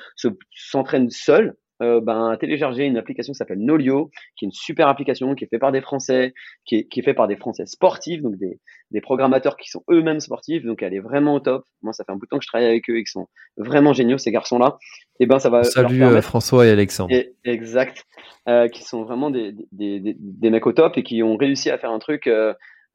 s'entraînent 0.51 1.11
seuls 1.11 1.57
euh, 1.83 2.01
ben, 2.01 2.37
télécharger 2.39 2.85
une 2.85 2.97
application 2.97 3.33
qui 3.33 3.37
s'appelle 3.37 3.59
Nolio, 3.59 4.11
qui 4.37 4.45
est 4.45 4.47
une 4.47 4.53
super 4.53 4.89
application 4.89 5.35
qui 5.35 5.45
est 5.45 5.49
faite 5.49 5.61
par 5.61 5.73
des 5.73 5.81
Français, 5.81 6.33
qui 6.65 6.77
est, 6.77 6.85
qui 6.85 7.01
est 7.01 7.03
faite 7.03 7.17
par 7.17 7.29
des 7.29 7.37
Français 7.37 7.67
sportifs, 7.67 8.23
donc 8.23 8.37
des, 8.37 8.61
des 8.93 9.01
programmateurs 9.01 9.57
qui 9.57 9.69
sont 9.69 9.83
eux-mêmes 9.91 10.21
sportifs, 10.21 10.65
donc 10.65 10.83
elle 10.83 10.95
est 10.95 11.01
vraiment 11.01 11.35
au 11.35 11.41
top. 11.41 11.65
Moi, 11.83 11.93
ça 11.93 12.05
fait 12.05 12.13
un 12.13 12.17
bout 12.17 12.27
de 12.27 12.29
temps 12.29 12.39
que 12.39 12.45
je 12.45 12.49
travaille 12.49 12.69
avec 12.69 12.89
eux 12.89 12.99
et 12.99 13.05
qui 13.05 13.11
sont 13.11 13.27
vraiment 13.57 13.93
géniaux 13.93 14.19
ces 14.19 14.31
garçons-là. 14.31 14.79
Et 15.19 15.27
ben, 15.27 15.39
ça 15.39 15.51
va. 15.51 15.65
Salut 15.65 16.03
euh, 16.03 16.23
François 16.23 16.67
et 16.67 16.71
Alexandre. 16.71 17.15
exact, 17.45 18.05
euh, 18.49 18.69
qui 18.69 18.85
sont 18.85 19.03
vraiment 19.03 19.31
des, 19.31 19.53
des, 19.73 20.01
des, 20.01 20.17
des, 20.19 20.51
mecs 20.51 20.67
au 20.67 20.73
top 20.73 20.97
et 20.99 21.03
qui 21.03 21.23
ont 21.23 21.37
réussi 21.37 21.71
à 21.71 21.79
faire 21.79 21.91
un 21.91 21.99
truc. 21.99 22.29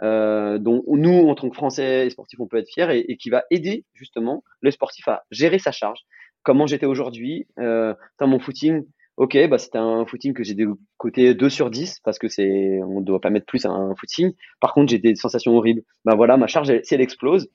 Euh, 0.03 0.59
dont 0.59 0.83
nous, 0.87 1.27
en 1.27 1.33
tant 1.33 1.49
que 1.49 1.55
Français 1.55 2.05
et 2.05 2.09
sportifs, 2.11 2.39
on 2.39 2.45
peut 2.45 2.57
être 2.57 2.69
fiers 2.71 2.95
et, 2.95 3.11
et, 3.11 3.17
qui 3.17 3.31
va 3.31 3.45
aider 3.49 3.83
justement 3.95 4.43
le 4.61 4.69
sportif 4.69 5.07
à 5.07 5.23
gérer 5.31 5.57
sa 5.57 5.71
charge, 5.71 6.01
comment 6.43 6.67
j'étais 6.67 6.85
aujourd'hui. 6.85 7.47
Euh, 7.59 7.93
dans 8.19 8.27
mon 8.27 8.39
footing, 8.39 8.83
ok, 9.17 9.37
bah 9.49 9.57
c'était 9.57 9.77
un 9.77 10.05
footing 10.05 10.33
que 10.33 10.43
j'ai 10.43 10.53
des 10.53 10.67
côtés 10.97 11.33
2 11.33 11.49
sur 11.49 11.69
10 11.69 11.99
parce 12.03 12.19
que 12.19 12.27
c'est, 12.27 12.79
on 12.83 12.99
ne 12.99 13.05
doit 13.05 13.21
pas 13.21 13.29
mettre 13.29 13.45
plus 13.45 13.65
à 13.65 13.69
un 13.69 13.95
footing. 13.95 14.33
Par 14.59 14.73
contre, 14.73 14.89
j'ai 14.91 14.99
des 14.99 15.15
sensations 15.15 15.55
horribles. 15.57 15.81
Bah 16.05 16.15
voilà, 16.15 16.37
ma 16.37 16.47
charge, 16.47 16.71
si 16.83 16.93
elle 16.93 17.01
explose, 17.01 17.49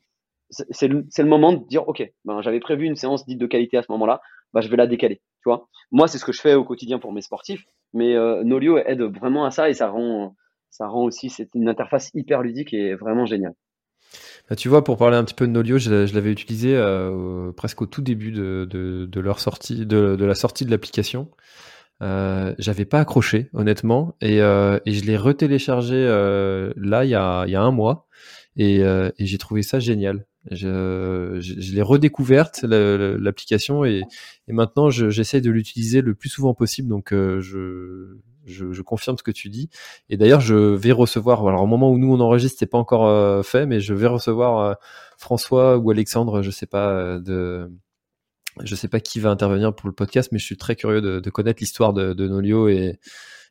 c'est 0.51 0.89
le, 0.89 1.25
moment 1.25 1.53
de 1.53 1.67
dire, 1.67 1.89
ok, 1.89 2.03
ben 2.25 2.43
j'avais 2.43 2.61
prévu 2.61 2.85
une 2.85 2.97
séance 2.97 3.27
dite 3.27 3.39
de 3.39 3.47
qualité 3.47 3.79
à 3.79 3.83
ce 3.83 3.91
moment-là, 3.93 4.21
bah 4.53 4.61
je 4.61 4.69
vais 4.69 4.77
la 4.77 4.87
décaler. 4.87 5.17
Tu 5.17 5.49
vois, 5.49 5.69
moi 5.91 6.09
c'est 6.09 6.19
ce 6.19 6.25
que 6.25 6.33
je 6.33 6.41
fais 6.41 6.55
au 6.55 6.65
quotidien 6.65 6.99
pour 6.99 7.13
mes 7.13 7.23
sportifs, 7.23 7.65
mais 7.95 8.15
euh, 8.15 8.45
Nolio 8.45 8.79
aide 8.79 9.03
vraiment 9.03 9.45
à 9.45 9.51
ça 9.51 9.71
et 9.71 9.75
ça 9.75 9.89
rend, 9.89 10.37
ça 10.71 10.87
rend 10.87 11.05
aussi 11.05 11.31
c'est 11.31 11.49
une 11.55 11.69
interface 11.69 12.11
hyper 12.15 12.43
ludique 12.43 12.75
et 12.75 12.95
vraiment 12.95 13.27
géniale. 13.27 13.55
Tu 14.57 14.69
vois, 14.69 14.85
pour 14.85 14.99
parler 14.99 15.17
un 15.17 15.25
petit 15.25 15.35
peu 15.35 15.47
de 15.47 15.53
Nolio, 15.53 15.79
je, 15.79 16.07
je 16.07 16.15
l'avais 16.15 16.31
utilisé 16.31 16.77
euh, 16.77 17.53
presque 17.53 17.81
au 17.83 17.87
tout 17.87 18.03
début 18.03 18.33
de, 18.33 18.67
de, 18.69 19.07
de 19.07 19.21
leur 19.21 19.41
sortie, 19.41 19.87
de, 19.87 20.17
de, 20.17 20.25
la 20.25 20.35
sortie 20.35 20.67
de 20.67 20.71
l'application. 20.71 21.31
Euh, 22.03 22.55
j'avais 22.59 22.85
pas 22.85 23.01
accroché, 23.01 23.49
honnêtement, 23.55 24.17
et, 24.21 24.43
euh, 24.43 24.79
et 24.87 24.93
je 24.93 25.05
l'ai 25.05 25.17
retéléchargé 25.17 25.95
euh, 25.95 26.73
là 26.77 27.05
il 27.05 27.11
y 27.11 27.15
a, 27.15 27.47
y 27.47 27.55
a 27.55 27.63
un 27.63 27.71
mois, 27.71 28.09
et, 28.57 28.83
euh, 28.83 29.11
et 29.19 29.27
j'ai 29.27 29.39
trouvé 29.39 29.63
ça 29.63 29.79
génial. 29.79 30.27
Je, 30.51 31.39
je, 31.41 31.61
je 31.61 31.75
l'ai 31.75 31.83
redécouverte 31.83 32.63
l'application 32.65 33.85
et, 33.85 34.03
et, 34.49 34.53
maintenant 34.53 34.91
j'essaie 34.91 35.41
de 35.41 35.51
l'utiliser 35.51 36.01
le 36.03 36.15
plus 36.15 36.29
souvent 36.29 36.53
possible. 36.53 36.89
Donc 36.89 37.13
euh, 37.13 37.41
je, 37.41 38.17
je, 38.47 38.73
je, 38.73 38.83
confirme 38.83 39.17
ce 39.17 39.23
que 39.23 39.31
tu 39.31 39.49
dis. 39.49 39.69
Et 40.09 40.17
d'ailleurs, 40.17 40.41
je 40.41 40.55
vais 40.55 40.93
recevoir. 40.93 41.47
Alors, 41.47 41.63
au 41.63 41.67
moment 41.67 41.91
où 41.91 41.99
nous 41.99 42.13
on 42.13 42.21
enregistre, 42.21 42.59
c'est 42.59 42.67
pas 42.67 42.79
encore 42.79 43.07
euh, 43.07 43.43
fait, 43.43 43.67
mais 43.67 43.81
je 43.81 43.95
vais 43.95 44.07
recevoir 44.07 44.59
euh, 44.59 44.75
François 45.19 45.79
ou 45.79 45.91
Alexandre, 45.91 46.43
je 46.43 46.51
sais 46.51 46.67
pas 46.67 46.91
euh, 46.91 47.19
de. 47.19 47.71
Je 48.63 48.75
sais 48.75 48.89
pas 48.89 49.01
qui 49.01 49.19
va 49.19 49.31
intervenir 49.31 49.75
pour 49.75 49.89
le 49.89 49.95
podcast, 49.95 50.31
mais 50.31 50.39
je 50.39 50.45
suis 50.45 50.59
très 50.59 50.77
curieux 50.77 51.01
de, 51.01 51.21
de 51.21 51.31
connaître 51.31 51.61
l'histoire 51.61 51.95
de, 51.95 52.13
de, 52.13 52.29
Nolio 52.29 52.69
et, 52.69 52.99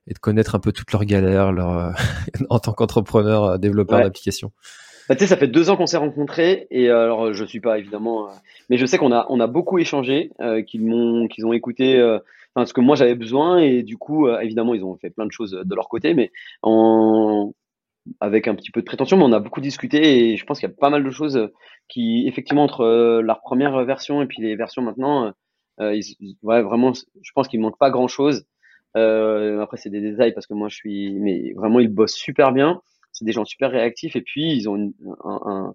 et, 0.06 0.14
de 0.14 0.20
connaître 0.20 0.54
un 0.54 0.60
peu 0.60 0.72
toutes 0.72 0.92
leurs 0.92 1.06
galères 1.06 1.52
leur, 1.52 1.96
en 2.50 2.60
tant 2.60 2.74
qu'entrepreneur, 2.74 3.58
développeur 3.58 3.98
ouais. 3.98 4.04
d'application. 4.04 4.52
Bah, 5.10 5.16
tu 5.16 5.22
sais, 5.22 5.28
ça 5.28 5.38
fait 5.38 5.48
deux 5.48 5.72
ans 5.72 5.76
qu'on 5.76 5.88
s'est 5.88 5.98
rencontrés 5.98 6.68
et 6.70 6.88
alors 6.90 7.34
je 7.34 7.44
suis 7.44 7.60
pas 7.60 7.80
évidemment, 7.80 8.30
mais 8.70 8.78
je 8.78 8.86
sais 8.86 9.00
qu'on 9.00 9.12
a 9.12 9.26
on 9.30 9.40
a 9.40 9.48
beaucoup 9.48 9.80
échangé, 9.80 10.30
qu'ils 10.68 10.86
m'ont 10.86 11.28
qu'ils 11.28 11.48
ont 11.48 11.54
écouté 11.54 12.00
enfin, 12.56 12.66
ce 12.66 12.74
que 12.74 12.82
moi 12.82 12.96
j'avais 12.96 13.16
besoin 13.16 13.60
et 13.60 13.84
du 13.84 13.98
coup 13.98 14.28
euh, 14.28 14.40
évidemment 14.40 14.74
ils 14.74 14.84
ont 14.84 14.98
fait 14.98 15.10
plein 15.10 15.26
de 15.26 15.32
choses 15.32 15.52
de 15.52 15.76
leur 15.76 15.90
côté 15.90 16.14
mais 16.14 16.32
avec 18.20 18.48
un 18.48 18.56
petit 18.56 18.72
peu 18.72 18.82
de 18.82 18.86
prétention 18.86 19.18
mais 19.18 19.24
on 19.24 19.34
a 19.34 19.40
beaucoup 19.40 19.62
discuté 19.62 20.32
et 20.32 20.38
je 20.38 20.46
pense 20.46 20.60
qu'il 20.60 20.68
y 20.70 20.72
a 20.72 20.76
pas 20.76 20.90
mal 20.90 21.04
de 21.04 21.12
choses 21.12 21.50
qui 21.88 22.28
effectivement 22.28 22.64
entre 22.64 22.82
euh, 22.82 23.22
leur 23.22 23.42
première 23.42 23.84
version 23.86 24.22
et 24.22 24.26
puis 24.26 24.42
les 24.42 24.56
versions 24.56 24.82
maintenant 24.82 25.34
euh, 25.80 26.02
ouais, 26.44 26.62
vraiment 26.62 26.94
je 26.94 27.32
pense 27.34 27.48
qu'il 27.48 27.60
manque 27.60 27.78
pas 27.78 27.90
grand 27.92 28.08
chose 28.08 28.46
euh, 28.98 29.62
après 29.62 29.78
c'est 29.78 29.90
des 29.90 30.02
détails 30.02 30.34
parce 30.34 30.48
que 30.48 30.54
moi 30.54 30.68
je 30.68 30.76
suis 30.76 31.14
mais 31.14 31.54
vraiment 31.54 31.80
ils 31.80 31.90
bossent 31.90 32.16
super 32.16 32.52
bien. 32.52 32.82
C'est 33.14 33.26
des 33.26 33.32
gens 33.34 33.46
super 33.46 33.72
réactifs 33.72 34.16
et 34.16 34.22
puis 34.22 34.54
ils 34.56 34.70
ont 34.70 34.94
un 35.24 35.74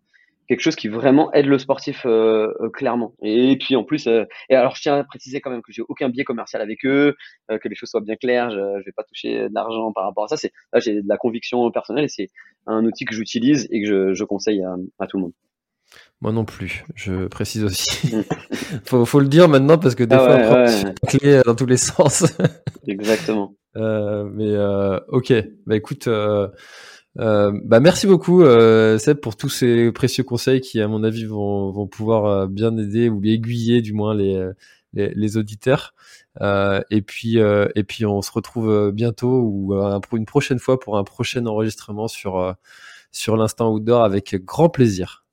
quelque 0.48 0.60
chose 0.60 0.76
qui 0.76 0.88
vraiment 0.88 1.32
aide 1.32 1.46
le 1.46 1.58
sportif 1.58 2.04
euh, 2.06 2.52
euh, 2.60 2.70
clairement. 2.70 3.14
Et 3.22 3.56
puis 3.58 3.76
en 3.76 3.84
plus, 3.84 4.06
euh, 4.06 4.24
et 4.48 4.54
alors 4.54 4.76
je 4.76 4.82
tiens 4.82 4.96
à 4.96 5.04
préciser 5.04 5.40
quand 5.40 5.50
même 5.50 5.62
que 5.62 5.72
j'ai 5.72 5.82
aucun 5.88 6.08
biais 6.08 6.24
commercial 6.24 6.62
avec 6.62 6.84
eux, 6.84 7.14
que 7.48 7.68
les 7.68 7.74
choses 7.74 7.90
soient 7.90 8.00
bien 8.00 8.16
claires. 8.16 8.50
Je, 8.50 8.56
je 8.80 8.84
vais 8.84 8.92
pas 8.92 9.04
toucher 9.04 9.48
d'argent 9.50 9.92
par 9.92 10.04
rapport 10.04 10.24
à 10.24 10.28
ça. 10.28 10.36
C'est 10.36 10.52
là 10.72 10.80
j'ai 10.80 11.02
de 11.02 11.08
la 11.08 11.16
conviction 11.16 11.70
personnelle 11.70 12.04
et 12.04 12.08
c'est 12.08 12.30
un 12.66 12.84
outil 12.84 13.04
que 13.04 13.14
j'utilise 13.14 13.66
et 13.70 13.82
que 13.82 13.88
je, 13.88 14.14
je 14.14 14.24
conseille 14.24 14.62
à, 14.62 14.74
à, 14.98 15.06
tout 15.06 15.16
le 15.16 15.24
monde. 15.24 15.32
Moi 16.20 16.32
non 16.32 16.44
plus, 16.44 16.84
je 16.94 17.26
précise 17.26 17.64
aussi. 17.64 18.14
faut, 18.84 19.04
faut 19.04 19.20
le 19.20 19.28
dire 19.28 19.48
maintenant 19.48 19.78
parce 19.78 19.94
que 19.94 20.04
des 20.04 20.16
ah 20.16 20.18
fois, 20.18 20.36
ouais, 20.36 20.48
ouais, 20.48 20.84
ouais. 20.84 20.94
clé 21.08 21.40
dans 21.44 21.54
tous 21.54 21.66
les 21.66 21.76
sens. 21.76 22.24
Exactement. 22.86 23.54
mais 23.74 24.56
ok, 25.08 25.32
bah 25.66 25.76
écoute. 25.76 26.08
Euh, 27.18 27.52
bah 27.64 27.80
merci 27.80 28.06
beaucoup 28.06 28.42
euh, 28.42 28.98
Seb 28.98 29.18
pour 29.18 29.36
tous 29.36 29.48
ces 29.48 29.90
précieux 29.92 30.24
conseils 30.24 30.60
qui 30.60 30.80
à 30.80 30.88
mon 30.88 31.02
avis 31.02 31.24
vont, 31.24 31.70
vont 31.70 31.86
pouvoir 31.86 32.26
euh, 32.26 32.46
bien 32.46 32.76
aider 32.76 33.08
ou 33.08 33.22
aiguiller 33.24 33.80
du 33.80 33.94
moins 33.94 34.14
les, 34.14 34.50
les, 34.92 35.14
les 35.14 35.36
auditeurs 35.38 35.94
euh, 36.42 36.82
et 36.90 37.00
puis 37.00 37.38
euh, 37.38 37.68
et 37.74 37.84
puis 37.84 38.04
on 38.04 38.20
se 38.20 38.30
retrouve 38.30 38.92
bientôt 38.92 39.40
ou 39.40 39.74
une 40.12 40.26
prochaine 40.26 40.58
fois 40.58 40.78
pour 40.78 40.98
un 40.98 41.04
prochain 41.04 41.46
enregistrement 41.46 42.08
sur 42.08 42.54
sur 43.12 43.36
l'instant 43.36 43.72
outdoor 43.72 44.04
avec 44.04 44.34
grand 44.44 44.68
plaisir. 44.68 45.24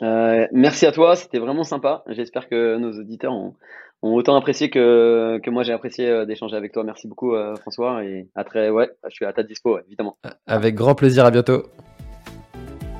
merci 0.00 0.86
à 0.86 0.92
toi, 0.92 1.16
c'était 1.16 1.40
vraiment 1.40 1.64
sympa. 1.64 2.04
J'espère 2.08 2.48
que 2.48 2.76
nos 2.76 2.92
auditeurs 3.00 3.32
ont, 3.32 3.54
ont 4.02 4.14
autant 4.14 4.36
apprécié 4.36 4.68
que, 4.68 5.38
que 5.42 5.50
moi 5.50 5.62
j'ai 5.62 5.72
apprécié 5.72 6.08
euh, 6.08 6.26
d'échanger 6.26 6.56
avec 6.56 6.72
toi. 6.72 6.84
Merci 6.84 7.06
beaucoup 7.06 7.34
euh, 7.34 7.54
François 7.56 8.04
et 8.04 8.28
à 8.34 8.44
très 8.44 8.70
ouais, 8.70 8.90
je 9.08 9.14
suis 9.14 9.24
à 9.24 9.32
ta 9.32 9.42
dispo 9.42 9.78
évidemment. 9.86 10.16
Avec 10.46 10.74
grand 10.74 10.94
plaisir, 10.94 11.24
à 11.24 11.30
bientôt. 11.30 11.64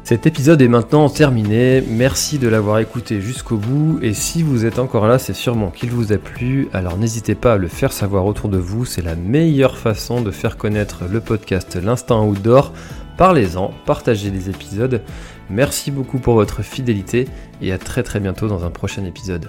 Cet 0.04 0.26
épisode 0.26 0.60
est 0.60 0.68
maintenant 0.68 1.08
terminé, 1.08 1.80
merci 1.88 2.38
de 2.40 2.48
l'avoir 2.48 2.80
écouté 2.80 3.20
jusqu'au 3.20 3.56
bout 3.56 4.00
et 4.02 4.14
si 4.14 4.42
vous 4.42 4.66
êtes 4.66 4.80
encore 4.80 5.06
là 5.06 5.18
c'est 5.18 5.32
sûrement 5.32 5.70
qu'il 5.70 5.90
vous 5.90 6.12
a 6.12 6.18
plu, 6.18 6.68
alors 6.72 6.98
n'hésitez 6.98 7.36
pas 7.36 7.54
à 7.54 7.56
le 7.56 7.68
faire 7.68 7.92
savoir 7.92 8.26
autour 8.26 8.48
de 8.48 8.58
vous, 8.58 8.84
c'est 8.84 9.00
la 9.00 9.14
meilleure 9.14 9.78
façon 9.78 10.20
de 10.20 10.32
faire 10.32 10.58
connaître 10.58 11.04
le 11.10 11.20
podcast 11.20 11.76
L'Instant 11.80 12.26
Outdoor. 12.26 12.72
Parlez-en, 13.16 13.72
partagez 13.86 14.30
les 14.30 14.50
épisodes, 14.50 15.02
merci 15.48 15.92
beaucoup 15.92 16.18
pour 16.18 16.34
votre 16.34 16.62
fidélité 16.62 17.28
et 17.62 17.72
à 17.72 17.78
très 17.78 18.02
très 18.02 18.18
bientôt 18.18 18.48
dans 18.48 18.64
un 18.64 18.70
prochain 18.70 19.04
épisode. 19.04 19.48